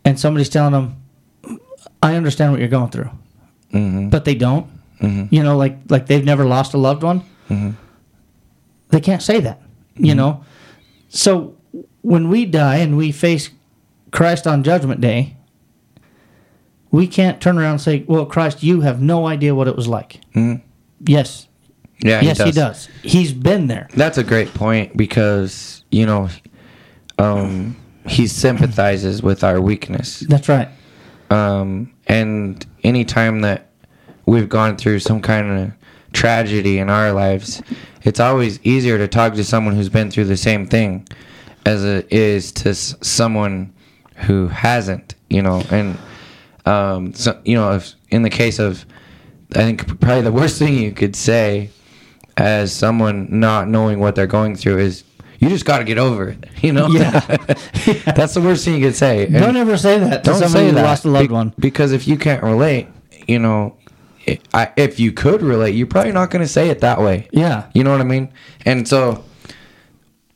and 0.04 0.20
somebody's 0.20 0.48
telling 0.48 0.74
them, 0.74 1.58
I 2.00 2.14
understand 2.14 2.52
what 2.52 2.60
you're 2.60 2.68
going 2.68 2.92
through, 2.92 3.10
mm-hmm. 3.72 4.10
but 4.10 4.24
they 4.24 4.36
don't. 4.36 4.68
Mm-hmm. 5.00 5.34
You 5.34 5.42
know, 5.42 5.56
like 5.56 5.76
like 5.88 6.06
they've 6.06 6.24
never 6.24 6.44
lost 6.44 6.72
a 6.72 6.78
loved 6.78 7.02
one. 7.02 7.22
They 8.90 9.00
can't 9.00 9.22
say 9.22 9.40
that. 9.40 9.60
You 9.96 10.14
know, 10.14 10.44
so 11.08 11.56
when 12.02 12.28
we 12.30 12.46
die 12.46 12.76
and 12.76 12.96
we 12.96 13.12
face 13.12 13.50
Christ 14.12 14.46
on 14.46 14.62
Judgment 14.62 15.00
Day, 15.00 15.36
we 16.90 17.06
can't 17.06 17.40
turn 17.40 17.58
around 17.58 17.72
and 17.72 17.80
say, 17.80 18.04
"Well, 18.06 18.26
Christ, 18.26 18.62
you 18.62 18.80
have 18.80 19.00
no 19.02 19.26
idea 19.26 19.54
what 19.54 19.68
it 19.68 19.76
was 19.76 19.86
like." 19.86 20.20
Yes, 21.04 21.48
Yeah. 22.02 22.20
yes, 22.22 22.42
he 22.42 22.50
does. 22.52 22.88
He's 23.02 23.32
been 23.32 23.66
there. 23.66 23.88
That's 23.94 24.18
a 24.18 24.24
great 24.24 24.52
point 24.54 24.96
because 24.96 25.84
you 25.90 26.06
know, 26.06 26.28
um, 27.18 27.76
he 28.06 28.26
sympathizes 28.26 29.22
with 29.22 29.44
our 29.44 29.60
weakness. 29.60 30.20
That's 30.20 30.48
right. 30.48 30.68
um, 31.30 31.92
and 32.06 32.64
anytime 32.84 33.40
that 33.42 33.66
we've 34.26 34.48
gone 34.48 34.76
through 34.76 34.98
some 35.00 35.20
kind 35.20 35.58
of 35.58 35.72
tragedy 36.12 36.78
in 36.78 36.90
our 36.90 37.12
lives, 37.12 37.62
it's 38.02 38.20
always 38.20 38.60
easier 38.64 38.98
to 38.98 39.08
talk 39.08 39.34
to 39.34 39.44
someone 39.44 39.74
who's 39.74 39.88
been 39.88 40.10
through 40.10 40.24
the 40.26 40.36
same 40.36 40.66
thing 40.66 41.06
as 41.66 41.84
it 41.84 42.10
is 42.12 42.52
to 42.52 42.70
s- 42.70 42.94
someone 43.02 43.72
who 44.16 44.48
hasn't, 44.48 45.14
you 45.28 45.42
know. 45.42 45.62
And 45.70 45.98
um, 46.66 47.14
so, 47.14 47.40
you 47.44 47.54
know, 47.56 47.72
if 47.72 47.94
in 48.10 48.22
the 48.22 48.30
case 48.30 48.58
of, 48.58 48.84
I 49.54 49.58
think 49.62 50.00
probably 50.00 50.22
the 50.22 50.32
worst 50.32 50.58
thing 50.58 50.74
you 50.74 50.92
could 50.92 51.16
say 51.16 51.70
as 52.36 52.72
someone 52.72 53.28
not 53.40 53.68
knowing 53.68 53.98
what 53.98 54.14
they're 54.14 54.26
going 54.26 54.56
through 54.56 54.78
is. 54.78 55.04
You 55.42 55.48
just 55.48 55.64
got 55.64 55.78
to 55.78 55.84
get 55.84 55.96
over 55.96 56.28
it, 56.28 56.44
you 56.62 56.70
know. 56.74 56.86
Yeah. 56.88 57.20
that's 58.14 58.34
the 58.34 58.42
worst 58.42 58.62
thing 58.66 58.74
you 58.74 58.86
could 58.88 58.94
say. 58.94 59.24
And- 59.24 59.34
Don't 59.36 59.56
ever 59.56 59.78
say 59.78 59.98
that 59.98 60.22
don't 60.22 60.38
say 60.46 60.66
who 60.68 60.72
that 60.74 60.82
lost 60.84 61.06
a 61.06 61.08
loved 61.08 61.28
be- 61.28 61.32
one. 61.34 61.54
because 61.58 61.92
if 61.92 62.06
you 62.06 62.18
can't 62.18 62.42
relate 62.42 62.88
you 63.26 63.38
know 63.38 63.74
i 64.54 64.72
if 64.76 65.00
you 65.00 65.12
could 65.12 65.42
relate 65.42 65.74
you're 65.74 65.86
probably 65.86 66.12
not 66.12 66.30
going 66.30 66.42
to 66.42 66.48
say 66.48 66.68
it 66.70 66.80
that 66.80 67.00
way 67.00 67.28
Yeah. 67.32 67.68
you 67.74 67.82
know 67.84 67.90
what 67.90 68.00
i 68.00 68.04
mean 68.04 68.32
and 68.64 68.86
so 68.86 69.24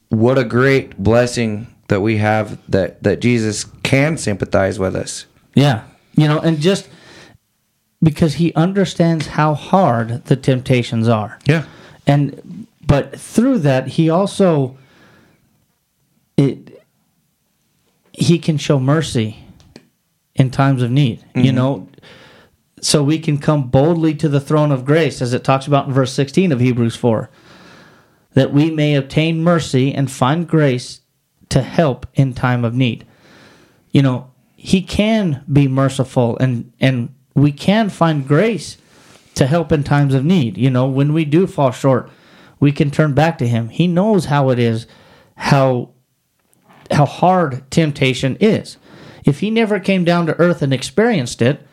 what 0.08 0.38
a 0.38 0.44
great 0.44 0.96
blessing 0.96 1.66
that 1.88 2.00
we 2.00 2.16
have 2.18 2.58
that 2.70 3.02
that 3.02 3.20
jesus 3.20 3.64
can 3.82 4.16
sympathize 4.16 4.78
with 4.78 4.96
us 4.96 5.26
Yeah. 5.54 5.84
You 6.16 6.28
know, 6.28 6.38
and 6.38 6.60
just 6.60 6.88
because 8.00 8.34
he 8.34 8.54
understands 8.54 9.26
how 9.28 9.54
hard 9.54 10.24
the 10.26 10.36
temptations 10.36 11.08
are. 11.08 11.38
yeah 11.46 11.64
And 12.06 12.66
but 12.86 13.18
through 13.18 13.58
that 13.60 13.88
he 13.88 14.08
also 14.10 14.76
it 16.36 16.82
he 18.12 18.38
can 18.38 18.58
show 18.58 18.78
mercy 18.78 19.38
in 20.36 20.50
times 20.50 20.82
of 20.82 20.90
need. 20.90 21.24
You 21.34 21.42
mm-hmm. 21.44 21.56
know, 21.56 21.88
so 22.84 23.02
we 23.02 23.18
can 23.18 23.38
come 23.38 23.68
boldly 23.68 24.14
to 24.14 24.28
the 24.28 24.40
throne 24.40 24.70
of 24.70 24.84
grace 24.84 25.22
as 25.22 25.32
it 25.32 25.42
talks 25.42 25.66
about 25.66 25.86
in 25.86 25.94
verse 25.94 26.12
16 26.12 26.52
of 26.52 26.60
Hebrews 26.60 26.94
4 26.94 27.30
that 28.34 28.52
we 28.52 28.70
may 28.70 28.94
obtain 28.94 29.42
mercy 29.42 29.94
and 29.94 30.10
find 30.10 30.46
grace 30.46 31.00
to 31.48 31.62
help 31.62 32.06
in 32.12 32.34
time 32.34 32.62
of 32.62 32.74
need. 32.74 33.06
You 33.90 34.02
know, 34.02 34.32
he 34.54 34.82
can 34.82 35.42
be 35.50 35.66
merciful 35.66 36.36
and 36.38 36.72
and 36.78 37.14
we 37.34 37.52
can 37.52 37.88
find 37.88 38.28
grace 38.28 38.76
to 39.36 39.46
help 39.46 39.72
in 39.72 39.82
times 39.82 40.12
of 40.12 40.24
need. 40.24 40.58
You 40.58 40.68
know, 40.68 40.86
when 40.86 41.14
we 41.14 41.24
do 41.24 41.46
fall 41.46 41.70
short, 41.70 42.10
we 42.60 42.70
can 42.70 42.90
turn 42.90 43.14
back 43.14 43.38
to 43.38 43.48
him. 43.48 43.70
He 43.70 43.86
knows 43.86 44.26
how 44.26 44.50
it 44.50 44.58
is, 44.58 44.86
how 45.36 45.90
how 46.90 47.06
hard 47.06 47.70
temptation 47.70 48.36
is. 48.40 48.76
If 49.24 49.40
he 49.40 49.50
never 49.50 49.80
came 49.80 50.04
down 50.04 50.26
to 50.26 50.38
earth 50.38 50.60
and 50.60 50.74
experienced 50.74 51.40
it, 51.40 51.66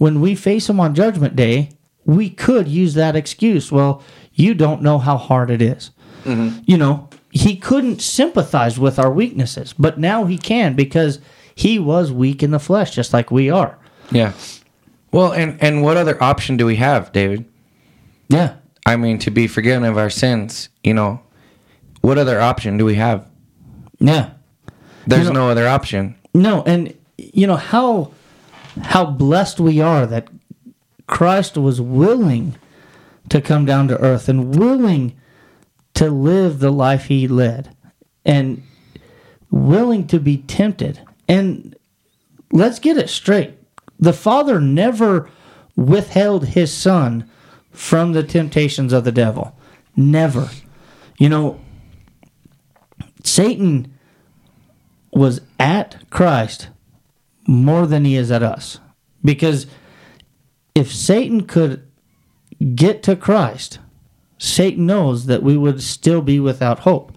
when 0.00 0.20
we 0.22 0.34
face 0.34 0.68
him 0.70 0.80
on 0.80 0.94
judgment 0.94 1.36
day, 1.36 1.68
we 2.06 2.30
could 2.30 2.66
use 2.66 2.94
that 2.94 3.14
excuse. 3.14 3.70
Well, 3.70 4.02
you 4.32 4.54
don't 4.54 4.80
know 4.80 4.98
how 4.98 5.18
hard 5.18 5.50
it 5.50 5.60
is. 5.60 5.90
Mm-hmm. 6.24 6.60
You 6.64 6.78
know, 6.78 7.08
he 7.30 7.54
couldn't 7.56 8.00
sympathize 8.00 8.78
with 8.78 8.98
our 8.98 9.10
weaknesses, 9.12 9.74
but 9.78 9.98
now 9.98 10.24
he 10.24 10.38
can 10.38 10.74
because 10.74 11.18
he 11.54 11.78
was 11.78 12.10
weak 12.10 12.42
in 12.42 12.50
the 12.50 12.58
flesh, 12.58 12.94
just 12.94 13.12
like 13.12 13.30
we 13.30 13.50
are. 13.50 13.78
yeah 14.10 14.32
well 15.12 15.32
and 15.32 15.60
and 15.62 15.82
what 15.82 15.96
other 15.96 16.16
option 16.22 16.56
do 16.56 16.64
we 16.66 16.76
have 16.76 17.12
david 17.12 17.44
Yeah. 18.28 18.54
i 18.86 18.96
mean 18.96 19.18
to 19.18 19.30
be 19.30 19.46
forgiven 19.48 19.84
of 19.84 19.98
our 19.98 20.08
sins 20.10 20.68
you 20.84 20.94
know 20.94 21.20
what 22.00 22.16
other 22.18 22.40
option 22.40 22.76
do 22.78 22.84
we 22.84 22.94
have 22.94 23.26
Yeah. 24.00 24.30
there's 25.06 25.26
know- 25.28 25.40
no 25.46 25.50
other 25.50 25.66
option 25.68 26.14
No, 26.32 26.62
and 26.64 26.94
you 27.18 27.46
know 27.46 27.56
how 27.56 28.12
how 28.82 29.06
blessed 29.06 29.60
we 29.60 29.80
are 29.80 30.06
that 30.06 30.28
Christ 31.06 31.56
was 31.56 31.80
willing 31.80 32.56
to 33.28 33.40
come 33.40 33.64
down 33.64 33.88
to 33.88 34.00
earth 34.00 34.28
and 34.28 34.56
willing 34.56 35.16
to 35.94 36.10
live 36.10 36.58
the 36.58 36.70
life 36.70 37.06
he 37.06 37.26
led 37.28 37.74
and 38.24 38.62
willing 39.50 40.06
to 40.06 40.20
be 40.20 40.38
tempted. 40.38 41.00
And 41.28 41.76
let's 42.52 42.78
get 42.78 42.96
it 42.96 43.10
straight. 43.10 43.54
The 43.98 44.12
Father 44.12 44.60
never 44.60 45.28
withheld 45.76 46.46
his 46.46 46.72
son 46.72 47.28
from 47.70 48.12
the 48.12 48.22
temptations 48.22 48.92
of 48.92 49.04
the 49.04 49.12
devil. 49.12 49.56
Never. 49.96 50.48
You 51.18 51.28
know, 51.28 51.60
Satan 53.24 53.92
was 55.12 55.40
at 55.58 56.08
Christ 56.10 56.68
more 57.50 57.84
than 57.84 58.04
he 58.04 58.14
is 58.14 58.30
at 58.30 58.44
us. 58.44 58.78
Because 59.24 59.66
if 60.76 60.94
Satan 60.94 61.46
could 61.46 61.84
get 62.76 63.02
to 63.02 63.16
Christ, 63.16 63.80
Satan 64.38 64.86
knows 64.86 65.26
that 65.26 65.42
we 65.42 65.56
would 65.56 65.82
still 65.82 66.22
be 66.22 66.38
without 66.38 66.80
hope 66.80 67.12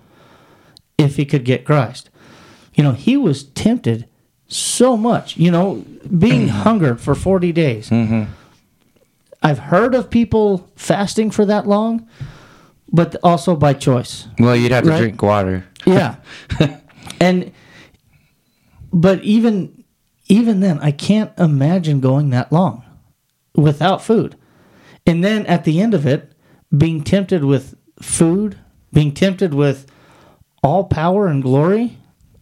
if 0.97 1.17
he 1.17 1.25
could 1.25 1.45
get 1.45 1.65
Christ. 1.65 2.09
You 2.73 2.83
know, 2.83 2.93
he 2.93 3.15
was 3.15 3.43
tempted 3.43 4.07
so 4.47 4.97
much, 4.97 5.37
you 5.37 5.51
know, 5.51 5.85
being 6.17 6.47
mm-hmm. 6.47 6.57
hungered 6.63 6.99
for 6.99 7.13
40 7.13 7.51
days. 7.51 7.91
Mm-hmm. 7.91 8.23
I've 9.43 9.59
heard 9.59 9.93
of 9.93 10.09
people 10.09 10.67
fasting 10.75 11.29
for 11.29 11.45
that 11.45 11.67
long, 11.67 12.07
but 12.91 13.15
also 13.21 13.55
by 13.55 13.73
choice. 13.73 14.27
Well, 14.39 14.55
you'd 14.55 14.71
have 14.71 14.85
to 14.85 14.89
Right. 14.89 14.99
drink 14.99 15.21
water. 15.21 15.65
Yeah. 15.85 16.15
and 17.19 17.51
but 18.91 19.21
even 19.23 19.82
even 20.33 20.61
then 20.61 20.79
I 20.79 20.89
can't 20.89 21.31
imagine 21.37 21.99
going 21.99 22.31
that 22.31 22.51
long 22.51 22.83
without 23.53 24.01
food. 24.01 24.35
And 25.05 25.23
then 25.23 25.45
at 25.45 25.63
the 25.63 25.79
end 25.79 25.93
of 25.93 26.07
it 26.07 26.31
being 26.75 27.03
tempted 27.03 27.43
with 27.43 27.75
food, 28.01 28.57
being 28.91 29.13
tempted 29.13 29.53
with 29.53 29.85
all 30.63 30.85
power 30.85 31.27
and 31.27 31.43
glory 31.43 31.99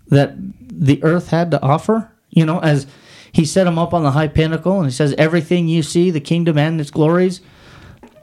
that 0.07 0.35
the 0.37 1.03
earth 1.03 1.31
had 1.31 1.51
to 1.51 1.61
offer, 1.61 2.09
you 2.29 2.45
know, 2.45 2.59
as 2.59 2.87
he 3.33 3.43
set 3.43 3.67
him 3.67 3.77
up 3.77 3.93
on 3.93 4.03
the 4.03 4.11
high 4.11 4.29
pinnacle 4.29 4.77
and 4.77 4.85
he 4.85 4.91
says 4.91 5.13
everything 5.17 5.67
you 5.67 5.83
see, 5.83 6.11
the 6.11 6.21
kingdom 6.21 6.57
and 6.57 6.79
its 6.79 6.91
glories, 6.91 7.41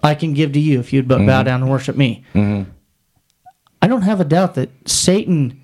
I 0.02 0.14
can 0.14 0.32
give 0.32 0.52
to 0.52 0.60
you 0.60 0.80
if 0.80 0.94
you'd 0.94 1.08
but 1.08 1.18
bow 1.18 1.40
mm-hmm. 1.40 1.44
down 1.44 1.62
and 1.62 1.70
worship 1.70 1.94
me. 1.94 2.24
Mm-hmm. 2.32 2.70
I 3.82 3.86
don't 3.86 4.02
have 4.02 4.20
a 4.20 4.24
doubt 4.24 4.54
that 4.54 4.70
Satan 4.88 5.60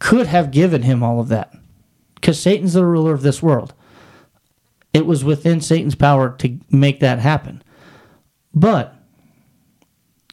could 0.00 0.26
have 0.26 0.50
given 0.50 0.82
him 0.82 1.04
all 1.04 1.20
of 1.20 1.28
that 1.28 1.54
because 2.24 2.40
Satan's 2.40 2.72
the 2.72 2.86
ruler 2.86 3.12
of 3.12 3.20
this 3.20 3.42
world. 3.42 3.74
It 4.94 5.04
was 5.04 5.22
within 5.22 5.60
Satan's 5.60 5.94
power 5.94 6.34
to 6.38 6.58
make 6.70 7.00
that 7.00 7.18
happen. 7.18 7.62
But 8.54 8.96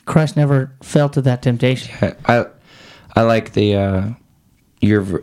Christ 0.05 0.37
never 0.37 0.71
fell 0.81 1.09
to 1.09 1.21
that 1.23 1.41
temptation. 1.41 2.15
I 2.25 2.45
I 3.13 3.23
like 3.23 3.51
the 3.51 3.75
uh 3.75 4.09
your 4.79 5.21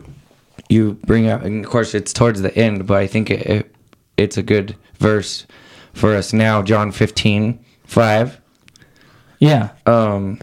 you 0.69 0.93
bring 1.07 1.27
out 1.27 1.43
and 1.43 1.65
of 1.65 1.71
course 1.71 1.95
it's 1.95 2.13
towards 2.13 2.43
the 2.43 2.55
end 2.55 2.85
but 2.85 2.97
I 2.97 3.07
think 3.07 3.31
it, 3.31 3.47
it 3.47 3.75
it's 4.15 4.37
a 4.37 4.43
good 4.43 4.75
verse 4.99 5.47
for 5.93 6.15
us 6.15 6.33
now 6.33 6.61
John 6.61 6.91
15 6.91 7.65
5 7.85 8.41
Yeah. 9.39 9.69
um 9.87 10.39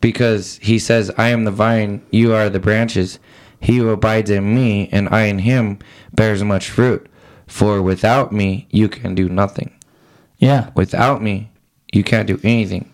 because 0.00 0.58
he 0.60 0.80
says 0.80 1.12
I 1.16 1.28
am 1.28 1.44
the 1.44 1.52
vine 1.52 2.04
you 2.10 2.34
are 2.34 2.50
the 2.50 2.58
branches 2.58 3.20
he 3.60 3.78
who 3.78 3.88
abides 3.90 4.30
in 4.30 4.54
me 4.54 4.88
and 4.92 5.08
I 5.08 5.22
in 5.24 5.40
him 5.40 5.78
bears 6.14 6.42
much 6.44 6.70
fruit 6.70 7.08
for 7.46 7.82
without 7.82 8.32
me 8.32 8.66
you 8.70 8.88
can 8.88 9.14
do 9.14 9.28
nothing 9.28 9.72
Yeah. 10.38 10.70
Without 10.74 11.22
me, 11.22 11.50
you 11.92 12.04
can't 12.04 12.28
do 12.28 12.38
anything. 12.44 12.90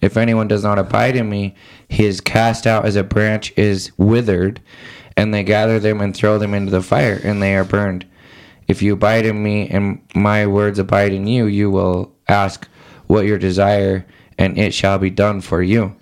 If 0.00 0.16
anyone 0.16 0.48
does 0.48 0.62
not 0.64 0.78
abide 0.78 1.16
in 1.16 1.28
me, 1.28 1.54
he 1.88 2.04
is 2.06 2.20
cast 2.20 2.66
out 2.66 2.86
as 2.86 2.96
a 2.96 3.02
branch 3.04 3.52
is 3.56 3.90
withered, 3.98 4.60
and 5.16 5.34
they 5.34 5.42
gather 5.42 5.78
them 5.80 6.00
and 6.00 6.14
throw 6.16 6.38
them 6.38 6.54
into 6.54 6.70
the 6.70 6.82
fire, 6.82 7.20
and 7.22 7.42
they 7.42 7.54
are 7.56 7.64
burned. 7.64 8.06
If 8.68 8.80
you 8.82 8.94
abide 8.94 9.26
in 9.26 9.42
me 9.42 9.68
and 9.68 10.00
my 10.14 10.46
words 10.46 10.78
abide 10.78 11.12
in 11.12 11.26
you, 11.26 11.46
you 11.46 11.70
will 11.70 12.14
ask 12.28 12.68
what 13.06 13.26
your 13.26 13.38
desire, 13.38 14.06
and 14.38 14.56
it 14.58 14.72
shall 14.72 14.98
be 14.98 15.10
done 15.10 15.40
for 15.40 15.62
you. 15.62 15.94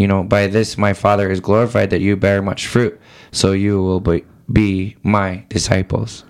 You 0.00 0.06
know, 0.06 0.22
by 0.22 0.46
this 0.46 0.78
my 0.78 0.94
Father 0.94 1.30
is 1.30 1.40
glorified 1.40 1.90
that 1.90 2.00
you 2.00 2.16
bear 2.16 2.40
much 2.40 2.66
fruit, 2.68 2.98
so 3.32 3.52
you 3.52 3.82
will 3.82 4.00
be, 4.00 4.24
be 4.50 4.96
my 5.02 5.44
disciples. 5.50 6.24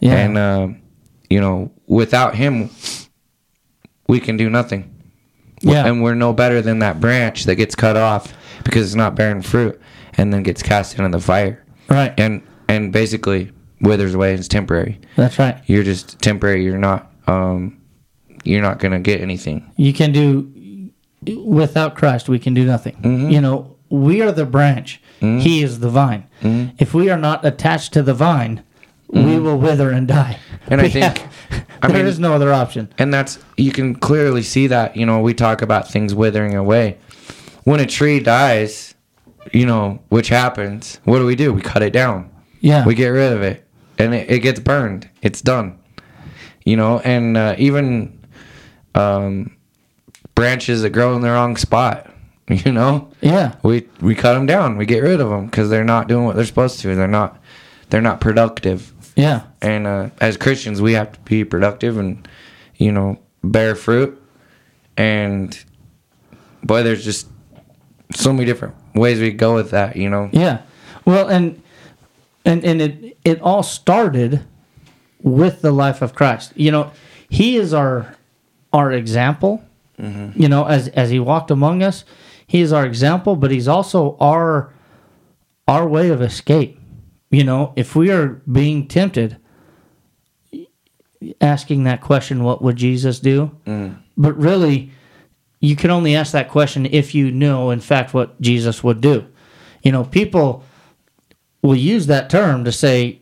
Yeah. 0.00 0.16
And, 0.16 0.36
um, 0.36 0.82
you 1.30 1.40
know, 1.40 1.70
without 1.86 2.34
him, 2.34 2.68
we 4.08 4.18
can 4.18 4.36
do 4.36 4.50
nothing. 4.50 4.92
yeah. 5.60 5.86
And 5.86 6.02
we're 6.02 6.16
no 6.16 6.32
better 6.32 6.60
than 6.60 6.80
that 6.80 7.00
branch 7.00 7.44
that 7.44 7.54
gets 7.54 7.76
cut 7.76 7.96
off 7.96 8.34
because 8.64 8.86
it's 8.86 8.96
not 8.96 9.14
bearing 9.14 9.40
fruit 9.40 9.80
and 10.14 10.34
then 10.34 10.42
gets 10.42 10.60
cast 10.60 10.98
into 10.98 11.16
the 11.16 11.22
fire. 11.22 11.64
right. 11.88 12.12
And 12.18 12.42
and 12.66 12.92
basically 12.92 13.52
withers 13.82 14.14
away 14.16 14.32
and 14.32 14.40
is 14.40 14.48
temporary. 14.48 15.00
That's 15.14 15.38
right. 15.38 15.62
You're 15.66 15.84
just 15.84 16.18
temporary. 16.20 16.64
You're 16.64 16.76
not 16.76 17.12
um 17.28 17.80
you're 18.42 18.62
not 18.62 18.80
gonna 18.80 18.98
get 18.98 19.20
anything. 19.20 19.72
You 19.76 19.92
can 19.92 20.10
do 20.10 20.52
without 21.44 21.94
Christ. 21.96 22.28
We 22.28 22.38
can 22.38 22.54
do 22.54 22.64
nothing. 22.64 22.94
Mm-hmm. 22.96 23.30
You 23.30 23.40
know, 23.40 23.76
we 23.88 24.22
are 24.22 24.32
the 24.32 24.46
branch. 24.46 25.00
He 25.20 25.62
is 25.62 25.78
the 25.78 25.88
vine. 25.88 26.26
Mm-hmm. 26.40 26.74
If 26.80 26.94
we 26.94 27.08
are 27.08 27.16
not 27.18 27.44
attached 27.44 27.92
to 27.92 28.02
the 28.02 28.12
vine, 28.14 28.64
we 29.08 29.38
will 29.38 29.56
wither 29.56 29.90
and 29.90 30.08
die. 30.08 30.38
And 30.66 30.80
I 30.80 30.88
think- 30.88 31.18
have- 31.18 31.66
I 31.80 31.88
there 31.88 31.98
mean- 31.98 32.06
is 32.06 32.18
no 32.18 32.32
other 32.34 32.52
option. 32.52 32.88
And 32.98 33.14
that's 33.14 33.38
you 33.56 33.70
can 33.70 33.94
clearly 33.94 34.42
see 34.42 34.66
that, 34.68 34.96
you 34.96 35.06
know, 35.06 35.20
we 35.20 35.32
talk 35.34 35.62
about 35.62 35.88
things 35.88 36.12
withering 36.14 36.56
away. 36.56 36.98
When 37.64 37.78
a 37.78 37.86
tree 37.86 38.18
dies, 38.18 38.94
you 39.52 39.64
know, 39.66 40.00
which 40.08 40.28
happens, 40.28 40.98
what 41.04 41.18
do 41.20 41.26
we 41.26 41.36
do? 41.36 41.52
We 41.52 41.60
cut 41.62 41.82
it 41.82 41.92
down. 41.92 42.30
Yeah. 42.60 42.84
we 42.86 42.94
get 42.94 43.08
rid 43.08 43.32
of 43.32 43.42
it 43.42 43.66
and 43.98 44.14
it, 44.14 44.30
it 44.30 44.38
gets 44.38 44.60
burned 44.60 45.10
it's 45.20 45.42
done 45.42 45.80
you 46.64 46.76
know 46.76 47.00
and 47.00 47.36
uh, 47.36 47.56
even 47.58 48.20
um, 48.94 49.56
branches 50.34 50.82
that 50.82 50.90
grow 50.90 51.14
in 51.14 51.22
the 51.22 51.30
wrong 51.30 51.56
spot 51.56 52.10
you 52.48 52.72
know 52.72 53.10
yeah. 53.20 53.54
we 53.62 53.86
we 54.00 54.14
cut 54.14 54.34
them 54.34 54.46
down 54.46 54.76
we 54.76 54.86
get 54.86 55.02
rid 55.02 55.20
of 55.20 55.28
them 55.30 55.46
because 55.46 55.68
they're 55.70 55.84
not 55.84 56.08
doing 56.08 56.24
what 56.24 56.36
they're 56.36 56.44
supposed 56.44 56.80
to 56.80 56.94
they're 56.94 57.06
not 57.08 57.38
they're 57.90 58.00
not 58.00 58.20
productive 58.20 58.92
Yeah. 59.16 59.42
and 59.60 59.86
uh, 59.86 60.10
as 60.20 60.36
christians 60.36 60.80
we 60.80 60.92
have 60.94 61.12
to 61.12 61.20
be 61.20 61.44
productive 61.44 61.98
and 61.98 62.26
you 62.76 62.90
know 62.92 63.18
bear 63.44 63.74
fruit 63.74 64.20
and 64.96 65.56
boy 66.62 66.82
there's 66.82 67.04
just 67.04 67.28
so 68.14 68.32
many 68.32 68.44
different 68.44 68.74
ways 68.94 69.20
we 69.20 69.30
go 69.30 69.54
with 69.54 69.70
that 69.70 69.96
you 69.96 70.08
know 70.10 70.28
Yeah. 70.32 70.62
Well, 71.04 71.26
and 71.28 71.60
and 72.44 72.62
and 72.64 72.80
it 72.80 73.16
it 73.24 73.40
all 73.40 73.64
started 73.64 74.44
with 75.20 75.62
the 75.62 75.72
life 75.72 76.00
of 76.00 76.14
Christ. 76.14 76.52
You 76.54 76.70
know, 76.70 76.92
he 77.28 77.56
is 77.56 77.74
our 77.74 78.14
our 78.72 78.92
example. 78.92 79.64
Mm-hmm. 80.00 80.40
You 80.40 80.48
know, 80.48 80.64
as 80.64 80.88
as 80.88 81.10
he 81.10 81.18
walked 81.18 81.50
among 81.50 81.82
us, 81.82 82.04
he 82.46 82.60
is 82.60 82.72
our 82.72 82.84
example, 82.84 83.36
but 83.36 83.50
he's 83.50 83.68
also 83.68 84.16
our 84.20 84.72
our 85.68 85.86
way 85.88 86.10
of 86.10 86.22
escape. 86.22 86.78
You 87.30 87.44
know, 87.44 87.72
if 87.76 87.96
we 87.96 88.10
are 88.10 88.42
being 88.50 88.88
tempted, 88.88 89.38
asking 91.40 91.84
that 91.84 92.00
question, 92.00 92.44
what 92.44 92.62
would 92.62 92.76
Jesus 92.76 93.20
do? 93.20 93.50
Mm. 93.66 93.98
But 94.16 94.36
really, 94.36 94.90
you 95.60 95.76
can 95.76 95.90
only 95.90 96.14
ask 96.16 96.32
that 96.32 96.50
question 96.50 96.86
if 96.86 97.14
you 97.14 97.30
know, 97.30 97.70
in 97.70 97.80
fact, 97.80 98.12
what 98.12 98.40
Jesus 98.40 98.82
would 98.82 99.00
do. 99.00 99.26
You 99.82 99.92
know, 99.92 100.04
people 100.04 100.64
will 101.62 101.76
use 101.76 102.06
that 102.08 102.28
term 102.28 102.64
to 102.64 102.72
say, 102.72 103.20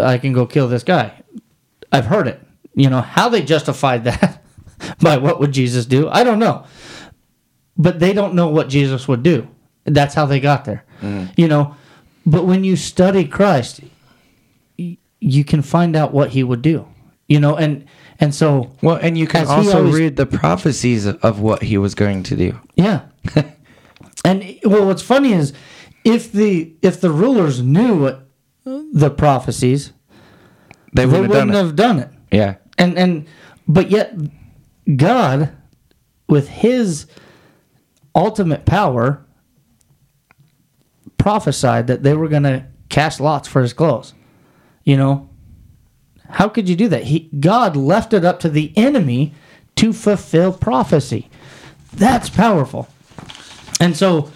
I 0.00 0.18
can 0.18 0.32
go 0.32 0.46
kill 0.46 0.68
this 0.68 0.84
guy. 0.84 1.22
I've 1.92 2.06
heard 2.06 2.28
it. 2.28 2.40
You 2.74 2.88
know, 2.88 3.00
how 3.00 3.28
they 3.28 3.42
justified 3.42 4.04
that 4.04 4.39
by 5.00 5.16
what 5.18 5.40
would 5.40 5.52
Jesus 5.52 5.86
do, 5.86 6.08
I 6.08 6.24
don't 6.24 6.38
know. 6.38 6.64
But 7.76 7.98
they 8.00 8.12
don't 8.12 8.34
know 8.34 8.48
what 8.48 8.68
Jesus 8.68 9.08
would 9.08 9.22
do. 9.22 9.48
That's 9.84 10.14
how 10.14 10.26
they 10.26 10.40
got 10.40 10.64
there. 10.64 10.84
Mm-hmm. 11.00 11.32
You 11.36 11.48
know, 11.48 11.74
but 12.26 12.44
when 12.46 12.64
you 12.64 12.76
study 12.76 13.24
Christ, 13.24 13.80
you 14.76 15.44
can 15.44 15.62
find 15.62 15.96
out 15.96 16.12
what 16.12 16.30
he 16.30 16.42
would 16.42 16.62
do. 16.62 16.86
You 17.28 17.40
know, 17.40 17.56
and 17.56 17.84
and 18.18 18.34
so 18.34 18.72
Well, 18.82 18.96
and 18.96 19.16
you 19.16 19.26
can 19.26 19.46
also 19.46 19.78
always- 19.78 19.94
read 19.94 20.16
the 20.16 20.26
prophecies 20.26 21.06
of 21.06 21.40
what 21.40 21.62
he 21.62 21.78
was 21.78 21.94
going 21.94 22.22
to 22.24 22.36
do. 22.36 22.58
Yeah. 22.74 23.02
and 24.24 24.58
well, 24.64 24.86
what's 24.86 25.02
funny 25.02 25.32
is 25.32 25.52
if 26.04 26.32
the 26.32 26.72
if 26.82 27.00
the 27.00 27.10
rulers 27.10 27.62
knew 27.62 27.96
what 27.98 28.26
the 28.64 29.10
prophecies, 29.10 29.92
They 30.92 31.04
they 31.04 31.06
wouldn't 31.06 31.32
have 31.32 31.46
wouldn't 31.46 31.50
it. 31.54 31.66
have 31.66 31.76
done 31.76 31.98
it. 32.00 32.08
Yeah. 32.32 32.56
And 32.78 32.98
and 32.98 33.26
but 33.68 33.90
yet 33.90 34.12
God, 34.96 35.52
with 36.28 36.48
His 36.48 37.06
ultimate 38.14 38.64
power, 38.66 39.24
prophesied 41.18 41.86
that 41.88 42.02
they 42.02 42.14
were 42.14 42.28
going 42.28 42.44
to 42.44 42.66
cast 42.88 43.20
lots 43.20 43.48
for 43.48 43.62
His 43.62 43.72
clothes. 43.72 44.14
You 44.84 44.96
know, 44.96 45.28
how 46.28 46.48
could 46.48 46.68
you 46.68 46.76
do 46.76 46.88
that? 46.88 47.04
He 47.04 47.30
God 47.38 47.76
left 47.76 48.12
it 48.12 48.24
up 48.24 48.40
to 48.40 48.48
the 48.48 48.72
enemy 48.76 49.34
to 49.76 49.92
fulfill 49.92 50.52
prophecy. 50.52 51.28
That's 51.92 52.30
powerful. 52.30 52.88
And 53.80 53.96
so, 53.96 54.30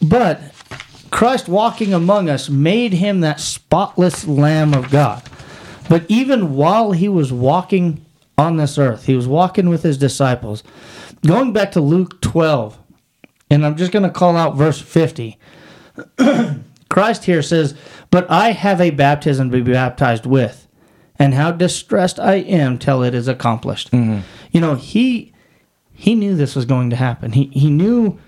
but 0.00 0.40
Christ 1.10 1.48
walking 1.48 1.92
among 1.92 2.28
us 2.28 2.48
made 2.48 2.94
him 2.94 3.20
that 3.20 3.38
spotless 3.38 4.26
Lamb 4.26 4.74
of 4.74 4.90
God. 4.90 5.22
But 5.88 6.06
even 6.08 6.54
while 6.54 6.92
he 6.92 7.08
was 7.08 7.32
walking 7.32 8.04
on 8.42 8.56
this 8.56 8.78
earth. 8.78 9.06
He 9.06 9.16
was 9.16 9.26
walking 9.26 9.68
with 9.68 9.82
his 9.82 9.96
disciples. 9.96 10.62
Going 11.26 11.52
back 11.52 11.72
to 11.72 11.80
Luke 11.80 12.20
12, 12.20 12.78
and 13.50 13.64
I'm 13.64 13.76
just 13.76 13.92
going 13.92 14.02
to 14.02 14.10
call 14.10 14.36
out 14.36 14.56
verse 14.56 14.80
50. 14.80 15.38
Christ 16.90 17.24
here 17.24 17.42
says, 17.42 17.74
But 18.10 18.30
I 18.30 18.52
have 18.52 18.80
a 18.80 18.90
baptism 18.90 19.50
to 19.50 19.62
be 19.62 19.72
baptized 19.72 20.26
with, 20.26 20.66
and 21.18 21.34
how 21.34 21.52
distressed 21.52 22.18
I 22.18 22.34
am 22.34 22.78
till 22.78 23.02
it 23.02 23.14
is 23.14 23.28
accomplished. 23.28 23.90
Mm-hmm. 23.92 24.20
You 24.50 24.60
know, 24.60 24.74
he 24.74 25.32
he 25.94 26.14
knew 26.14 26.34
this 26.34 26.56
was 26.56 26.64
going 26.64 26.90
to 26.90 26.96
happen. 26.96 27.32
He 27.32 27.46
he 27.52 27.70
knew 27.70 28.18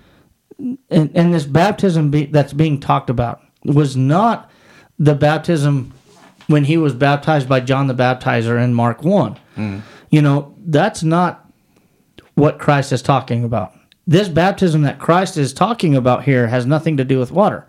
and, 0.59 1.11
and 1.15 1.35
this 1.35 1.45
baptism 1.45 2.11
be, 2.11 2.27
that's 2.27 2.53
being 2.53 2.81
talked 2.81 3.11
about 3.11 3.43
was 3.65 3.97
not 3.97 4.51
the 4.99 5.15
baptism 5.15 5.93
when 6.47 6.65
he 6.65 6.77
was 6.77 6.95
baptized 6.95 7.49
by 7.49 7.61
John 7.61 7.87
the 7.87 7.95
Baptizer 7.95 8.62
in 8.62 8.75
Mark 8.75 9.03
1. 9.03 9.39
Mm. 9.57 9.83
You 10.15 10.23
know, 10.23 10.55
that's 10.65 11.03
not 11.03 11.51
what 12.37 12.61
Christ 12.61 12.93
is 12.93 13.03
talking 13.03 13.43
about. 13.43 13.73
This 14.07 14.29
baptism 14.29 14.83
that 14.83 15.01
Christ 15.01 15.37
is 15.37 15.53
talking 15.53 15.97
about 15.97 16.23
here 16.23 16.47
has 16.47 16.65
nothing 16.67 16.97
to 16.99 17.05
do 17.05 17.19
with 17.19 17.33
water. 17.33 17.67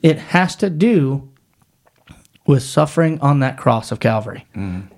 It 0.00 0.16
has 0.16 0.54
to 0.56 0.70
do 0.70 1.28
with 2.46 2.62
suffering 2.62 3.18
on 3.20 3.40
that 3.40 3.58
cross 3.58 3.90
of 3.90 3.98
Calvary. 3.98 4.46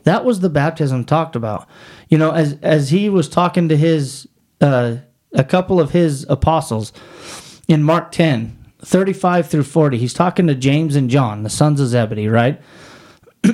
That 0.03 0.27
was 0.27 0.41
the 0.41 0.51
baptism 0.51 1.07
talked 1.07 1.37
about. 1.37 1.67
You 2.11 2.19
know, 2.19 2.33
as 2.33 2.59
as 2.61 2.91
he 2.91 3.09
was 3.09 3.31
talking 3.31 3.71
to 3.71 3.77
his 3.77 4.29
uh, 4.61 4.97
a 5.33 5.45
couple 5.45 5.81
of 5.81 5.93
his 5.93 6.27
apostles 6.29 6.93
in 7.67 7.83
Mark 7.83 8.13
10, 8.13 8.73
35 8.81 9.49
through 9.49 9.63
40, 9.63 9.97
he's 9.97 10.13
talking 10.13 10.47
to 10.49 10.55
James 10.55 10.97
and 10.97 11.09
John, 11.09 11.45
the 11.45 11.51
sons 11.51 11.81
of 11.81 11.89
Zebedee, 11.89 12.29
right? 12.29 12.61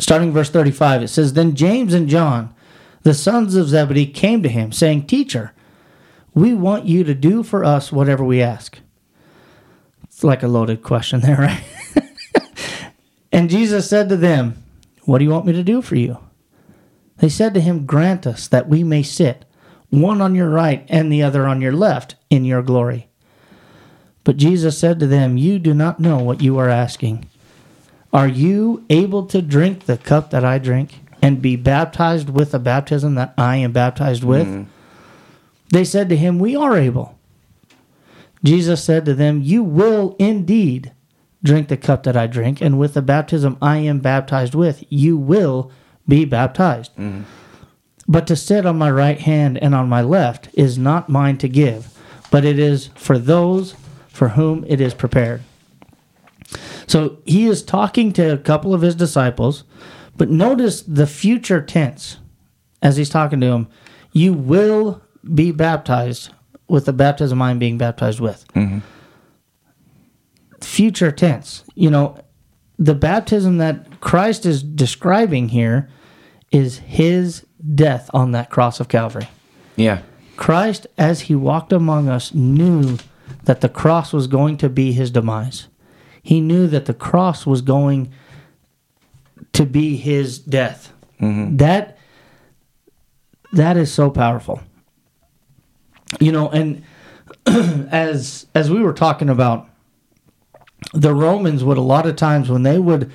Starting 0.00 0.32
verse 0.32 0.48
35, 0.50 1.02
it 1.02 1.08
says, 1.08 1.34
Then 1.34 1.54
James 1.54 1.92
and 1.92 2.08
John, 2.08 2.54
the 3.02 3.14
sons 3.14 3.54
of 3.54 3.68
Zebedee, 3.68 4.06
came 4.06 4.42
to 4.42 4.48
him, 4.48 4.72
saying, 4.72 5.06
Teacher, 5.06 5.52
we 6.34 6.54
want 6.54 6.86
you 6.86 7.04
to 7.04 7.14
do 7.14 7.42
for 7.42 7.64
us 7.64 7.92
whatever 7.92 8.24
we 8.24 8.40
ask. 8.40 8.78
It's 10.04 10.24
like 10.24 10.42
a 10.42 10.48
loaded 10.48 10.82
question 10.82 11.20
there, 11.20 11.36
right? 11.38 11.64
and 13.30 13.50
Jesus 13.50 13.88
said 13.88 14.08
to 14.08 14.16
them, 14.16 14.62
What 15.04 15.18
do 15.18 15.24
you 15.24 15.30
want 15.30 15.46
me 15.46 15.52
to 15.52 15.62
do 15.62 15.82
for 15.82 15.96
you? 15.96 16.18
They 17.18 17.28
said 17.28 17.52
to 17.54 17.60
him, 17.60 17.84
Grant 17.84 18.26
us 18.26 18.48
that 18.48 18.68
we 18.68 18.82
may 18.82 19.02
sit, 19.02 19.44
one 19.90 20.22
on 20.22 20.34
your 20.34 20.48
right 20.48 20.86
and 20.88 21.12
the 21.12 21.22
other 21.22 21.46
on 21.46 21.60
your 21.60 21.72
left, 21.72 22.14
in 22.30 22.46
your 22.46 22.62
glory. 22.62 23.08
But 24.24 24.38
Jesus 24.38 24.78
said 24.78 24.98
to 25.00 25.06
them, 25.06 25.36
You 25.36 25.58
do 25.58 25.74
not 25.74 26.00
know 26.00 26.18
what 26.18 26.40
you 26.42 26.56
are 26.58 26.68
asking. 26.70 27.26
Are 28.12 28.28
you 28.28 28.84
able 28.90 29.26
to 29.26 29.40
drink 29.40 29.86
the 29.86 29.96
cup 29.96 30.30
that 30.30 30.44
I 30.44 30.58
drink 30.58 31.00
and 31.22 31.40
be 31.40 31.56
baptized 31.56 32.30
with 32.30 32.52
the 32.52 32.58
baptism 32.58 33.14
that 33.14 33.34
I 33.38 33.56
am 33.56 33.72
baptized 33.72 34.24
with? 34.24 34.46
Mm-hmm. 34.46 34.70
They 35.68 35.84
said 35.84 36.08
to 36.08 36.16
him, 36.16 36.38
We 36.38 36.56
are 36.56 36.76
able. 36.76 37.18
Jesus 38.42 38.82
said 38.82 39.04
to 39.04 39.14
them, 39.14 39.42
You 39.42 39.62
will 39.62 40.16
indeed 40.18 40.92
drink 41.42 41.68
the 41.68 41.76
cup 41.76 42.02
that 42.02 42.16
I 42.16 42.26
drink, 42.26 42.60
and 42.60 42.78
with 42.78 42.94
the 42.94 43.02
baptism 43.02 43.56
I 43.62 43.78
am 43.78 44.00
baptized 44.00 44.54
with, 44.54 44.84
you 44.88 45.16
will 45.16 45.70
be 46.08 46.24
baptized. 46.24 46.92
Mm-hmm. 46.96 47.22
But 48.08 48.26
to 48.26 48.34
sit 48.34 48.66
on 48.66 48.76
my 48.76 48.90
right 48.90 49.20
hand 49.20 49.56
and 49.58 49.74
on 49.74 49.88
my 49.88 50.02
left 50.02 50.48
is 50.54 50.76
not 50.76 51.08
mine 51.08 51.38
to 51.38 51.48
give, 51.48 51.96
but 52.30 52.44
it 52.44 52.58
is 52.58 52.88
for 52.96 53.18
those 53.18 53.76
for 54.08 54.30
whom 54.30 54.64
it 54.66 54.80
is 54.80 54.94
prepared. 54.94 55.42
So 56.90 57.18
he 57.24 57.46
is 57.46 57.62
talking 57.62 58.12
to 58.14 58.32
a 58.32 58.36
couple 58.36 58.74
of 58.74 58.80
his 58.82 58.96
disciples, 58.96 59.62
but 60.16 60.28
notice 60.28 60.82
the 60.82 61.06
future 61.06 61.62
tense 61.62 62.16
as 62.82 62.96
he's 62.96 63.08
talking 63.08 63.40
to 63.42 63.46
them. 63.46 63.68
You 64.10 64.32
will 64.32 65.00
be 65.32 65.52
baptized 65.52 66.30
with 66.66 66.86
the 66.86 66.92
baptism 66.92 67.40
I'm 67.40 67.60
being 67.60 67.78
baptized 67.78 68.18
with. 68.18 68.44
Mm-hmm. 68.54 68.80
Future 70.60 71.12
tense. 71.12 71.62
You 71.76 71.90
know, 71.90 72.18
the 72.76 72.96
baptism 72.96 73.58
that 73.58 74.00
Christ 74.00 74.44
is 74.44 74.60
describing 74.60 75.50
here 75.50 75.88
is 76.50 76.78
his 76.78 77.46
death 77.72 78.10
on 78.12 78.32
that 78.32 78.50
cross 78.50 78.80
of 78.80 78.88
Calvary. 78.88 79.28
Yeah. 79.76 80.02
Christ, 80.36 80.88
as 80.98 81.20
he 81.20 81.36
walked 81.36 81.72
among 81.72 82.08
us, 82.08 82.34
knew 82.34 82.98
that 83.44 83.60
the 83.60 83.68
cross 83.68 84.12
was 84.12 84.26
going 84.26 84.56
to 84.56 84.68
be 84.68 84.90
his 84.90 85.12
demise. 85.12 85.68
He 86.22 86.40
knew 86.40 86.66
that 86.66 86.86
the 86.86 86.94
cross 86.94 87.46
was 87.46 87.62
going 87.62 88.12
to 89.52 89.64
be 89.64 89.96
his 89.96 90.38
death. 90.38 90.92
That 91.56 91.98
that 93.52 93.76
is 93.76 93.92
so 93.92 94.10
powerful. 94.10 94.60
You 96.18 96.32
know, 96.32 96.48
and 96.50 96.84
as 97.46 98.46
as 98.54 98.70
we 98.70 98.80
were 98.80 98.92
talking 98.92 99.28
about, 99.28 99.68
the 100.92 101.14
Romans 101.14 101.64
would 101.64 101.78
a 101.78 101.82
lot 101.82 102.06
of 102.06 102.16
times 102.16 102.50
when 102.50 102.62
they 102.62 102.78
would 102.78 103.12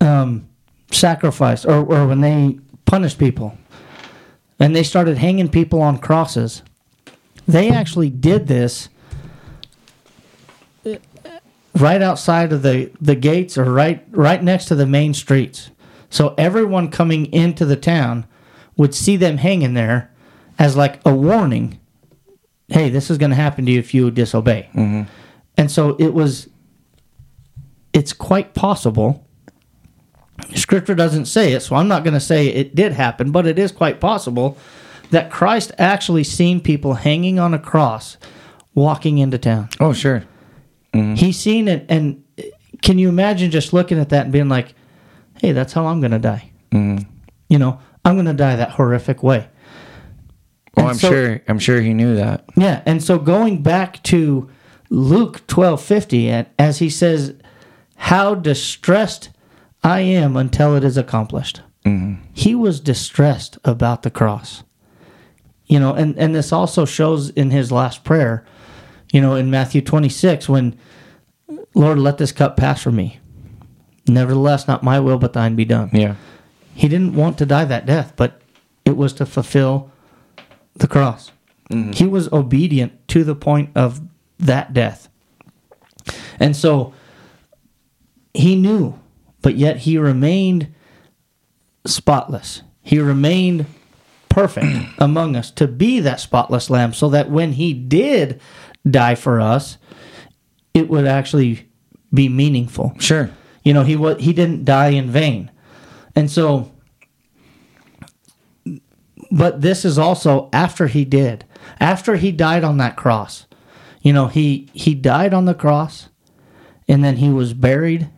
um, 0.00 0.48
sacrifice 0.90 1.64
or, 1.64 1.84
or 1.84 2.06
when 2.06 2.20
they 2.20 2.58
punish 2.84 3.16
people 3.16 3.56
and 4.58 4.74
they 4.74 4.82
started 4.82 5.18
hanging 5.18 5.48
people 5.48 5.80
on 5.82 5.98
crosses, 5.98 6.62
they 7.46 7.70
actually 7.70 8.10
did 8.10 8.46
this 8.46 8.88
right 11.80 12.02
outside 12.02 12.52
of 12.52 12.62
the, 12.62 12.90
the 13.00 13.14
gates 13.14 13.56
or 13.56 13.64
right 13.64 14.04
right 14.10 14.42
next 14.42 14.66
to 14.66 14.74
the 14.74 14.86
main 14.86 15.14
streets. 15.14 15.70
So 16.10 16.34
everyone 16.38 16.90
coming 16.90 17.26
into 17.32 17.64
the 17.64 17.76
town 17.76 18.26
would 18.76 18.94
see 18.94 19.16
them 19.16 19.38
hanging 19.38 19.74
there 19.74 20.10
as 20.58 20.76
like 20.76 21.00
a 21.04 21.14
warning. 21.14 21.78
Hey, 22.68 22.90
this 22.90 23.10
is 23.10 23.18
going 23.18 23.30
to 23.30 23.36
happen 23.36 23.66
to 23.66 23.72
you 23.72 23.78
if 23.78 23.94
you 23.94 24.10
disobey. 24.10 24.68
Mm-hmm. 24.74 25.02
And 25.56 25.70
so 25.70 25.96
it 25.98 26.14
was. 26.14 26.48
It's 27.92 28.12
quite 28.12 28.54
possible. 28.54 29.26
Scripture 30.54 30.94
doesn't 30.94 31.24
say 31.24 31.52
it, 31.52 31.60
so 31.60 31.74
I'm 31.74 31.88
not 31.88 32.04
going 32.04 32.14
to 32.14 32.20
say 32.20 32.46
it 32.48 32.74
did 32.74 32.92
happen, 32.92 33.32
but 33.32 33.46
it 33.46 33.58
is 33.58 33.72
quite 33.72 33.98
possible 33.98 34.56
that 35.10 35.30
Christ 35.30 35.72
actually 35.78 36.22
seen 36.22 36.60
people 36.60 36.94
hanging 36.94 37.38
on 37.38 37.54
a 37.54 37.58
cross 37.58 38.18
walking 38.74 39.18
into 39.18 39.38
town. 39.38 39.68
Oh, 39.80 39.92
sure. 39.92 40.24
Mm-hmm. 40.92 41.14
He's 41.14 41.38
seen 41.38 41.68
it, 41.68 41.86
and 41.88 42.24
can 42.82 42.98
you 42.98 43.08
imagine 43.08 43.50
just 43.50 43.72
looking 43.72 43.98
at 43.98 44.08
that 44.10 44.24
and 44.24 44.32
being 44.32 44.48
like, 44.48 44.74
"Hey, 45.40 45.52
that's 45.52 45.72
how 45.72 45.86
I'm 45.86 46.00
going 46.00 46.12
to 46.12 46.18
die." 46.18 46.50
Mm-hmm. 46.72 47.08
You 47.48 47.58
know, 47.58 47.80
I'm 48.04 48.14
going 48.14 48.26
to 48.26 48.32
die 48.34 48.56
that 48.56 48.70
horrific 48.72 49.22
way. 49.22 49.48
Well, 50.76 50.86
And 50.86 50.90
I'm 50.90 50.98
so- 50.98 51.10
sure. 51.10 51.40
I'm 51.48 51.58
sure 51.58 51.80
he 51.80 51.92
knew 51.94 52.16
that. 52.16 52.44
Yeah, 52.56 52.82
and 52.86 53.02
so 53.02 53.18
going 53.18 53.62
back 53.62 54.02
to 54.04 54.48
Luke 54.90 55.46
twelve 55.46 55.82
fifty, 55.82 56.28
and 56.28 56.46
as 56.58 56.78
he 56.78 56.88
says, 56.90 57.34
"How 57.96 58.34
distressed 58.34 59.30
I 59.84 60.00
am 60.00 60.36
until 60.36 60.74
it 60.76 60.84
is 60.84 60.96
accomplished." 60.96 61.62
Mm-hmm. 61.84 62.22
He 62.32 62.54
was 62.54 62.80
distressed 62.80 63.58
about 63.64 64.02
the 64.02 64.10
cross. 64.10 64.62
You 65.66 65.78
know, 65.80 65.92
and 65.92 66.16
and 66.18 66.34
this 66.34 66.50
also 66.52 66.86
shows 66.86 67.28
in 67.30 67.50
his 67.50 67.70
last 67.70 68.02
prayer. 68.04 68.46
You 69.12 69.20
know, 69.20 69.34
in 69.34 69.50
Matthew 69.50 69.80
twenty 69.80 70.08
six, 70.08 70.48
when 70.48 70.78
Lord, 71.74 71.98
let 71.98 72.18
this 72.18 72.32
cup 72.32 72.56
pass 72.56 72.82
from 72.82 72.96
me. 72.96 73.20
Nevertheless, 74.06 74.66
not 74.66 74.82
my 74.82 75.00
will, 75.00 75.18
but 75.18 75.32
thine 75.32 75.54
be 75.54 75.64
done. 75.64 75.90
Yeah. 75.92 76.16
He 76.74 76.88
didn't 76.88 77.14
want 77.14 77.38
to 77.38 77.46
die 77.46 77.64
that 77.64 77.86
death, 77.86 78.14
but 78.16 78.40
it 78.84 78.96
was 78.96 79.12
to 79.14 79.26
fulfill 79.26 79.90
the 80.76 80.86
cross. 80.86 81.32
Mm-hmm. 81.70 81.92
He 81.92 82.06
was 82.06 82.32
obedient 82.32 83.06
to 83.08 83.24
the 83.24 83.34
point 83.34 83.70
of 83.74 84.00
that 84.38 84.72
death. 84.72 85.08
And 86.40 86.56
so 86.56 86.94
he 88.32 88.56
knew, 88.56 88.98
but 89.42 89.56
yet 89.56 89.78
he 89.78 89.98
remained 89.98 90.72
spotless. 91.84 92.62
He 92.82 92.98
remained 92.98 93.66
perfect 94.38 94.86
among 94.98 95.36
us 95.36 95.50
to 95.52 95.66
be 95.66 96.00
that 96.00 96.20
spotless 96.20 96.70
lamb 96.70 96.92
so 96.92 97.08
that 97.08 97.30
when 97.30 97.52
he 97.52 97.72
did 97.72 98.40
die 98.88 99.14
for 99.14 99.40
us, 99.40 99.78
it 100.74 100.88
would 100.88 101.06
actually 101.06 101.68
be 102.12 102.28
meaningful. 102.28 102.94
Sure. 102.98 103.30
You 103.64 103.74
know, 103.74 103.82
he 103.82 103.96
wa- 103.96 104.14
he 104.14 104.32
didn't 104.32 104.64
die 104.64 104.88
in 104.88 105.10
vain. 105.10 105.50
And 106.14 106.30
so 106.30 106.72
but 109.30 109.60
this 109.60 109.84
is 109.84 109.98
also 109.98 110.48
after 110.52 110.86
he 110.86 111.04
did. 111.04 111.44
After 111.80 112.16
he 112.16 112.32
died 112.32 112.64
on 112.64 112.78
that 112.78 112.96
cross. 112.96 113.46
You 114.00 114.12
know, 114.12 114.28
he 114.28 114.68
he 114.72 114.94
died 114.94 115.34
on 115.34 115.44
the 115.44 115.54
cross 115.54 116.08
and 116.88 117.04
then 117.04 117.16
he 117.16 117.28
was 117.28 117.52
buried 117.52 118.08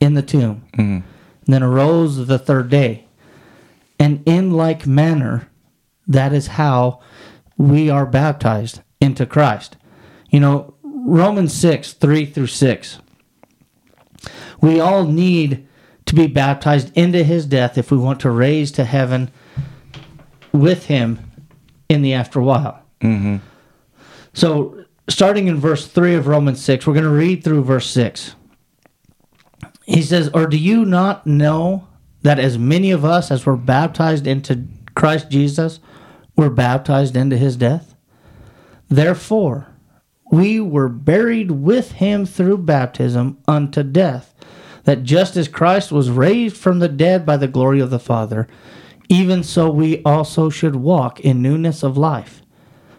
in 0.00 0.14
the 0.14 0.22
tomb. 0.22 0.64
Mm-hmm. 0.74 1.08
And 1.46 1.54
then 1.54 1.62
arose 1.62 2.26
the 2.26 2.38
third 2.38 2.68
day. 2.68 3.03
And 3.98 4.22
in 4.26 4.52
like 4.52 4.86
manner, 4.86 5.48
that 6.06 6.32
is 6.32 6.48
how 6.48 7.00
we 7.56 7.88
are 7.88 8.06
baptized 8.06 8.82
into 9.00 9.26
Christ. 9.26 9.76
You 10.30 10.40
know, 10.40 10.74
Romans 10.82 11.52
6, 11.54 11.92
3 11.94 12.26
through 12.26 12.46
6. 12.48 12.98
We 14.60 14.80
all 14.80 15.04
need 15.04 15.68
to 16.06 16.14
be 16.14 16.26
baptized 16.26 16.96
into 16.96 17.22
his 17.22 17.46
death 17.46 17.78
if 17.78 17.90
we 17.90 17.98
want 17.98 18.20
to 18.20 18.30
raise 18.30 18.72
to 18.72 18.84
heaven 18.84 19.30
with 20.52 20.86
him 20.86 21.18
in 21.88 22.02
the 22.02 22.14
after 22.14 22.40
while. 22.40 22.82
Mm-hmm. 23.00 23.36
So, 24.32 24.84
starting 25.08 25.46
in 25.46 25.56
verse 25.56 25.86
3 25.86 26.14
of 26.14 26.26
Romans 26.26 26.62
6, 26.62 26.86
we're 26.86 26.94
going 26.94 27.04
to 27.04 27.10
read 27.10 27.44
through 27.44 27.64
verse 27.64 27.88
6. 27.90 28.34
He 29.84 30.02
says, 30.02 30.30
Or 30.32 30.46
do 30.46 30.56
you 30.56 30.84
not 30.84 31.26
know 31.26 31.86
that 32.24 32.40
as 32.40 32.58
many 32.58 32.90
of 32.90 33.04
us 33.04 33.30
as 33.30 33.46
were 33.46 33.56
baptized 33.56 34.26
into 34.26 34.64
Christ 34.94 35.30
Jesus 35.30 35.78
were 36.36 36.50
baptized 36.50 37.16
into 37.16 37.36
his 37.36 37.56
death? 37.56 37.94
Therefore, 38.88 39.68
we 40.32 40.58
were 40.58 40.88
buried 40.88 41.50
with 41.50 41.92
him 41.92 42.24
through 42.26 42.58
baptism 42.58 43.38
unto 43.46 43.82
death, 43.82 44.34
that 44.84 45.04
just 45.04 45.36
as 45.36 45.48
Christ 45.48 45.92
was 45.92 46.10
raised 46.10 46.56
from 46.56 46.78
the 46.78 46.88
dead 46.88 47.26
by 47.26 47.36
the 47.36 47.46
glory 47.46 47.80
of 47.80 47.90
the 47.90 47.98
Father, 47.98 48.48
even 49.10 49.42
so 49.42 49.70
we 49.70 50.02
also 50.02 50.48
should 50.48 50.76
walk 50.76 51.20
in 51.20 51.42
newness 51.42 51.82
of 51.82 51.98
life. 51.98 52.42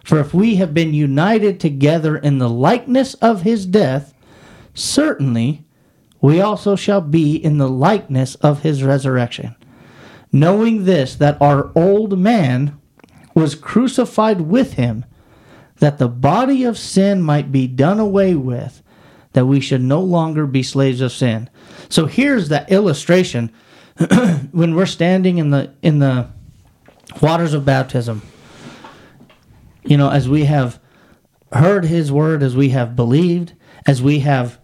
For 0.04 0.20
if 0.20 0.36
we 0.36 0.56
have 0.58 0.74
been 0.74 0.94
united 0.94 1.60
together 1.60 2.16
in 2.16 2.38
the 2.38 2.50
likeness 2.50 3.16
of 3.16 3.42
his 3.42 3.66
death, 3.66 4.14
certainly 4.76 5.66
we 6.26 6.42
also 6.42 6.76
shall 6.76 7.02
be 7.02 7.36
in 7.36 7.60
the 7.60 7.70
likeness 7.70 8.34
of 8.36 8.64
his 8.64 8.82
resurrection. 8.82 9.56
Knowing 10.32 10.86
this, 10.86 11.14
that 11.14 11.40
our 11.40 11.72
old 11.76 12.18
man 12.18 12.82
was 13.36 13.54
crucified 13.54 14.42
with 14.42 14.74
him, 14.74 15.06
that 15.78 16.00
the 16.00 16.08
body 16.08 16.64
of 16.64 16.80
sin 16.80 17.22
might 17.22 17.52
be 17.52 17.68
done 17.68 18.00
away 18.00 18.34
with, 18.34 18.82
that 19.34 19.46
we 19.46 19.60
should 19.60 19.84
no 19.84 20.02
longer 20.02 20.48
be 20.48 20.64
slaves 20.64 21.00
of 21.00 21.12
sin. 21.12 21.48
So 21.90 22.08
here's 22.08 22.50
that 22.50 22.72
illustration 22.72 23.54
when 24.52 24.74
we're 24.74 24.88
standing 24.88 25.38
in 25.38 25.52
the 25.52 25.74
in 25.84 26.00
the 26.00 26.28
waters 27.22 27.54
of 27.54 27.66
baptism. 27.66 28.24
You 29.84 29.98
know, 29.98 30.10
as 30.10 30.28
we 30.28 30.46
have 30.46 30.80
heard 31.52 31.86
his 31.86 32.12
word, 32.12 32.42
as 32.42 32.56
we 32.56 32.70
have 32.70 32.96
believed, 32.96 33.54
as 33.86 34.02
we 34.02 34.22
have 34.22 34.58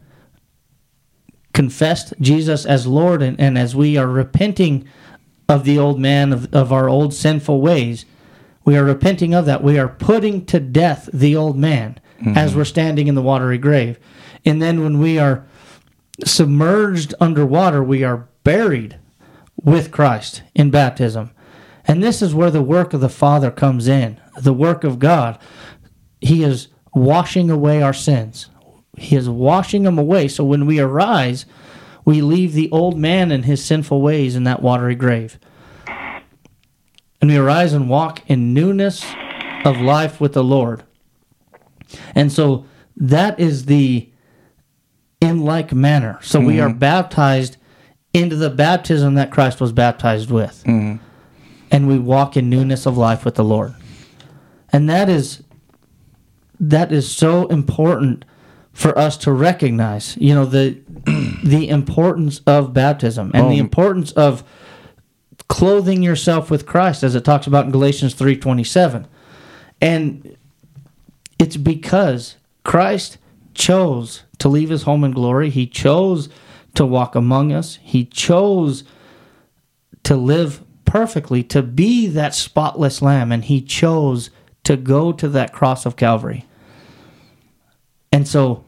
confessed 1.54 2.14
Jesus 2.20 2.66
as 2.66 2.88
Lord, 2.88 3.22
and, 3.22 3.40
and 3.40 3.58
as 3.58 3.76
we 3.76 3.98
are 3.98 4.08
repenting 4.08 4.88
of 5.50 5.66
the 5.66 5.78
old 5.78 6.00
man, 6.00 6.32
of, 6.32 6.54
of 6.54 6.72
our 6.72 6.88
old 6.88 7.14
sinful 7.14 7.62
ways, 7.62 8.06
we 8.64 8.78
are 8.78 8.84
repenting 8.84 9.34
of 9.34 9.46
that. 9.46 9.64
We 9.64 9.80
are 9.80 9.88
putting 9.88 10.46
to 10.48 10.60
death 10.60 11.10
the 11.14 11.36
old 11.36 11.58
man 11.58 12.00
mm-hmm. 12.20 12.38
as 12.38 12.56
we're 12.56 12.66
standing 12.66 13.08
in 13.08 13.16
the 13.16 13.22
watery 13.22 13.58
grave. 13.58 14.00
And 14.46 14.62
then 14.62 14.84
when 14.84 15.00
we 15.00 15.20
are 15.20 15.46
submerged 16.24 17.14
underwater, 17.20 17.84
we 17.84 18.04
are 18.04 18.28
buried 18.44 18.98
with 19.62 19.92
Christ 19.92 20.44
in 20.56 20.72
baptism. 20.72 21.32
And 21.86 22.04
this 22.04 22.22
is 22.22 22.34
where 22.34 22.52
the 22.52 22.62
work 22.62 22.94
of 22.94 23.02
the 23.02 23.10
Father 23.10 23.52
comes 23.52 23.88
in, 23.88 24.20
the 24.38 24.54
work 24.54 24.84
of 24.84 25.00
God. 25.00 25.38
He 26.20 26.44
is 26.44 26.68
washing 26.94 27.50
away 27.50 27.82
our 27.82 27.94
sins. 27.94 28.48
He 28.98 29.16
is 29.16 29.30
washing 29.30 29.84
them 29.84 29.98
away. 29.98 30.28
So 30.28 30.44
when 30.44 30.66
we 30.66 30.80
arise, 30.80 31.46
we 32.06 32.22
leave 32.22 32.54
the 32.54 32.70
old 32.72 32.98
man 32.98 33.32
and 33.32 33.46
his 33.46 33.64
sinful 33.64 34.02
ways 34.02 34.36
in 34.36 34.44
that 34.44 34.62
watery 34.62 34.96
grave. 34.96 35.40
And 35.88 37.30
we 37.30 37.38
arise 37.38 37.74
and 37.74 37.90
walk 37.90 38.22
in 38.28 38.54
newness 38.54 39.06
of 39.64 39.80
life 39.80 40.20
with 40.20 40.34
the 40.34 40.44
Lord. 40.44 40.84
And 42.16 42.32
so 42.32 42.66
that 42.98 43.40
is 43.40 43.66
the 43.66 44.10
in 45.20 45.42
like 45.42 45.72
manner. 45.72 46.18
So 46.22 46.40
we 46.40 46.56
mm-hmm. 46.56 46.72
are 46.72 46.74
baptized 46.74 47.58
into 48.14 48.36
the 48.36 48.50
baptism 48.50 49.14
that 49.14 49.32
Christ 49.32 49.62
was 49.62 49.72
baptized 49.72 50.32
with. 50.32 50.64
Mm-hmm. 50.66 51.04
And 51.70 51.88
we 51.88 52.00
walk 52.00 52.36
in 52.36 52.50
newness 52.50 52.86
of 52.86 52.98
life 52.98 53.24
with 53.24 53.36
the 53.36 53.44
Lord. 53.44 53.76
And 54.74 54.90
that 54.90 55.08
is 55.08 55.44
that 56.60 56.92
is 56.92 57.10
so 57.10 57.48
important 57.48 58.26
for 58.74 58.98
us 58.98 59.18
to 59.18 59.32
recognize, 59.32 60.16
you 60.18 60.34
know, 60.34 60.46
the 60.46 60.78
the 61.44 61.68
importance 61.70 62.42
of 62.48 62.74
baptism 62.74 63.32
and 63.34 63.52
the 63.52 63.58
Oh. 63.58 63.60
importance 63.66 64.12
of 64.14 64.44
clothing 65.48 66.02
yourself 66.02 66.50
with 66.50 66.66
Christ 66.66 67.04
as 67.04 67.16
it 67.16 67.26
talks 67.26 67.48
about 67.48 67.66
in 67.66 67.72
Galatians 67.72 68.14
3:27. 68.16 69.06
And 69.82 70.36
it's 71.40 71.58
because 71.58 72.36
Christ 72.64 73.18
chose 73.54 74.24
to 74.38 74.48
leave 74.48 74.70
his 74.70 74.84
home 74.84 75.04
in 75.04 75.12
glory. 75.12 75.50
He 75.50 75.66
chose 75.68 76.30
to 76.76 76.86
walk 76.86 77.16
among 77.16 77.52
us. 77.52 77.80
He 77.82 78.06
chose 78.06 78.84
to 80.04 80.16
live 80.16 80.62
perfectly, 80.86 81.44
to 81.44 81.62
be 81.62 82.08
that 82.08 82.34
spotless 82.34 83.02
lamb, 83.02 83.32
and 83.32 83.44
he 83.46 83.62
chose 83.62 84.30
to 84.64 84.78
go 84.78 85.12
to 85.12 85.28
that 85.30 85.52
cross 85.54 85.86
of 85.86 85.96
Calvary. 85.96 86.46
And 88.12 88.28
so, 88.28 88.66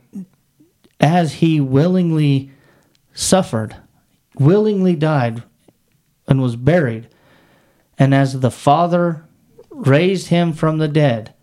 as 0.99 1.35
he 1.35 1.59
willingly 1.59 2.51
suffered, 3.13 3.75
willingly 4.39 4.95
died, 4.95 5.43
and 6.27 6.41
was 6.41 6.55
buried, 6.55 7.09
and 7.99 8.13
as 8.13 8.39
the 8.39 8.51
Father 8.51 9.25
raised 9.69 10.27
him 10.27 10.53
from 10.53 10.77
the 10.77 10.87
dead, 10.87 11.33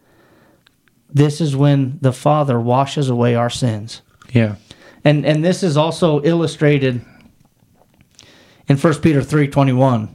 this 1.12 1.40
is 1.40 1.54
when 1.54 1.98
the 2.00 2.12
Father 2.12 2.58
washes 2.58 3.08
away 3.08 3.34
our 3.34 3.50
sins. 3.50 4.02
Yeah. 4.32 4.56
And 5.04 5.24
and 5.26 5.44
this 5.44 5.62
is 5.62 5.76
also 5.76 6.22
illustrated 6.22 7.02
in 8.68 8.76
1 8.76 8.94
Peter 9.02 9.20
3:21. 9.20 10.08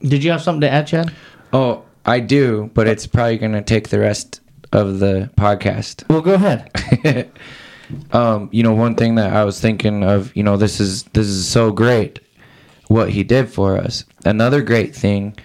Did 0.00 0.22
you 0.22 0.30
have 0.30 0.42
something 0.42 0.60
to 0.62 0.70
add, 0.70 0.86
Chad? 0.86 1.12
Oh, 1.52 1.82
I 2.04 2.20
do, 2.20 2.70
but 2.74 2.86
it's 2.86 3.06
probably 3.06 3.38
going 3.38 3.52
to 3.52 3.62
take 3.62 3.88
the 3.88 4.00
rest 4.00 4.40
of 4.74 4.98
the 4.98 5.30
podcast. 5.36 6.06
Well, 6.10 6.20
go 6.20 6.34
ahead. 6.34 7.30
um, 8.12 8.48
you 8.52 8.62
know, 8.62 8.72
one 8.72 8.96
thing 8.96 9.14
that 9.14 9.32
I 9.32 9.44
was 9.44 9.60
thinking 9.60 10.02
of, 10.02 10.34
you 10.36 10.42
know, 10.42 10.56
this 10.56 10.80
is 10.80 11.04
this 11.04 11.26
is 11.26 11.48
so 11.48 11.70
great 11.70 12.20
what 12.88 13.10
he 13.10 13.22
did 13.22 13.48
for 13.48 13.78
us. 13.78 14.04
Another 14.24 14.60
great 14.62 14.94
thing 14.94 15.36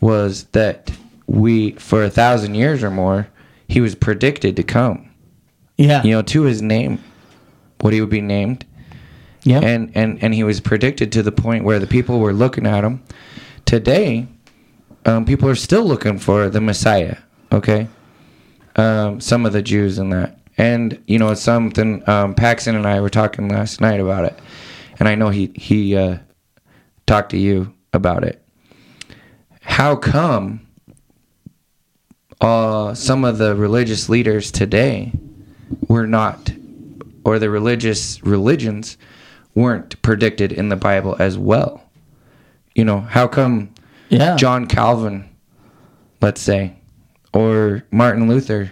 was 0.00 0.44
that 0.52 0.92
we 1.26 1.72
for 1.72 2.04
a 2.04 2.10
thousand 2.10 2.54
years 2.54 2.82
or 2.82 2.90
more, 2.90 3.28
he 3.68 3.80
was 3.80 3.94
predicted 3.94 4.56
to 4.56 4.62
come. 4.62 5.10
Yeah. 5.76 6.02
You 6.04 6.12
know, 6.12 6.22
to 6.22 6.42
his 6.42 6.62
name, 6.62 7.02
what 7.80 7.92
he 7.92 8.00
would 8.00 8.10
be 8.10 8.20
named. 8.20 8.64
yeah. 9.42 9.60
and 9.60 9.90
and 9.94 10.22
and 10.22 10.34
he 10.34 10.44
was 10.44 10.60
predicted 10.60 11.10
to 11.12 11.22
the 11.22 11.32
point 11.32 11.64
where 11.64 11.78
the 11.78 11.86
people 11.86 12.20
were 12.20 12.32
looking 12.32 12.66
at 12.66 12.84
him. 12.84 13.02
Today, 13.64 14.26
um, 15.06 15.24
people 15.24 15.48
are 15.48 15.54
still 15.54 15.84
looking 15.84 16.18
for 16.18 16.50
the 16.50 16.60
Messiah. 16.60 17.16
Okay, 17.50 17.88
um, 18.76 19.20
some 19.20 19.46
of 19.46 19.52
the 19.52 19.62
Jews 19.62 19.98
in 19.98 20.10
that, 20.10 20.38
and 20.58 21.00
you 21.06 21.18
know, 21.18 21.30
it's 21.30 21.40
something. 21.40 22.06
Um, 22.08 22.34
Paxton 22.34 22.76
and 22.76 22.86
I 22.86 23.00
were 23.00 23.10
talking 23.10 23.48
last 23.48 23.80
night 23.80 24.00
about 24.00 24.24
it, 24.24 24.38
and 24.98 25.08
I 25.08 25.14
know 25.14 25.30
he 25.30 25.52
he 25.54 25.96
uh, 25.96 26.18
talked 27.06 27.30
to 27.30 27.38
you 27.38 27.72
about 27.92 28.24
it. 28.24 28.42
How 29.60 29.96
come 29.96 30.66
uh, 32.40 32.94
some 32.94 33.24
of 33.24 33.38
the 33.38 33.54
religious 33.54 34.08
leaders 34.08 34.50
today 34.50 35.12
were 35.88 36.06
not, 36.06 36.52
or 37.24 37.38
the 37.38 37.50
religious 37.50 38.22
religions 38.22 38.98
weren't 39.54 40.00
predicted 40.02 40.52
in 40.52 40.68
the 40.68 40.76
Bible 40.76 41.16
as 41.18 41.38
well? 41.38 41.82
You 42.74 42.84
know, 42.84 43.00
how 43.00 43.28
come 43.28 43.72
yeah. 44.08 44.36
John 44.36 44.66
Calvin, 44.66 45.28
let's 46.20 46.40
say, 46.40 46.74
or 47.34 47.84
Martin 47.90 48.28
Luther, 48.28 48.70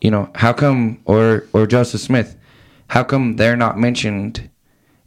you 0.00 0.10
know, 0.10 0.30
how 0.34 0.52
come, 0.52 1.00
or 1.06 1.46
or 1.52 1.66
Joseph 1.66 2.00
Smith, 2.00 2.36
how 2.88 3.02
come 3.04 3.36
they're 3.36 3.56
not 3.56 3.78
mentioned 3.78 4.50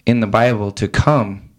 in 0.05 0.19
the 0.19 0.27
Bible 0.27 0.71
to 0.71 0.87
come 0.87 1.49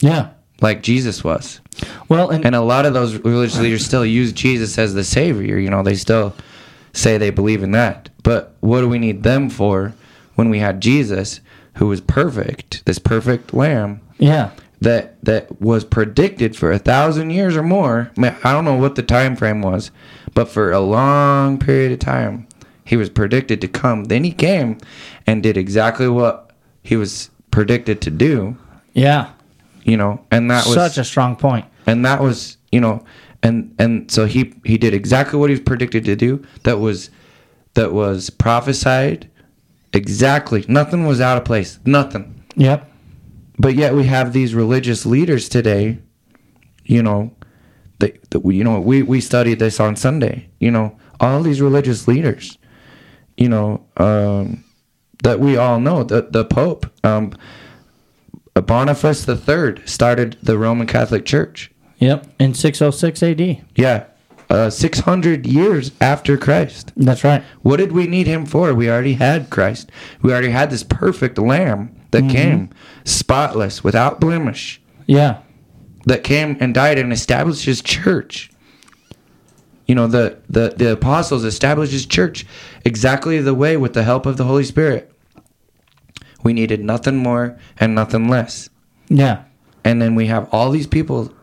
Yeah. 0.00 0.28
like 0.62 0.82
Jesus 0.82 1.22
was? 1.22 1.60
Well, 2.08 2.30
and, 2.30 2.44
And 2.46 2.54
a 2.54 2.60
lot 2.60 2.86
of 2.86 2.94
those 2.94 3.16
religious 3.16 3.58
leaders 3.58 3.84
still 3.84 4.06
use 4.06 4.32
Jesus 4.32 4.78
as 4.78 4.94
the 4.94 5.04
savior. 5.04 5.58
You 5.58 5.70
know, 5.70 5.82
they 5.82 5.96
still 5.96 6.34
say 6.92 7.18
they 7.18 7.30
believe 7.30 7.62
in 7.62 7.72
that. 7.72 8.08
But 8.22 8.54
what 8.60 8.80
do 8.80 8.88
we 8.88 8.98
need 8.98 9.22
them 9.24 9.50
for 9.50 9.92
when 10.36 10.48
we 10.50 10.60
had 10.60 10.80
Jesus, 10.80 11.40
who 11.74 11.86
was 11.88 12.00
perfect, 12.00 12.84
this 12.86 12.98
perfect 12.98 13.52
lamb 13.52 14.00
yeah. 14.18 14.50
That 14.84 15.22
that 15.24 15.60
was 15.60 15.84
predicted 15.84 16.56
for 16.56 16.70
a 16.72 16.78
thousand 16.78 17.30
years 17.30 17.56
or 17.56 17.62
more? 17.62 18.10
I, 18.16 18.20
mean, 18.20 18.36
I 18.44 18.52
don't 18.52 18.64
know 18.64 18.76
what 18.76 18.94
the 18.94 19.02
time 19.02 19.36
frame 19.36 19.60
was, 19.62 19.90
but 20.34 20.48
for 20.48 20.72
a 20.72 20.80
long 20.80 21.58
period 21.58 21.92
of 21.92 21.98
time, 21.98 22.46
he 22.84 22.96
was 22.96 23.10
predicted 23.10 23.60
to 23.60 23.68
come. 23.68 24.04
Then 24.04 24.24
he 24.24 24.32
came 24.32 24.78
and 25.26 25.42
did 25.42 25.56
exactly 25.56 26.08
what 26.08 26.52
he 26.82 26.96
was 26.96 27.30
predicted 27.50 28.00
to 28.02 28.10
do. 28.10 28.56
Yeah. 28.92 29.32
You 29.84 29.96
know, 29.96 30.24
and 30.30 30.50
that 30.50 30.64
was 30.64 30.74
Such 30.74 30.96
a 30.98 31.04
strong 31.04 31.36
point. 31.36 31.66
and 31.86 32.04
that 32.06 32.20
was 32.22 32.56
you 32.72 32.80
know 32.80 33.04
and 33.42 33.74
and 33.78 34.10
so 34.10 34.24
he 34.26 34.54
he 34.64 34.78
did 34.78 34.94
exactly 34.94 35.38
what 35.38 35.50
he 35.50 35.54
was 35.54 35.60
predicted 35.60 36.04
to 36.06 36.16
do 36.16 36.42
that 36.62 36.78
was 36.80 37.10
that 37.74 37.92
was 37.92 38.30
prophesied 38.30 39.28
exactly 39.92 40.64
nothing 40.68 41.06
was 41.06 41.20
out 41.20 41.36
of 41.36 41.44
place 41.44 41.78
nothing 41.84 42.42
Yep. 42.56 42.90
But 43.58 43.74
yet 43.74 43.94
we 43.94 44.04
have 44.04 44.32
these 44.32 44.54
religious 44.54 45.06
leaders 45.06 45.48
today. 45.48 45.98
You 46.84 47.02
know, 47.02 47.34
that, 47.98 48.30
that 48.30 48.40
we, 48.40 48.56
you 48.56 48.64
know 48.64 48.80
we 48.80 49.02
we 49.02 49.20
studied 49.20 49.58
this 49.58 49.80
on 49.80 49.96
Sunday. 49.96 50.48
You 50.58 50.70
know, 50.70 50.98
all 51.20 51.42
these 51.42 51.60
religious 51.60 52.06
leaders. 52.08 52.58
You 53.36 53.48
know, 53.48 53.84
um, 53.96 54.64
that 55.22 55.40
we 55.40 55.56
all 55.56 55.80
know 55.80 56.04
the 56.04 56.22
the 56.30 56.44
Pope. 56.44 56.86
Um, 57.04 57.32
Boniface 58.54 59.24
the 59.24 59.36
Third 59.36 59.82
started 59.88 60.36
the 60.42 60.56
Roman 60.56 60.86
Catholic 60.86 61.24
Church. 61.24 61.72
Yep, 61.98 62.26
in 62.38 62.54
606 62.54 63.22
AD. 63.22 63.64
Yeah, 63.74 64.04
uh, 64.50 64.70
six 64.70 65.00
hundred 65.00 65.46
years 65.46 65.92
after 66.00 66.36
Christ. 66.36 66.92
That's 66.96 67.24
right. 67.24 67.42
What 67.62 67.78
did 67.78 67.92
we 67.92 68.06
need 68.06 68.26
him 68.26 68.46
for? 68.46 68.74
We 68.74 68.90
already 68.90 69.14
had 69.14 69.50
Christ. 69.50 69.90
We 70.22 70.32
already 70.32 70.50
had 70.50 70.70
this 70.70 70.82
perfect 70.82 71.38
lamb 71.38 71.94
that 72.14 72.22
mm-hmm. 72.22 72.30
came 72.30 72.70
spotless, 73.04 73.82
without 73.82 74.20
blemish, 74.20 74.80
Yeah. 75.06 75.38
that 76.06 76.22
came 76.22 76.56
and 76.60 76.72
died 76.72 76.96
and 76.96 77.12
established 77.12 77.64
his 77.64 77.82
church. 77.82 78.50
You 79.86 79.96
know, 79.96 80.06
the, 80.06 80.38
the, 80.48 80.72
the 80.76 80.92
apostles 80.92 81.42
established 81.42 81.92
his 81.92 82.06
church 82.06 82.46
exactly 82.84 83.40
the 83.40 83.52
way 83.52 83.76
with 83.76 83.94
the 83.94 84.04
help 84.04 84.26
of 84.26 84.36
the 84.36 84.44
Holy 84.44 84.62
Spirit. 84.62 85.12
We 86.44 86.52
needed 86.52 86.84
nothing 86.84 87.16
more 87.16 87.58
and 87.80 87.96
nothing 87.96 88.28
less. 88.28 88.70
Yeah. 89.08 89.42
And 89.82 90.00
then 90.00 90.14
we 90.14 90.26
have 90.28 90.48
all 90.52 90.70
these 90.70 90.86
people 90.86 91.34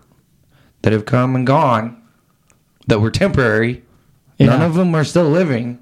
that 0.83 0.93
have 0.93 1.05
come 1.05 1.35
and 1.35 1.45
gone 1.45 2.01
that 2.87 3.01
were 3.01 3.11
temporary. 3.11 3.83
None 4.39 4.61
of 4.61 4.75
them 4.75 4.95
are 4.95 5.03
still 5.03 5.29
living. 5.29 5.79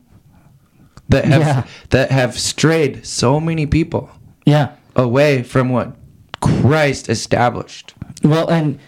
That 1.10 1.26
have 1.26 1.42
Yeah. 1.42 1.64
that 1.90 2.12
have 2.12 2.38
strayed 2.38 3.06
so 3.06 3.40
many 3.40 3.66
people 3.66 4.10
Yeah. 4.46 4.70
Away 5.00 5.44
from 5.44 5.70
what 5.70 5.96
Christ 6.42 7.10
established. 7.10 7.94
Well, 8.24 8.48
and 8.50 8.80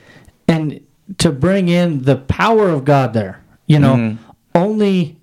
and 0.47 0.81
to 1.17 1.31
bring 1.31 1.69
in 1.69 2.03
the 2.03 2.17
power 2.17 2.69
of 2.69 2.85
God 2.85 3.13
there, 3.13 3.41
you 3.67 3.79
know, 3.79 3.95
Mhm. 3.95 4.17
only 4.53 5.17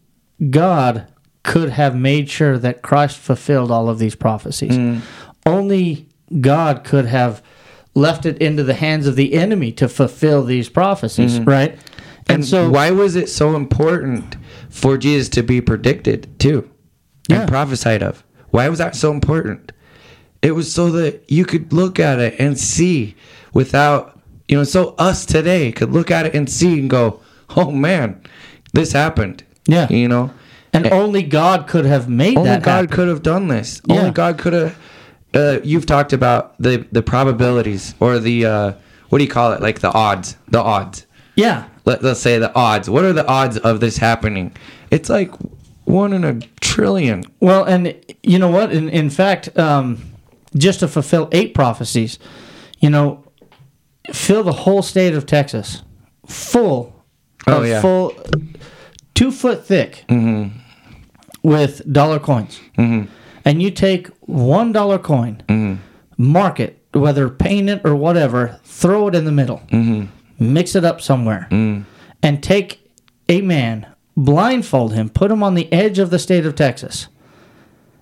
God 0.51 1.07
could 1.43 1.71
have 1.71 1.95
made 1.95 2.29
sure 2.29 2.59
that 2.59 2.83
Christ 2.83 3.17
fulfilled 3.19 3.71
all 3.71 3.89
of 3.89 3.99
these 3.99 4.15
prophecies. 4.15 4.77
Mm. 4.77 5.01
Only 5.47 6.07
God 6.41 6.85
could 6.85 7.07
have 7.07 7.43
left 7.95 8.27
it 8.27 8.39
into 8.39 8.63
the 8.63 8.75
hands 8.75 9.07
of 9.07 9.17
the 9.17 9.35
enemy 9.35 9.73
to 9.73 9.89
fulfill 9.89 10.45
these 10.45 10.69
prophecies, 10.69 11.41
right? 11.41 11.71
And, 11.73 11.79
Mm-hmm. 11.81 12.35
And 12.35 12.45
so, 12.45 12.69
why 12.71 12.91
was 12.91 13.17
it 13.17 13.31
so 13.31 13.57
important 13.57 14.37
for 14.69 14.99
Jesus 14.99 15.31
to 15.31 15.43
be 15.43 15.63
predicted 15.63 16.29
too 16.39 16.69
Yeah. 17.29 17.41
and 17.41 17.49
prophesied 17.49 18.03
of? 18.03 18.23
Why 18.51 18.69
was 18.69 18.79
that 18.79 18.95
so 18.95 19.11
important? 19.13 19.73
It 20.43 20.53
was 20.53 20.73
so 20.73 20.91
that 20.93 21.25
you 21.31 21.45
could 21.45 21.73
look 21.73 21.99
at 21.99 22.19
it 22.21 22.37
and 22.39 22.59
see 22.59 23.17
without, 23.53 24.21
you 24.47 24.57
know, 24.57 24.65
so 24.65 24.95
us 24.99 25.27
today 25.27 25.73
could 25.73 25.91
look 25.93 26.11
at 26.11 26.27
it 26.27 26.35
and 26.35 26.49
see 26.49 26.79
and 26.79 26.89
go, 26.89 27.21
oh 27.57 27.71
man, 27.71 28.23
this 28.73 28.93
happened. 28.93 29.45
Yeah. 29.67 29.89
You 29.89 30.09
know? 30.09 30.31
and 30.73 30.87
only 30.89 31.23
God 31.23 31.67
could 31.67 31.85
have 31.87 32.09
made 32.09 32.37
Only 32.37 32.51
that 32.51 32.63
God 32.63 32.83
happen. 32.83 32.89
could 32.89 33.09
have 33.09 33.23
done 33.23 33.49
this. 33.49 33.81
Yeah. 33.87 34.01
Only 34.01 34.11
God 34.11 34.39
could 34.39 34.53
have. 34.53 34.79
Uh, 35.35 35.59
you've 35.63 35.87
talked 35.87 36.13
about 36.13 36.57
the 36.61 36.87
the 36.93 37.03
probabilities 37.03 37.95
or 38.01 38.19
the 38.19 38.47
uh, 38.47 38.73
what 39.09 39.19
do 39.19 39.25
you 39.25 39.31
call 39.31 39.53
it? 39.53 39.61
Like 39.61 39.81
the 39.81 39.93
odds. 39.93 40.37
The 40.49 40.61
odds. 40.61 41.07
Yeah. 41.35 41.69
Let, 41.85 42.03
let's 42.03 42.21
say 42.21 42.39
the 42.39 42.55
odds. 42.55 42.89
What 42.89 43.05
are 43.05 43.13
the 43.13 43.27
odds 43.27 43.57
of 43.59 43.81
this 43.81 43.99
happening? 43.99 44.55
It's 44.91 45.09
like 45.09 45.33
one 45.85 46.13
in 46.13 46.25
a 46.25 46.41
trillion. 46.61 47.25
Well, 47.41 47.65
and 47.65 47.95
you 48.23 48.39
know 48.39 48.51
what? 48.51 48.73
In 48.73 48.89
in 48.89 49.11
fact, 49.11 49.57
um, 49.59 50.03
just 50.57 50.81
to 50.81 50.89
fulfill 50.89 51.29
eight 51.33 51.55
prophecies, 51.55 52.19
you 52.81 52.91
know, 52.91 53.25
fill 54.13 54.43
the 54.43 54.53
whole 54.53 54.83
state 54.83 55.15
of 55.15 55.27
Texas 55.27 55.83
full 56.27 56.99
Oh, 57.47 57.63
of 57.63 57.67
yeah. 57.67 57.81
full 57.81 58.13
two 59.15 59.31
foot 59.31 59.65
thick 59.65 60.05
mm-hmm. 60.09 60.59
with 61.43 61.91
dollar 61.91 62.19
coins, 62.19 62.61
mm-hmm. 62.77 63.11
and 63.45 63.63
you 63.63 63.71
take 63.71 64.09
one 64.21 64.73
dollar 64.73 64.99
coin, 64.99 65.43
mm-hmm. 65.49 65.81
mark 66.23 66.61
it, 66.61 66.85
whether 66.93 67.29
paint 67.29 67.71
it 67.71 67.81
or 67.85 67.95
whatever, 67.95 68.61
throw 68.65 69.09
it 69.09 69.15
in 69.15 69.25
the 69.25 69.33
middle, 69.33 69.63
mix 70.39 70.75
it 70.75 70.85
up 70.85 71.01
somewhere, 71.01 71.49
mm. 71.51 71.85
and 72.23 72.43
take 72.43 72.91
a 73.29 73.41
man, 73.41 73.87
blindfold 74.17 74.95
him, 74.95 75.09
put 75.09 75.31
him 75.31 75.43
on 75.43 75.55
the 75.55 75.73
edge 75.73 75.99
of 75.99 76.11
the 76.11 76.19
state 76.19 76.45
of 76.45 76.55
Texas, 76.55 77.09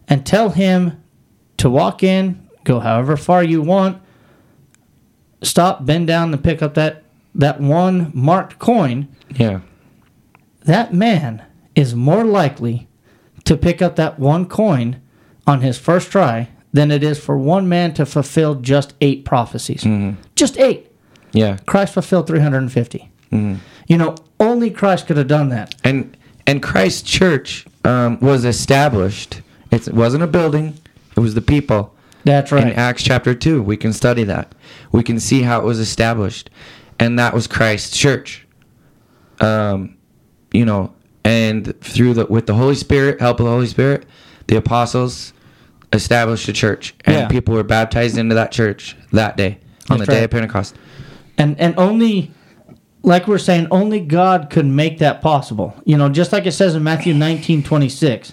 and 0.08 0.26
tell 0.26 0.50
him 0.50 1.02
to 1.58 1.70
walk 1.70 2.02
in, 2.02 2.46
go 2.64 2.80
however 2.80 3.16
far 3.16 3.42
you 3.42 3.62
want, 3.62 4.00
stop, 5.42 5.84
bend 5.84 6.06
down, 6.06 6.32
and 6.32 6.42
pick 6.42 6.62
up 6.62 6.74
that 6.74 7.02
that 7.34 7.60
one 7.60 8.10
marked 8.14 8.58
coin. 8.58 9.08
Yeah. 9.30 9.60
That 10.64 10.94
man 10.94 11.42
is 11.74 11.94
more 11.94 12.24
likely 12.24 12.88
to 13.44 13.56
pick 13.56 13.82
up 13.82 13.96
that 13.96 14.18
one 14.18 14.46
coin 14.46 15.00
on 15.46 15.60
his 15.60 15.78
first 15.78 16.10
try 16.10 16.48
than 16.72 16.90
it 16.90 17.02
is 17.02 17.18
for 17.18 17.36
one 17.36 17.68
man 17.68 17.94
to 17.94 18.06
fulfill 18.06 18.56
just 18.56 18.94
eight 19.00 19.24
prophecies. 19.24 19.86
Just 20.34 20.58
eight. 20.58 20.90
Yeah. 21.32 21.58
Christ 21.66 21.94
fulfilled 21.94 22.26
350. 22.26 23.10
You 23.30 23.96
know, 23.98 24.14
only 24.40 24.70
Christ 24.70 25.06
could 25.06 25.16
have 25.18 25.28
done 25.28 25.50
that. 25.50 25.74
And 25.84 26.16
and 26.46 26.62
Christ's 26.62 27.02
church 27.02 27.66
um, 27.84 28.18
was 28.20 28.44
established. 28.44 29.42
It's, 29.70 29.88
it 29.88 29.94
wasn't 29.94 30.22
a 30.22 30.26
building. 30.26 30.74
It 31.16 31.20
was 31.20 31.34
the 31.34 31.40
people. 31.42 31.94
That's 32.24 32.50
right. 32.52 32.66
In. 32.68 32.72
Acts 32.74 33.02
chapter 33.02 33.34
2, 33.34 33.62
we 33.62 33.76
can 33.76 33.92
study 33.92 34.24
that. 34.24 34.54
We 34.92 35.02
can 35.02 35.20
see 35.20 35.42
how 35.42 35.60
it 35.60 35.64
was 35.64 35.78
established. 35.78 36.50
And 36.98 37.18
that 37.18 37.32
was 37.34 37.46
Christ's 37.46 37.96
church. 37.96 38.46
Um, 39.40 39.96
you 40.52 40.64
know, 40.64 40.92
and 41.24 41.78
through 41.80 42.14
the 42.14 42.26
with 42.26 42.46
the 42.46 42.54
Holy 42.54 42.74
Spirit, 42.74 43.20
help 43.20 43.38
of 43.40 43.46
the 43.46 43.52
Holy 43.52 43.66
Spirit, 43.66 44.06
the 44.46 44.56
apostles 44.56 45.32
established 45.92 46.48
a 46.48 46.52
church 46.52 46.94
and 47.04 47.14
Yeah. 47.16 47.28
people 47.28 47.54
were 47.54 47.62
baptized 47.62 48.16
into 48.18 48.34
that 48.34 48.50
church 48.50 48.96
that 49.12 49.36
day 49.36 49.58
on 49.88 49.98
That's 49.98 50.08
the 50.08 50.14
day 50.16 50.24
of 50.24 50.30
Pentecost. 50.30 50.74
and 51.38 51.58
and 51.60 51.74
only 51.78 52.32
like 53.02 53.28
we're 53.28 53.38
saying 53.38 53.68
only 53.70 54.00
god 54.00 54.50
could 54.50 54.66
make 54.66 54.98
that 54.98 55.22
possible 55.22 55.74
you 55.84 55.96
know 55.96 56.08
just 56.08 56.32
like 56.32 56.44
it 56.44 56.52
says 56.52 56.74
in 56.74 56.82
matthew 56.82 57.14
19 57.14 57.62
26 57.62 58.32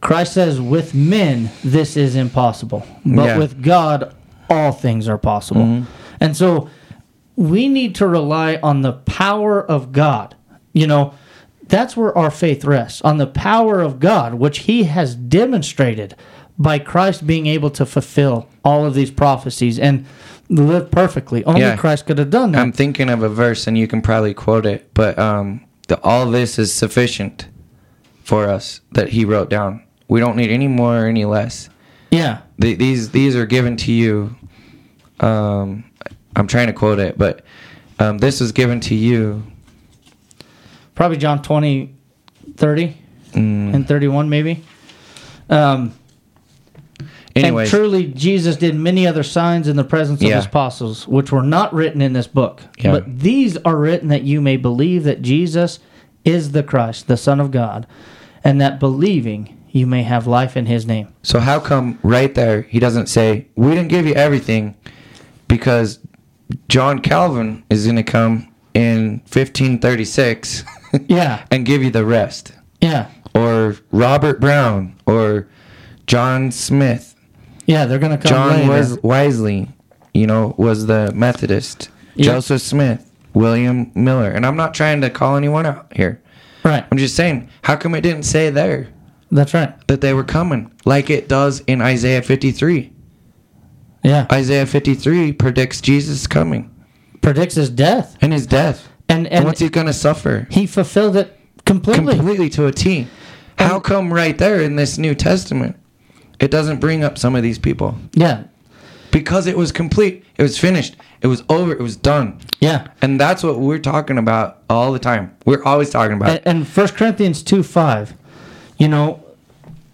christ 0.00 0.32
says 0.34 0.60
with 0.60 0.94
men 0.94 1.50
this 1.64 1.96
is 1.96 2.14
impossible 2.16 2.86
but 3.04 3.24
Yeah. 3.26 3.38
with 3.38 3.62
god 3.62 4.14
all 4.50 4.72
things 4.72 5.08
are 5.08 5.16
possible. 5.16 5.84
And 6.20 6.36
so 6.36 6.68
we 7.36 7.68
need 7.68 7.94
to 7.94 8.06
rely 8.06 8.58
on 8.62 8.82
the 8.82 8.92
power 8.92 9.62
of 9.64 9.92
god. 9.92 10.34
You 10.74 10.86
know 10.86 11.14
that's 11.68 11.96
where 11.96 12.16
our 12.18 12.30
faith 12.30 12.64
rests 12.64 13.00
on 13.02 13.16
the 13.16 13.26
power 13.26 13.80
of 13.80 13.98
god 13.98 14.34
which 14.34 14.60
he 14.60 14.82
has 14.84 15.14
demonstrated 15.14 16.14
by 16.58 16.78
christ 16.78 17.26
being 17.26 17.46
able 17.46 17.70
to 17.70 17.86
fulfill 17.86 18.46
all 18.62 18.84
of 18.84 18.92
these 18.92 19.10
prophecies 19.10 19.78
and 19.78 20.04
live 20.50 20.90
perfectly. 20.90 21.42
Only 21.44 21.62
Yeah. 21.62 21.76
christ 21.76 22.04
could 22.06 22.18
have 22.18 22.28
done 22.30 22.52
that. 22.52 22.60
I'm 22.60 22.72
thinking 22.72 23.08
of 23.08 23.22
a 23.22 23.28
verse 23.30 23.66
and 23.66 23.78
you 23.78 23.86
can 23.88 24.02
probably 24.02 24.34
quote 24.34 24.66
it, 24.66 24.90
but 24.92 25.18
um, 25.18 25.62
the, 25.88 25.98
all 26.02 26.26
this 26.30 26.58
is 26.58 26.72
sufficient 26.74 27.46
for 28.22 28.48
us 28.48 28.80
that 28.92 29.08
he 29.10 29.24
wrote 29.24 29.50
down. 29.50 29.82
We 30.08 30.20
don't 30.20 30.36
need 30.36 30.50
any 30.50 30.68
more 30.68 31.04
or 31.04 31.06
any 31.06 31.24
less. 31.24 31.68
yeah 32.10 32.40
the, 32.58 32.74
these 32.74 33.10
these 33.10 33.34
are 33.36 33.46
given 33.46 33.76
to 33.78 33.92
you. 33.92 34.34
Um, 35.20 35.84
I'm 36.36 36.46
trying 36.46 36.66
to 36.68 36.72
quote 36.72 36.98
it, 36.98 37.16
but 37.18 37.44
um, 37.98 38.18
this 38.18 38.40
was 38.40 38.52
given 38.52 38.80
to 38.80 38.94
you. 38.94 39.42
probably 40.94 41.16
john 41.16 41.42
20 41.42 41.94
30 42.56 42.96
Mm. 43.32 43.72
and 43.74 43.88
31 43.88 44.28
maybe 44.28 44.62
um 45.48 45.92
Anyways, 47.34 47.72
and 47.72 47.80
truly 47.80 48.04
jesus 48.08 48.56
did 48.56 48.74
many 48.74 49.06
other 49.06 49.22
signs 49.22 49.68
in 49.68 49.76
the 49.76 49.84
presence 49.84 50.20
of 50.20 50.28
Yeah. 50.28 50.36
his 50.36 50.44
apostles 50.44 51.08
which 51.08 51.32
were 51.32 51.42
not 51.42 51.72
written 51.72 52.02
in 52.02 52.12
this 52.12 52.26
book 52.26 52.60
Yeah. 52.78 52.90
but 52.92 53.20
these 53.20 53.56
are 53.64 53.74
written 53.76 54.08
that 54.08 54.22
you 54.24 54.42
may 54.42 54.58
believe 54.58 55.04
that 55.04 55.22
jesus 55.22 55.78
is 56.24 56.52
the 56.52 56.62
christ 56.62 57.06
the 57.08 57.16
son 57.16 57.40
of 57.40 57.50
god 57.50 57.86
and 58.44 58.60
that 58.60 58.80
believing 58.80 59.58
you 59.72 59.86
may 59.86 60.02
have 60.02 60.26
life 60.26 60.56
in 60.56 60.66
his 60.66 60.86
name. 60.86 61.12
So 61.22 61.40
how 61.40 61.58
come 61.58 61.98
right 62.02 62.34
there 62.34 62.62
he 62.62 62.78
doesn't 62.78 63.06
say 63.06 63.48
we 63.56 63.70
didn't 63.70 63.88
give 63.88 64.06
you 64.06 64.14
everything 64.14 64.76
because 65.48 65.98
John 66.68 67.00
Calvin 67.00 67.64
is 67.70 67.84
going 67.84 67.96
to 67.96 68.02
come 68.02 68.52
in 68.74 69.22
1536 69.30 70.64
yeah. 71.08 71.46
and 71.50 71.64
give 71.64 71.82
you 71.82 71.90
the 71.90 72.04
rest, 72.04 72.52
yeah. 72.80 73.10
Or 73.34 73.76
Robert 73.90 74.40
Brown, 74.40 74.94
or 75.06 75.48
John 76.06 76.50
Smith, 76.50 77.14
yeah 77.64 77.86
they're 77.86 77.98
gonna 77.98 78.18
come 78.18 78.28
John 78.28 78.68
later. 78.68 78.98
Wesley, 79.02 79.68
you 80.12 80.26
know, 80.26 80.54
was 80.58 80.86
the 80.86 81.12
Methodist. 81.14 81.88
Joseph 82.18 82.60
Smith, 82.60 83.10
William 83.34 83.90
Miller, 83.94 84.30
and 84.30 84.44
I'm 84.46 84.56
not 84.56 84.74
trying 84.74 85.00
to 85.02 85.10
call 85.10 85.36
anyone 85.36 85.66
out 85.66 85.92
here. 85.96 86.22
right 86.64 86.84
I'm 86.90 86.98
just 86.98 87.14
saying, 87.16 87.48
how 87.62 87.76
come 87.76 87.94
it 87.94 88.02
didn't 88.02 88.24
say 88.24 88.50
there 88.50 88.88
that's 89.30 89.54
right 89.54 89.74
that 89.88 90.00
they 90.02 90.12
were 90.14 90.24
coming 90.24 90.70
like 90.84 91.08
it 91.10 91.28
does 91.28 91.60
in 91.60 91.80
Isaiah 91.80 92.22
53? 92.22 92.92
Yeah. 94.04 94.26
Isaiah 94.32 94.66
53 94.66 95.32
predicts 95.34 95.80
Jesus 95.80 96.26
coming 96.26 96.68
Predicts 97.20 97.54
his 97.54 97.70
death. 97.70 98.16
and 98.20 98.32
his 98.32 98.46
death. 98.46 98.88
And 99.08 99.26
And 99.26 99.32
and 99.32 99.44
what's 99.44 99.60
he 99.60 99.68
going 99.68 99.86
to 99.86 99.92
suffer? 99.92 100.46
he 100.50 100.66
fulfilled 100.66 101.16
it 101.16 101.38
completely. 101.64 102.16
Completely 102.16 102.48
to 102.50 102.66
a 102.66 102.72
T. 102.72 103.06
How 103.58 103.78
come 103.78 104.12
right 104.12 104.36
there 104.36 104.60
in 104.60 104.74
this 104.76 104.98
New 104.98 105.14
Testament 105.14 105.76
it 106.40 106.50
doesn't 106.50 106.80
bring 106.80 107.04
up 107.04 107.16
some 107.18 107.36
of 107.36 107.42
these 107.44 107.58
people? 107.60 107.96
Yeah. 108.12 108.44
Because 109.12 109.46
it 109.46 109.56
was 109.56 109.70
complete. 109.70 110.24
It 110.42 110.46
was 110.46 110.58
finished. 110.58 110.96
It 111.20 111.28
was 111.28 111.44
over. 111.48 111.70
It 111.70 111.78
was 111.78 111.94
done. 111.94 112.40
Yeah. 112.58 112.88
And 113.00 113.20
that's 113.20 113.44
what 113.44 113.60
we're 113.60 113.78
talking 113.78 114.18
about 114.18 114.58
all 114.68 114.92
the 114.92 114.98
time. 114.98 115.36
We're 115.46 115.62
always 115.62 115.88
talking 115.88 116.16
about. 116.16 116.30
And, 116.30 116.40
and 116.44 116.66
1 116.66 116.88
Corinthians 116.88 117.44
2 117.44 117.62
5, 117.62 118.12
you 118.76 118.88
know, 118.88 119.24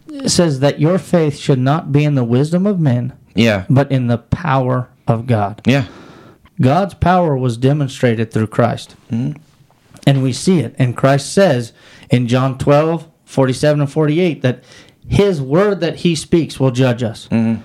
it 0.09 0.31
says 0.31 0.61
that 0.61 0.81
your 0.81 0.99
faith 0.99 1.37
should 1.37 1.59
not 1.59 1.93
be 1.93 2.03
in 2.03 2.15
the 2.15 2.25
wisdom 2.25 2.67
of 2.67 2.81
men, 2.81 3.13
yeah. 3.35 3.67
but 3.69 3.93
in 3.93 4.07
the 4.07 4.17
power 4.17 4.89
of 5.07 5.27
God. 5.27 5.61
Yeah. 5.67 5.87
God's 6.59 6.95
power 6.95 7.37
was 7.37 7.59
demonstrated 7.59 8.33
through 8.33 8.47
Christ. 8.47 8.97
Mm-hmm. 9.11 9.39
And 10.07 10.23
we 10.23 10.33
see 10.33 10.61
it. 10.61 10.75
And 10.79 10.97
Christ 10.97 11.31
says 11.31 11.75
in 12.09 12.27
John 12.27 12.57
12, 12.57 13.07
47 13.27 13.83
and 13.83 13.93
48 13.93 14.41
that 14.41 14.65
his 15.07 15.43
word 15.43 15.81
that 15.81 15.97
he 15.97 16.15
speaks 16.15 16.59
will 16.59 16.71
judge 16.71 17.03
us. 17.03 17.29
Mm-hmm. 17.29 17.61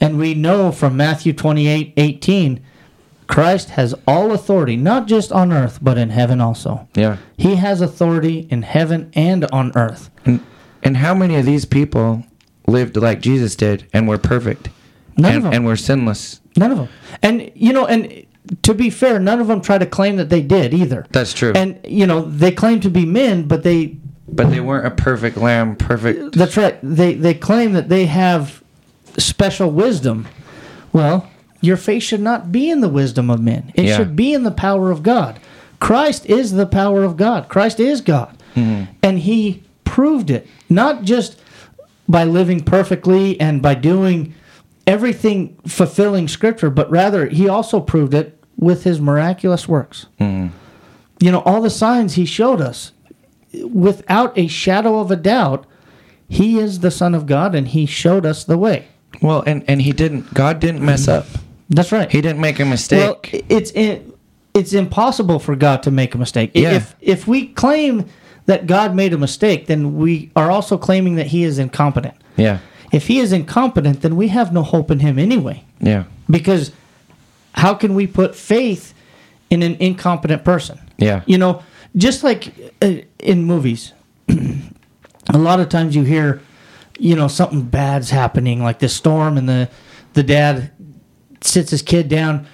And 0.00 0.18
we 0.18 0.34
know 0.34 0.72
from 0.72 0.96
Matthew 0.96 1.32
28, 1.32 1.94
18, 1.96 2.60
Christ 3.26 3.70
has 3.70 3.94
all 4.06 4.32
authority, 4.32 4.76
not 4.76 5.06
just 5.06 5.32
on 5.32 5.52
earth, 5.52 5.78
but 5.82 5.98
in 5.98 6.10
heaven 6.10 6.40
also. 6.40 6.88
Yeah. 6.94 7.18
He 7.36 7.56
has 7.56 7.80
authority 7.80 8.48
in 8.50 8.62
heaven 8.62 9.10
and 9.14 9.44
on 9.46 9.72
earth. 9.76 10.10
And, 10.24 10.44
and 10.82 10.96
how 10.96 11.14
many 11.14 11.36
of 11.36 11.44
these 11.44 11.64
people 11.64 12.24
lived 12.66 12.96
like 12.96 13.20
Jesus 13.20 13.54
did 13.54 13.86
and 13.92 14.08
were 14.08 14.18
perfect? 14.18 14.70
None 15.16 15.32
and, 15.32 15.36
of 15.36 15.42
them. 15.44 15.52
and 15.52 15.66
were 15.66 15.76
sinless. 15.76 16.40
None 16.56 16.72
of 16.72 16.78
them. 16.78 16.88
And, 17.22 17.50
you 17.54 17.72
know, 17.72 17.86
and 17.86 18.24
to 18.62 18.72
be 18.72 18.88
fair, 18.88 19.18
none 19.18 19.40
of 19.40 19.46
them 19.46 19.60
try 19.60 19.78
to 19.78 19.86
claim 19.86 20.16
that 20.16 20.30
they 20.30 20.40
did 20.40 20.72
either. 20.72 21.06
That's 21.10 21.34
true. 21.34 21.52
And, 21.54 21.78
you 21.84 22.06
know, 22.06 22.22
they 22.22 22.52
claim 22.52 22.80
to 22.80 22.90
be 22.90 23.04
men, 23.04 23.46
but 23.46 23.62
they 23.62 23.98
but 24.30 24.50
they 24.50 24.60
weren't 24.60 24.86
a 24.86 24.90
perfect 24.90 25.38
lamb, 25.38 25.74
perfect. 25.76 26.36
That's 26.36 26.56
right. 26.56 26.78
They 26.82 27.14
they 27.14 27.34
claim 27.34 27.72
that 27.72 27.88
they 27.88 28.06
have 28.06 28.62
special 29.18 29.70
wisdom. 29.70 30.26
Well, 30.92 31.28
your 31.60 31.76
faith 31.76 32.02
should 32.02 32.20
not 32.20 32.52
be 32.52 32.70
in 32.70 32.80
the 32.80 32.88
wisdom 32.88 33.30
of 33.30 33.40
men. 33.40 33.72
It 33.74 33.86
Yeah. 33.86 33.96
should 33.96 34.16
be 34.16 34.32
in 34.32 34.44
the 34.44 34.50
power 34.50 34.90
of 34.90 35.02
God. 35.02 35.38
Christ 35.80 36.26
is 36.26 36.52
the 36.52 36.66
power 36.66 37.04
of 37.04 37.16
God. 37.16 37.48
Christ 37.48 37.78
is 37.80 38.00
God. 38.00 38.36
Mm-hmm. 38.56 38.84
And 39.02 39.18
he 39.20 39.62
proved 39.84 40.30
it 40.30 40.46
not 40.68 41.02
just 41.02 41.38
by 42.08 42.24
living 42.24 42.60
perfectly 42.60 43.38
and 43.40 43.60
by 43.60 43.74
doing 43.74 44.34
everything 44.86 45.56
fulfilling 45.66 46.26
scripture, 46.28 46.70
but 46.70 46.90
rather 46.90 47.26
he 47.26 47.48
also 47.48 47.80
proved 47.80 48.14
it 48.14 48.38
with 48.56 48.84
his 48.84 49.00
miraculous 49.00 49.68
works. 49.68 50.06
Mm-hmm. 50.20 50.48
You 51.20 51.32
know, 51.32 51.40
all 51.40 51.60
the 51.60 51.70
signs 51.70 52.14
he 52.14 52.24
showed 52.24 52.60
us 52.60 52.92
without 53.64 54.36
a 54.38 54.46
shadow 54.46 54.98
of 55.00 55.10
a 55.10 55.16
doubt, 55.16 55.66
he 56.28 56.58
is 56.58 56.80
the 56.80 56.90
Son 56.90 57.14
of 57.14 57.26
God 57.26 57.54
and 57.54 57.68
he 57.68 57.86
showed 57.86 58.24
us 58.26 58.44
the 58.44 58.58
way. 58.58 58.86
Well, 59.20 59.42
and, 59.46 59.64
and 59.68 59.82
he 59.82 59.92
didn't, 59.92 60.32
God 60.34 60.60
didn't 60.60 60.84
mess 60.84 61.08
up. 61.08 61.26
That's 61.70 61.92
right. 61.92 62.10
He 62.10 62.20
didn't 62.20 62.40
make 62.40 62.60
a 62.60 62.64
mistake. 62.64 63.30
well, 63.32 63.42
it's 63.48 63.70
in, 63.72 64.12
it's 64.54 64.72
impossible 64.72 65.38
for 65.38 65.54
God 65.54 65.82
to 65.84 65.90
make 65.90 66.14
a 66.14 66.18
mistake. 66.18 66.52
Yeah. 66.54 66.72
If 66.72 66.94
if 67.00 67.26
we 67.28 67.48
claim 67.48 68.06
that 68.46 68.66
God 68.66 68.94
made 68.94 69.12
a 69.12 69.18
mistake, 69.18 69.66
then 69.66 69.96
we 69.96 70.30
are 70.34 70.50
also 70.50 70.78
claiming 70.78 71.16
that 71.16 71.26
he 71.26 71.44
is 71.44 71.58
incompetent. 71.58 72.14
yeah. 72.36 72.58
If 72.90 73.06
he 73.06 73.18
is 73.18 73.32
incompetent, 73.34 74.00
then 74.00 74.16
we 74.16 74.28
have 74.28 74.50
no 74.50 74.62
hope 74.62 74.90
in 74.90 75.00
him 75.00 75.18
anyway. 75.18 75.62
Yeah. 75.78 76.04
Because 76.30 76.72
how 77.52 77.74
can 77.74 77.94
we 77.94 78.06
put 78.06 78.34
faith 78.34 78.94
in 79.50 79.62
an 79.62 79.76
incompetent 79.78 80.42
person? 80.42 80.80
Yeah. 80.96 81.22
You 81.26 81.36
know, 81.36 81.62
just 81.96 82.24
like 82.24 82.54
uh, 82.80 82.94
in 83.18 83.44
movies, 83.44 83.92
a 84.28 85.36
lot 85.38 85.60
of 85.60 85.68
times 85.68 85.94
you 85.94 86.02
hear, 86.02 86.40
you 86.98 87.16
know, 87.16 87.28
something 87.28 87.62
bad's 87.62 88.10
happening, 88.10 88.62
like 88.62 88.78
this 88.78 88.94
storm, 88.94 89.38
and 89.38 89.48
the 89.48 89.70
the 90.14 90.22
dad 90.22 90.72
sits 91.40 91.70
his 91.70 91.82
kid 91.82 92.08
down. 92.08 92.46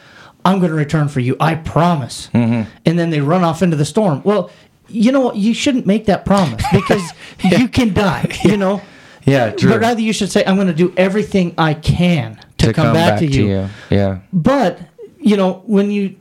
I'm 0.45 0.59
going 0.59 0.71
to 0.71 0.77
return 0.77 1.09
for 1.09 1.21
you. 1.21 1.37
I 1.41 1.55
promise. 1.55 2.29
Mm-hmm. 2.35 2.71
And 2.85 2.99
then 2.99 3.11
they 3.11 3.21
run 3.21 3.43
off 3.43 3.63
into 3.63 3.77
the 3.77 3.87
storm. 3.87 4.21
Well, 4.25 4.51
you 4.89 5.11
know 5.11 5.21
what? 5.21 5.37
You 5.37 5.55
shouldn't 5.55 5.87
make 5.87 6.05
that 6.07 6.27
promise 6.27 6.63
because 6.71 7.03
you 7.43 7.69
can 7.69 7.95
die. 7.95 8.31
You 8.45 8.57
know. 8.57 8.83
Yeah, 9.27 9.53
true. 9.53 9.71
But 9.71 9.81
rather, 9.81 10.03
you 10.03 10.13
should 10.13 10.31
say, 10.31 10.45
"I'm 10.45 10.57
going 10.57 10.67
to 10.67 10.75
do 10.75 10.93
everything 10.99 11.55
I 11.57 11.73
can 11.73 12.39
to, 12.59 12.75
come, 12.75 12.93
back, 12.93 13.21
to 13.21 13.27
you." 13.27 13.71
Yeah. 13.89 14.19
But 14.35 14.79
you 15.19 15.39
know, 15.39 15.63
when 15.65 15.91
you 15.91 16.17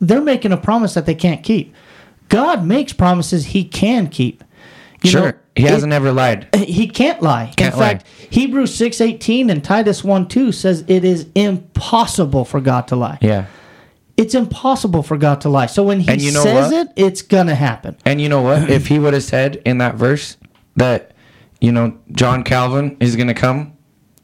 they're 0.00 0.20
making 0.20 0.52
a 0.52 0.56
promise 0.56 0.94
that 0.94 1.06
they 1.06 1.14
can't 1.14 1.42
keep. 1.42 1.74
God 2.28 2.64
makes 2.64 2.92
promises 2.92 3.46
He 3.46 3.64
can 3.64 4.08
keep. 4.08 4.44
You 5.04 5.10
sure. 5.10 5.22
know, 5.32 5.38
he 5.56 5.62
hasn't 5.64 5.92
ever 5.92 6.10
lied. 6.12 6.48
Uh, 6.52 6.58
he 6.58 6.88
can't 6.88 7.22
lie. 7.22 7.52
Can't 7.56 7.74
In 7.74 7.78
fact, 7.80 8.06
Hebrews 8.30 8.74
six 8.74 9.00
eighteen 9.00 9.50
and 9.50 9.62
Titus 9.62 10.02
one 10.02 10.26
two 10.28 10.50
says 10.52 10.84
it 10.88 11.04
is 11.04 11.26
impossible 11.34 12.44
for 12.44 12.60
God 12.60 12.88
to 12.88 12.96
lie. 12.96 13.18
Yeah. 13.20 13.46
It's 14.16 14.34
impossible 14.34 15.02
for 15.02 15.16
God 15.16 15.40
to 15.42 15.48
lie. 15.48 15.66
So 15.66 15.82
when 15.82 16.00
He 16.00 16.12
you 16.26 16.32
know 16.32 16.42
says 16.42 16.72
what? 16.72 16.86
it, 16.88 16.92
it's 16.96 17.22
gonna 17.22 17.54
happen. 17.54 17.96
And 18.04 18.20
you 18.20 18.28
know 18.28 18.42
what? 18.42 18.70
if 18.70 18.86
he 18.86 18.98
would 18.98 19.12
have 19.14 19.24
said 19.24 19.60
in 19.64 19.78
that 19.78 19.96
verse 19.96 20.36
that, 20.76 21.12
you 21.60 21.72
know, 21.72 21.98
John 22.12 22.44
Calvin 22.44 22.96
is 23.00 23.16
going 23.16 23.26
to 23.28 23.34
come 23.34 23.76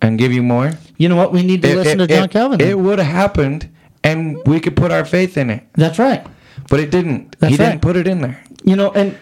and 0.03 0.19
give 0.19 0.33
you 0.33 0.43
more, 0.43 0.73
You 0.97 1.09
know 1.09 1.17
what? 1.17 1.33
We 1.33 1.43
need 1.43 1.63
to 1.63 1.71
it- 1.71 1.77
listen 1.77 2.01
it- 2.01 2.07
to 2.09 2.15
John 2.15 2.25
it- 2.25 2.31
Calvin. 2.31 2.61
It 2.61 2.79
would 2.79 2.99
have 3.01 3.09
happened 3.09 3.69
and 4.05 4.39
we 4.47 4.61
could 4.61 4.77
put 4.77 4.91
our 4.93 5.05
faith 5.05 5.37
in 5.37 5.51
it. 5.51 5.65
That's 5.75 5.99
right. 5.99 6.25
But 6.69 6.81
it 6.81 6.91
didn't. 6.91 7.37
That's 7.41 7.57
he 7.57 7.63
right. 7.63 7.71
didn't 7.71 7.83
put 7.83 7.97
it 7.97 8.07
in 8.07 8.21
there. 8.23 8.41
you 8.65 8.77
know 8.77 8.93
and 8.93 9.17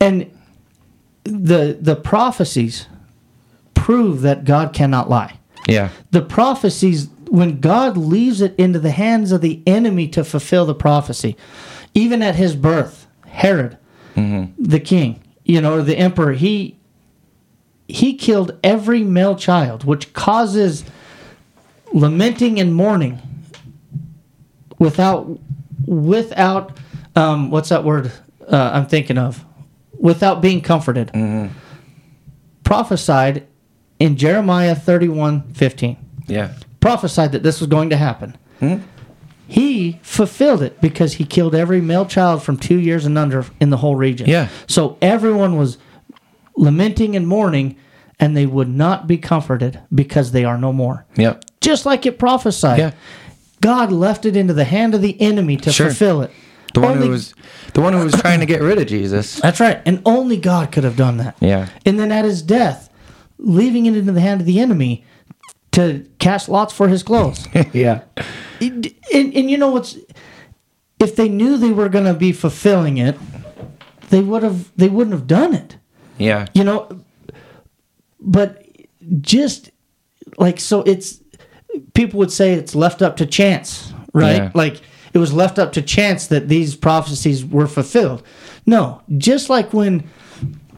and 0.00 0.30
the 1.28 1.76
the 1.80 1.96
prophecies 1.96 2.86
prove 3.74 4.22
that 4.22 4.44
god 4.44 4.72
cannot 4.72 5.08
lie 5.10 5.38
Yeah. 5.68 5.90
the 6.10 6.22
prophecies 6.22 7.08
when 7.28 7.60
god 7.60 7.96
leaves 7.96 8.40
it 8.40 8.54
into 8.58 8.78
the 8.78 8.90
hands 8.90 9.32
of 9.32 9.40
the 9.40 9.62
enemy 9.66 10.08
to 10.08 10.24
fulfill 10.24 10.64
the 10.66 10.74
prophecy 10.74 11.36
even 11.94 12.22
at 12.22 12.34
his 12.36 12.56
birth 12.56 13.06
herod 13.26 13.76
the 14.58 14.80
king 14.80 15.22
you 15.44 15.60
know 15.60 15.80
the 15.82 15.96
emperor 15.96 16.32
he 16.32 16.76
he 17.86 18.14
killed 18.14 18.58
every 18.64 19.04
male 19.04 19.36
child 19.36 19.84
which 19.84 20.12
causes 20.12 20.84
lamenting 21.92 22.58
and 22.58 22.74
mourning 22.74 23.20
without 24.78 25.38
without 25.86 26.76
um, 27.16 27.50
what's 27.50 27.68
that 27.68 27.84
word 27.84 28.12
uh, 28.46 28.70
I'm 28.74 28.86
thinking 28.86 29.18
of? 29.18 29.44
Without 29.98 30.40
being 30.40 30.60
comforted. 30.60 31.10
Prophesied 32.64 33.46
in 33.98 34.16
Jeremiah 34.16 34.74
31 34.74 35.52
15. 35.54 35.96
Yeah. 36.26 36.52
Prophesied 36.80 37.32
that 37.32 37.42
this 37.42 37.60
was 37.60 37.68
going 37.68 37.90
to 37.90 37.96
happen. 37.96 38.36
Hmm? 38.60 38.76
He 39.46 39.98
fulfilled 40.02 40.62
it 40.62 40.78
because 40.80 41.14
he 41.14 41.24
killed 41.24 41.54
every 41.54 41.80
male 41.80 42.04
child 42.04 42.42
from 42.42 42.58
two 42.58 42.78
years 42.78 43.06
and 43.06 43.16
under 43.16 43.46
in 43.60 43.70
the 43.70 43.78
whole 43.78 43.96
region. 43.96 44.28
Yeah. 44.28 44.48
So 44.66 44.98
everyone 45.00 45.56
was 45.56 45.78
lamenting 46.54 47.16
and 47.16 47.26
mourning, 47.26 47.76
and 48.20 48.36
they 48.36 48.44
would 48.44 48.68
not 48.68 49.06
be 49.06 49.16
comforted 49.16 49.80
because 49.94 50.32
they 50.32 50.44
are 50.44 50.58
no 50.58 50.72
more. 50.72 51.06
Yep. 51.16 51.44
Just 51.62 51.86
like 51.86 52.04
it 52.04 52.18
prophesied. 52.18 52.78
Yeah. 52.78 52.90
God 53.62 53.90
left 53.90 54.26
it 54.26 54.36
into 54.36 54.52
the 54.52 54.64
hand 54.64 54.94
of 54.94 55.00
the 55.02 55.18
enemy 55.20 55.56
to 55.56 55.72
Sure. 55.72 55.86
fulfill 55.86 56.22
it. 56.22 56.30
The 56.74 56.80
one 56.80 56.92
Only- 56.92 57.06
who 57.06 57.12
was 57.12 57.34
the 57.74 57.80
one 57.80 57.92
who 57.92 58.04
was 58.04 58.14
trying 58.14 58.40
to 58.40 58.46
get 58.46 58.60
rid 58.60 58.78
of 58.78 58.86
Jesus. 58.86 59.36
That's 59.40 59.60
right. 59.60 59.80
And 59.86 60.02
only 60.04 60.36
God 60.36 60.72
could 60.72 60.84
have 60.84 60.96
done 60.96 61.16
that. 61.18 61.36
Yeah. 61.40 61.68
And 61.86 61.98
then 61.98 62.12
at 62.12 62.24
his 62.24 62.42
death, 62.42 62.90
leaving 63.38 63.86
it 63.86 63.96
into 63.96 64.12
the 64.12 64.20
hand 64.20 64.40
of 64.40 64.46
the 64.46 64.60
enemy 64.60 65.04
to 65.72 66.06
cast 66.18 66.48
lots 66.48 66.72
for 66.72 66.88
his 66.88 67.02
clothes. 67.02 67.46
yeah. 67.72 68.02
and, 68.60 68.92
and 69.12 69.50
you 69.50 69.56
know 69.56 69.70
what's 69.70 69.96
if 71.00 71.16
they 71.16 71.28
knew 71.28 71.56
they 71.56 71.70
were 71.70 71.88
going 71.88 72.06
to 72.06 72.14
be 72.14 72.32
fulfilling 72.32 72.98
it, 72.98 73.16
they 74.10 74.20
would 74.20 74.42
have 74.42 74.70
they 74.76 74.88
wouldn't 74.88 75.14
have 75.14 75.26
done 75.26 75.54
it. 75.54 75.76
Yeah. 76.18 76.46
You 76.54 76.64
know, 76.64 77.04
but 78.20 78.66
just 79.20 79.70
like 80.36 80.58
so 80.58 80.82
it's 80.82 81.20
people 81.94 82.18
would 82.18 82.32
say 82.32 82.54
it's 82.54 82.74
left 82.74 83.02
up 83.02 83.16
to 83.18 83.26
chance, 83.26 83.92
right? 84.12 84.36
Yeah. 84.36 84.50
Like 84.54 84.80
it 85.12 85.18
was 85.18 85.32
left 85.32 85.58
up 85.58 85.72
to 85.72 85.82
chance 85.82 86.26
that 86.28 86.48
these 86.48 86.74
prophecies 86.76 87.44
were 87.44 87.66
fulfilled. 87.66 88.22
No, 88.66 89.02
just 89.16 89.48
like 89.48 89.72
when 89.72 90.08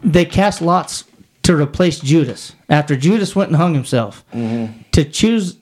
they 0.03 0.25
cast 0.25 0.61
lots 0.61 1.03
to 1.43 1.55
replace 1.55 1.99
Judas 1.99 2.53
after 2.69 2.95
Judas 2.95 3.35
went 3.35 3.49
and 3.49 3.57
hung 3.57 3.73
himself 3.73 4.23
to 4.91 5.03
choose 5.03 5.57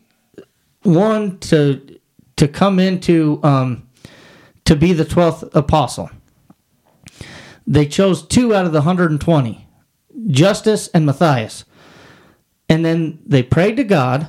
one 0.84 1.39
to 1.39 1.99
to 2.38 2.47
come 2.47 2.80
into 2.80 3.39
um, 3.43 3.88
to 4.65 4.76
be 4.76 4.93
the 4.93 5.05
twelfth 5.05 5.43
apostle. 5.55 6.09
They 7.67 7.86
chose 7.86 8.26
two 8.26 8.55
out 8.55 8.65
of 8.65 8.72
the 8.72 8.82
hundred 8.82 9.11
and 9.11 9.22
twenty, 9.22 9.67
Justus 10.28 10.88
and 10.89 11.05
Matthias, 11.05 11.65
and 12.67 12.84
then 12.86 13.20
they 13.26 13.43
prayed 13.43 13.78
to 13.78 13.84
God, 13.84 14.28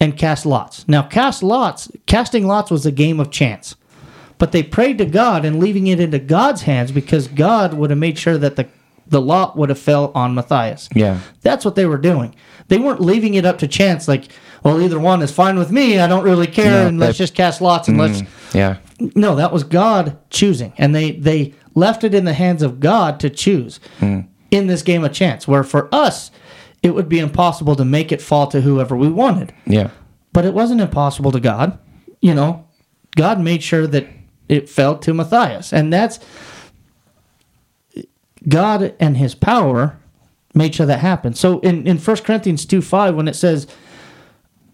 and 0.00 0.16
cast 0.16 0.46
lots. 0.46 0.86
Now, 0.88 1.02
cast 1.02 1.42
lots, 1.42 1.90
casting 2.06 2.46
lots 2.46 2.70
was 2.70 2.86
a 2.86 2.92
game 2.92 3.20
of 3.20 3.30
chance. 3.30 3.74
But 4.38 4.52
they 4.52 4.62
prayed 4.62 4.98
to 4.98 5.04
God 5.04 5.44
and 5.44 5.58
leaving 5.58 5.88
it 5.88 5.98
into 5.98 6.20
God's 6.20 6.62
hands 6.62 6.92
because 6.92 7.26
God 7.26 7.74
would 7.74 7.90
have 7.90 7.98
made 7.98 8.18
sure 8.18 8.38
that 8.38 8.56
the 8.56 8.68
the 9.08 9.20
lot 9.20 9.56
would 9.56 9.70
have 9.70 9.78
fell 9.78 10.12
on 10.14 10.34
Matthias. 10.34 10.88
Yeah. 10.94 11.20
That's 11.40 11.64
what 11.64 11.76
they 11.76 11.86
were 11.86 11.98
doing. 11.98 12.34
They 12.68 12.78
weren't 12.78 13.00
leaving 13.00 13.34
it 13.34 13.46
up 13.46 13.58
to 13.58 13.66
chance 13.66 14.06
like, 14.06 14.28
well, 14.62 14.82
either 14.82 14.98
one 14.98 15.22
is 15.22 15.32
fine 15.32 15.58
with 15.58 15.72
me. 15.72 15.98
I 15.98 16.06
don't 16.06 16.24
really 16.24 16.46
care 16.46 16.82
No, 16.82 16.88
and 16.88 17.00
let's 17.00 17.16
just 17.16 17.34
cast 17.34 17.60
lots 17.60 17.88
and 17.88 17.96
let's 17.96 18.20
mm, 18.20 18.54
Yeah. 18.54 18.76
no, 19.14 19.34
that 19.36 19.52
was 19.52 19.64
God 19.64 20.18
choosing, 20.30 20.72
and 20.76 20.94
they 20.94 21.12
they 21.12 21.54
left 21.74 22.04
it 22.04 22.14
in 22.14 22.24
the 22.24 22.34
hands 22.34 22.62
of 22.62 22.80
God 22.80 23.20
to 23.20 23.30
choose 23.30 23.80
mm. 24.00 24.26
in 24.50 24.66
this 24.66 24.82
game 24.82 25.04
of 25.04 25.12
chance. 25.12 25.48
Where 25.48 25.64
for 25.64 25.88
us, 25.94 26.30
it 26.82 26.94
would 26.94 27.08
be 27.08 27.18
impossible 27.18 27.74
to 27.76 27.84
make 27.84 28.12
it 28.12 28.22
fall 28.22 28.46
to 28.48 28.60
whoever 28.60 28.96
we 28.96 29.08
wanted, 29.08 29.52
Yeah. 29.66 29.90
but 30.32 30.44
it 30.44 30.54
wasn't 30.54 30.80
impossible 30.80 31.32
to 31.32 31.40
God. 31.40 31.78
You 32.20 32.34
know, 32.34 32.64
God 33.16 33.40
made 33.40 33.62
sure 33.62 33.86
that 33.86 34.06
it 34.48 34.68
fell 34.68 34.96
to 34.98 35.12
Matthias, 35.14 35.72
and 35.72 35.92
that's 35.92 36.18
God 38.48 38.94
and 39.00 39.16
His 39.16 39.34
power 39.34 39.98
made 40.54 40.74
sure 40.74 40.86
that 40.86 41.00
happened. 41.00 41.36
So 41.36 41.58
in 41.60 41.86
in 41.86 41.98
First 41.98 42.24
Corinthians 42.24 42.64
two 42.64 42.80
five, 42.80 43.14
when 43.14 43.28
it 43.28 43.36
says 43.36 43.66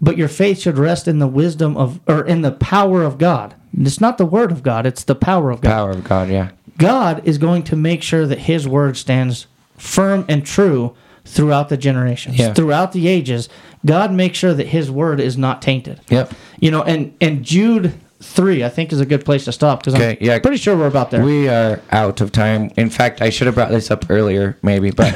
but 0.00 0.18
your 0.18 0.28
faith 0.28 0.58
should 0.60 0.76
rest 0.76 1.08
in 1.08 1.18
the 1.18 1.26
wisdom 1.26 1.76
of 1.76 1.98
or 2.06 2.24
in 2.26 2.42
the 2.42 2.52
power 2.52 3.02
of 3.02 3.16
God. 3.16 3.54
It's 3.76 4.00
not 4.00 4.18
the 4.18 4.26
word 4.26 4.52
of 4.52 4.62
God, 4.62 4.86
it's 4.86 5.04
the 5.04 5.14
power 5.14 5.50
of 5.50 5.60
God. 5.60 5.70
Power 5.70 5.90
of 5.90 6.04
God. 6.04 6.28
Yeah. 6.28 6.50
God 6.78 7.22
is 7.24 7.38
going 7.38 7.62
to 7.64 7.76
make 7.76 8.02
sure 8.02 8.26
that 8.26 8.40
his 8.40 8.68
word 8.68 8.96
stands 8.96 9.46
firm 9.78 10.24
and 10.28 10.44
true 10.44 10.94
throughout 11.24 11.68
the 11.68 11.76
generations, 11.76 12.38
Yeah. 12.38 12.52
throughout 12.52 12.92
the 12.92 13.08
ages. 13.08 13.48
God 13.86 14.12
makes 14.12 14.38
sure 14.38 14.54
that 14.54 14.68
his 14.68 14.90
word 14.90 15.20
is 15.20 15.36
not 15.38 15.60
tainted. 15.62 16.00
Yep. 16.08 16.32
You 16.60 16.70
know, 16.70 16.82
and 16.82 17.12
and 17.20 17.42
Jude 17.42 17.92
3 18.20 18.64
I 18.64 18.68
think 18.70 18.92
is 18.92 19.00
a 19.00 19.06
good 19.06 19.24
place 19.24 19.44
to 19.44 19.52
stop 19.52 19.82
cuz 19.82 19.94
Okay, 19.94 20.12
I'm 20.12 20.16
yeah. 20.26 20.38
pretty 20.38 20.56
sure 20.56 20.76
we're 20.76 20.86
about 20.86 21.10
there. 21.10 21.22
We 21.24 21.48
are 21.48 21.80
out 21.92 22.20
of 22.20 22.32
time. 22.32 22.70
In 22.76 22.88
fact, 22.90 23.20
I 23.20 23.30
should 23.30 23.46
have 23.46 23.54
brought 23.54 23.70
this 23.70 23.90
up 23.90 24.06
earlier, 24.08 24.56
maybe, 24.62 24.90
but 24.90 25.14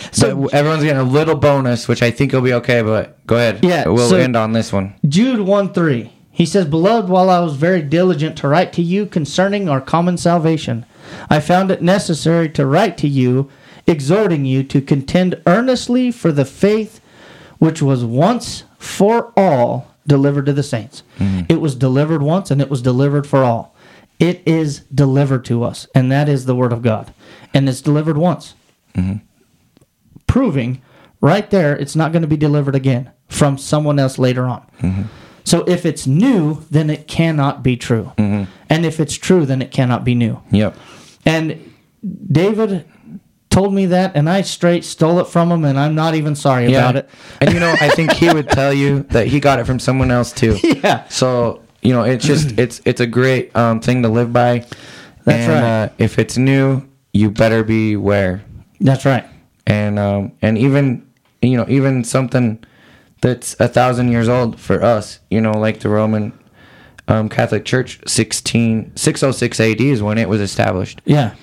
so 0.12 0.46
everyone's 0.52 0.82
getting 0.84 1.00
a 1.00 1.04
little 1.04 1.34
bonus, 1.34 1.88
which 1.88 2.02
I 2.02 2.10
think 2.10 2.32
will 2.32 2.40
be 2.40 2.54
okay. 2.54 2.82
But 2.82 3.24
go 3.26 3.36
ahead. 3.36 3.60
Yeah, 3.62 3.88
we'll 3.88 4.08
so- 4.08 4.16
end 4.16 4.36
on 4.36 4.52
this 4.52 4.72
one. 4.72 4.94
Jude 5.08 5.40
1 5.40 5.72
3. 5.72 6.12
He 6.34 6.46
says, 6.46 6.64
Beloved, 6.64 7.10
while 7.10 7.28
I 7.28 7.40
was 7.40 7.56
very 7.56 7.82
diligent 7.82 8.36
to 8.38 8.48
write 8.48 8.72
to 8.74 8.82
you 8.82 9.04
concerning 9.04 9.68
our 9.68 9.82
common 9.82 10.16
salvation, 10.16 10.86
I 11.28 11.40
found 11.40 11.70
it 11.70 11.82
necessary 11.82 12.48
to 12.50 12.64
write 12.64 12.96
to 12.98 13.08
you, 13.08 13.50
exhorting 13.86 14.44
you 14.44 14.62
to 14.64 14.80
contend 14.80 15.40
earnestly 15.46 16.10
for 16.10 16.32
the 16.32 16.44
faith 16.44 17.00
which 17.58 17.80
was 17.82 18.04
once 18.04 18.64
for 18.78 19.32
all 19.36 19.92
delivered 20.06 20.46
to 20.46 20.52
the 20.52 20.62
saints. 20.62 21.02
Mm. 21.18 21.46
It 21.48 21.60
was 21.60 21.74
delivered 21.74 22.22
once 22.22 22.50
and 22.50 22.60
it 22.60 22.68
was 22.68 22.82
delivered 22.82 23.26
for 23.26 23.44
all. 23.44 23.74
It 24.18 24.42
is 24.46 24.80
delivered 24.94 25.44
to 25.46 25.64
us, 25.64 25.88
and 25.96 26.12
that 26.12 26.28
is 26.28 26.44
the 26.44 26.54
Word 26.54 26.72
of 26.72 26.82
God. 26.82 27.12
And 27.52 27.68
it's 27.68 27.80
delivered 27.80 28.16
once. 28.16 28.54
Mm-hmm. 28.94 29.24
Proving 30.28 30.80
right 31.20 31.50
there 31.50 31.76
it's 31.76 31.96
not 31.96 32.12
going 32.12 32.22
to 32.22 32.28
be 32.28 32.36
delivered 32.36 32.74
again 32.74 33.10
from 33.28 33.58
someone 33.58 33.98
else 33.98 34.18
later 34.18 34.44
on. 34.44 34.66
Mm-hmm. 34.80 35.02
So 35.44 35.64
if 35.64 35.84
it's 35.84 36.06
new, 36.06 36.64
then 36.70 36.88
it 36.88 37.08
cannot 37.08 37.62
be 37.62 37.76
true. 37.76 38.12
Mm-hmm. 38.16 38.50
And 38.68 38.86
if 38.86 39.00
it's 39.00 39.14
true, 39.14 39.44
then 39.44 39.60
it 39.60 39.70
cannot 39.70 40.04
be 40.04 40.14
new. 40.14 40.40
Yep. 40.50 40.76
And 41.26 41.74
David 42.30 42.84
told 43.52 43.72
me 43.72 43.86
that, 43.86 44.16
and 44.16 44.28
I 44.28 44.42
straight 44.42 44.84
stole 44.84 45.20
it 45.20 45.26
from 45.28 45.52
him, 45.52 45.64
and 45.64 45.78
I'm 45.78 45.94
not 45.94 46.14
even 46.14 46.34
sorry 46.34 46.66
about 46.72 46.96
it. 46.96 47.08
and 47.40 47.52
you 47.52 47.60
know, 47.60 47.74
I 47.80 47.88
think 47.90 48.12
he 48.12 48.32
would 48.32 48.48
tell 48.60 48.72
you 48.72 49.02
that 49.10 49.26
he 49.28 49.38
got 49.40 49.58
it 49.60 49.66
from 49.66 49.78
someone 49.78 50.10
else 50.10 50.32
too. 50.32 50.58
Yeah. 50.82 51.06
So 51.08 51.62
you 51.82 51.92
know, 51.92 52.02
it's 52.02 52.24
just 52.24 52.58
it's 52.58 52.80
it's 52.84 53.00
a 53.00 53.06
great 53.06 53.54
um, 53.56 53.80
thing 53.80 54.02
to 54.02 54.08
live 54.08 54.32
by. 54.32 54.64
That's 55.24 55.48
and, 55.48 55.52
right. 55.52 55.62
Uh, 55.84 55.88
if 55.98 56.18
it's 56.18 56.36
new, 56.36 56.82
you 57.12 57.30
better 57.30 57.62
beware. 57.62 58.42
That's 58.80 59.04
right. 59.04 59.24
and 59.66 59.98
um, 59.98 60.32
and 60.42 60.58
even 60.58 61.06
you 61.40 61.56
know 61.56 61.66
even 61.68 62.02
something 62.04 62.58
that's 63.20 63.54
a 63.60 63.68
thousand 63.68 64.10
years 64.10 64.28
old 64.28 64.58
for 64.58 64.82
us 64.82 65.20
you 65.30 65.40
know 65.40 65.52
like 65.52 65.78
the 65.80 65.88
roman 65.88 66.32
um, 67.06 67.28
catholic 67.28 67.64
church 67.64 68.00
16 68.06 68.96
606 68.96 69.60
ad 69.60 69.80
is 69.80 70.02
when 70.02 70.18
it 70.18 70.28
was 70.28 70.40
established 70.40 71.00
Yeah. 71.04 71.34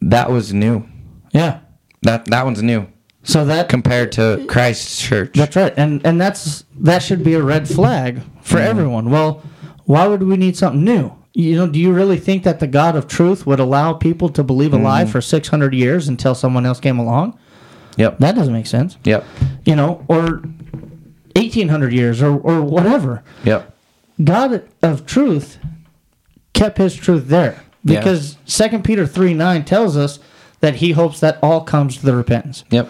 that 0.00 0.30
was 0.30 0.52
new 0.52 0.84
Yeah. 1.32 1.60
that 2.02 2.26
that 2.26 2.44
one's 2.44 2.62
new 2.62 2.86
So 3.24 3.44
that 3.46 3.68
compared 3.68 4.12
to 4.12 4.44
christ's 4.48 5.00
church 5.00 5.32
That's 5.34 5.56
right, 5.56 5.72
and 5.76 6.04
and 6.06 6.20
that's 6.20 6.64
that 6.80 7.00
should 7.02 7.22
be 7.24 7.34
a 7.34 7.42
red 7.42 7.68
flag 7.68 8.20
for 8.42 8.56
mm-hmm. 8.58 8.66
everyone. 8.68 9.10
Well, 9.10 9.42
why 9.84 10.06
would 10.06 10.22
we 10.22 10.36
need 10.36 10.56
something 10.56 10.84
new? 10.84 11.12
You 11.34 11.56
know, 11.56 11.66
do 11.66 11.78
you 11.78 11.92
really 11.92 12.18
think 12.18 12.42
that 12.44 12.60
the 12.60 12.66
God 12.66 12.94
of 12.94 13.06
truth 13.08 13.46
would 13.46 13.58
allow 13.58 13.94
people 13.94 14.28
to 14.30 14.42
believe 14.44 14.74
a 14.74 14.76
lie 14.78 15.02
mm-hmm. 15.02 15.12
for 15.12 15.20
six 15.22 15.48
hundred 15.48 15.74
years 15.74 16.08
until 16.08 16.34
someone 16.34 16.66
else 16.66 16.80
came 16.80 16.98
along? 16.98 17.38
yep 17.96 18.18
That 18.18 18.34
doesn't 18.34 18.52
make 18.52 18.66
sense. 18.66 18.98
yep 19.04 19.24
You 19.64 19.76
know, 19.76 20.04
or 20.08 20.42
eighteen 21.36 21.68
hundred 21.68 21.92
years, 21.92 22.22
or 22.22 22.38
or 22.38 22.60
whatever. 22.62 23.22
yep 23.44 23.74
God 24.22 24.68
of 24.82 25.06
truth 25.06 25.58
kept 26.52 26.78
His 26.78 26.94
truth 26.94 27.28
there 27.28 27.62
Yeah. 27.84 27.98
because 28.00 28.36
Second 28.44 28.84
Peter 28.84 29.06
three 29.06 29.34
nine 29.34 29.64
tells 29.64 29.96
us 29.96 30.18
that 30.62 30.76
He 30.76 30.92
hopes 30.92 31.20
that 31.20 31.38
all 31.42 31.60
comes 31.60 31.98
to 31.98 32.06
the 32.06 32.16
repentance. 32.16 32.64
yep 32.70 32.88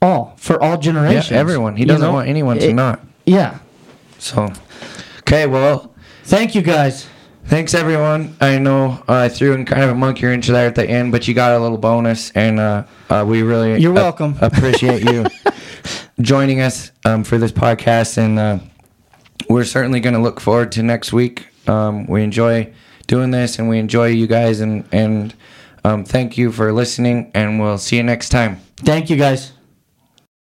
All 0.00 0.32
for 0.36 0.60
all 0.62 0.78
generations. 0.78 1.30
yeah 1.30 1.38
everyone 1.38 1.76
he 1.76 1.84
doesn't 1.84 2.00
know? 2.02 2.12
want 2.12 2.28
anyone 2.28 2.58
to 2.58 2.68
It- 2.70 2.74
not 2.74 3.00
Yeah. 3.26 3.58
so 4.18 4.50
okay 5.20 5.46
well 5.46 5.92
Thank 6.24 6.54
you 6.54 6.60
guys. 6.60 7.06
Thanks 7.46 7.72
everyone. 7.72 8.36
I 8.38 8.58
know 8.58 9.02
uh, 9.08 9.14
I 9.14 9.28
threw 9.30 9.54
in 9.54 9.64
kind 9.64 9.82
of 9.82 9.88
a 9.88 9.94
monkey 9.94 10.26
wrench 10.26 10.46
there 10.46 10.66
at 10.66 10.74
the 10.74 10.84
end, 10.86 11.10
but 11.10 11.26
you 11.26 11.32
got 11.32 11.52
a 11.54 11.58
little 11.58 11.78
bonus, 11.78 12.30
and 12.32 12.60
uh, 12.60 12.82
uh, 13.08 13.24
we 13.26 13.40
really 13.42 13.80
You're 13.80 13.94
welcome. 13.94 14.36
appreciate 14.42 15.10
you 15.10 15.24
joining 16.20 16.60
us 16.60 16.90
um, 17.06 17.24
for 17.24 17.38
this 17.38 17.50
podcast, 17.50 18.18
and 18.18 18.38
uh, 18.38 18.58
we're 19.48 19.64
certainly 19.64 20.00
going 20.00 20.12
to 20.12 20.20
look 20.20 20.38
forward 20.38 20.70
to 20.72 20.82
next 20.82 21.14
week. 21.14 21.46
Um, 21.66 22.06
we 22.06 22.22
enjoy 22.22 22.70
doing 23.06 23.30
this, 23.30 23.58
and 23.58 23.70
we 23.70 23.78
enjoy 23.78 24.08
you 24.08 24.26
guys, 24.26 24.60
and 24.60 24.84
and 24.92 25.32
um, 25.88 26.04
thank 26.04 26.36
you 26.36 26.52
for 26.52 26.72
listening, 26.72 27.30
and 27.34 27.60
we'll 27.60 27.78
see 27.78 27.96
you 27.96 28.02
next 28.02 28.28
time. 28.28 28.60
Thank 28.76 29.10
you 29.10 29.16
guys. 29.16 29.52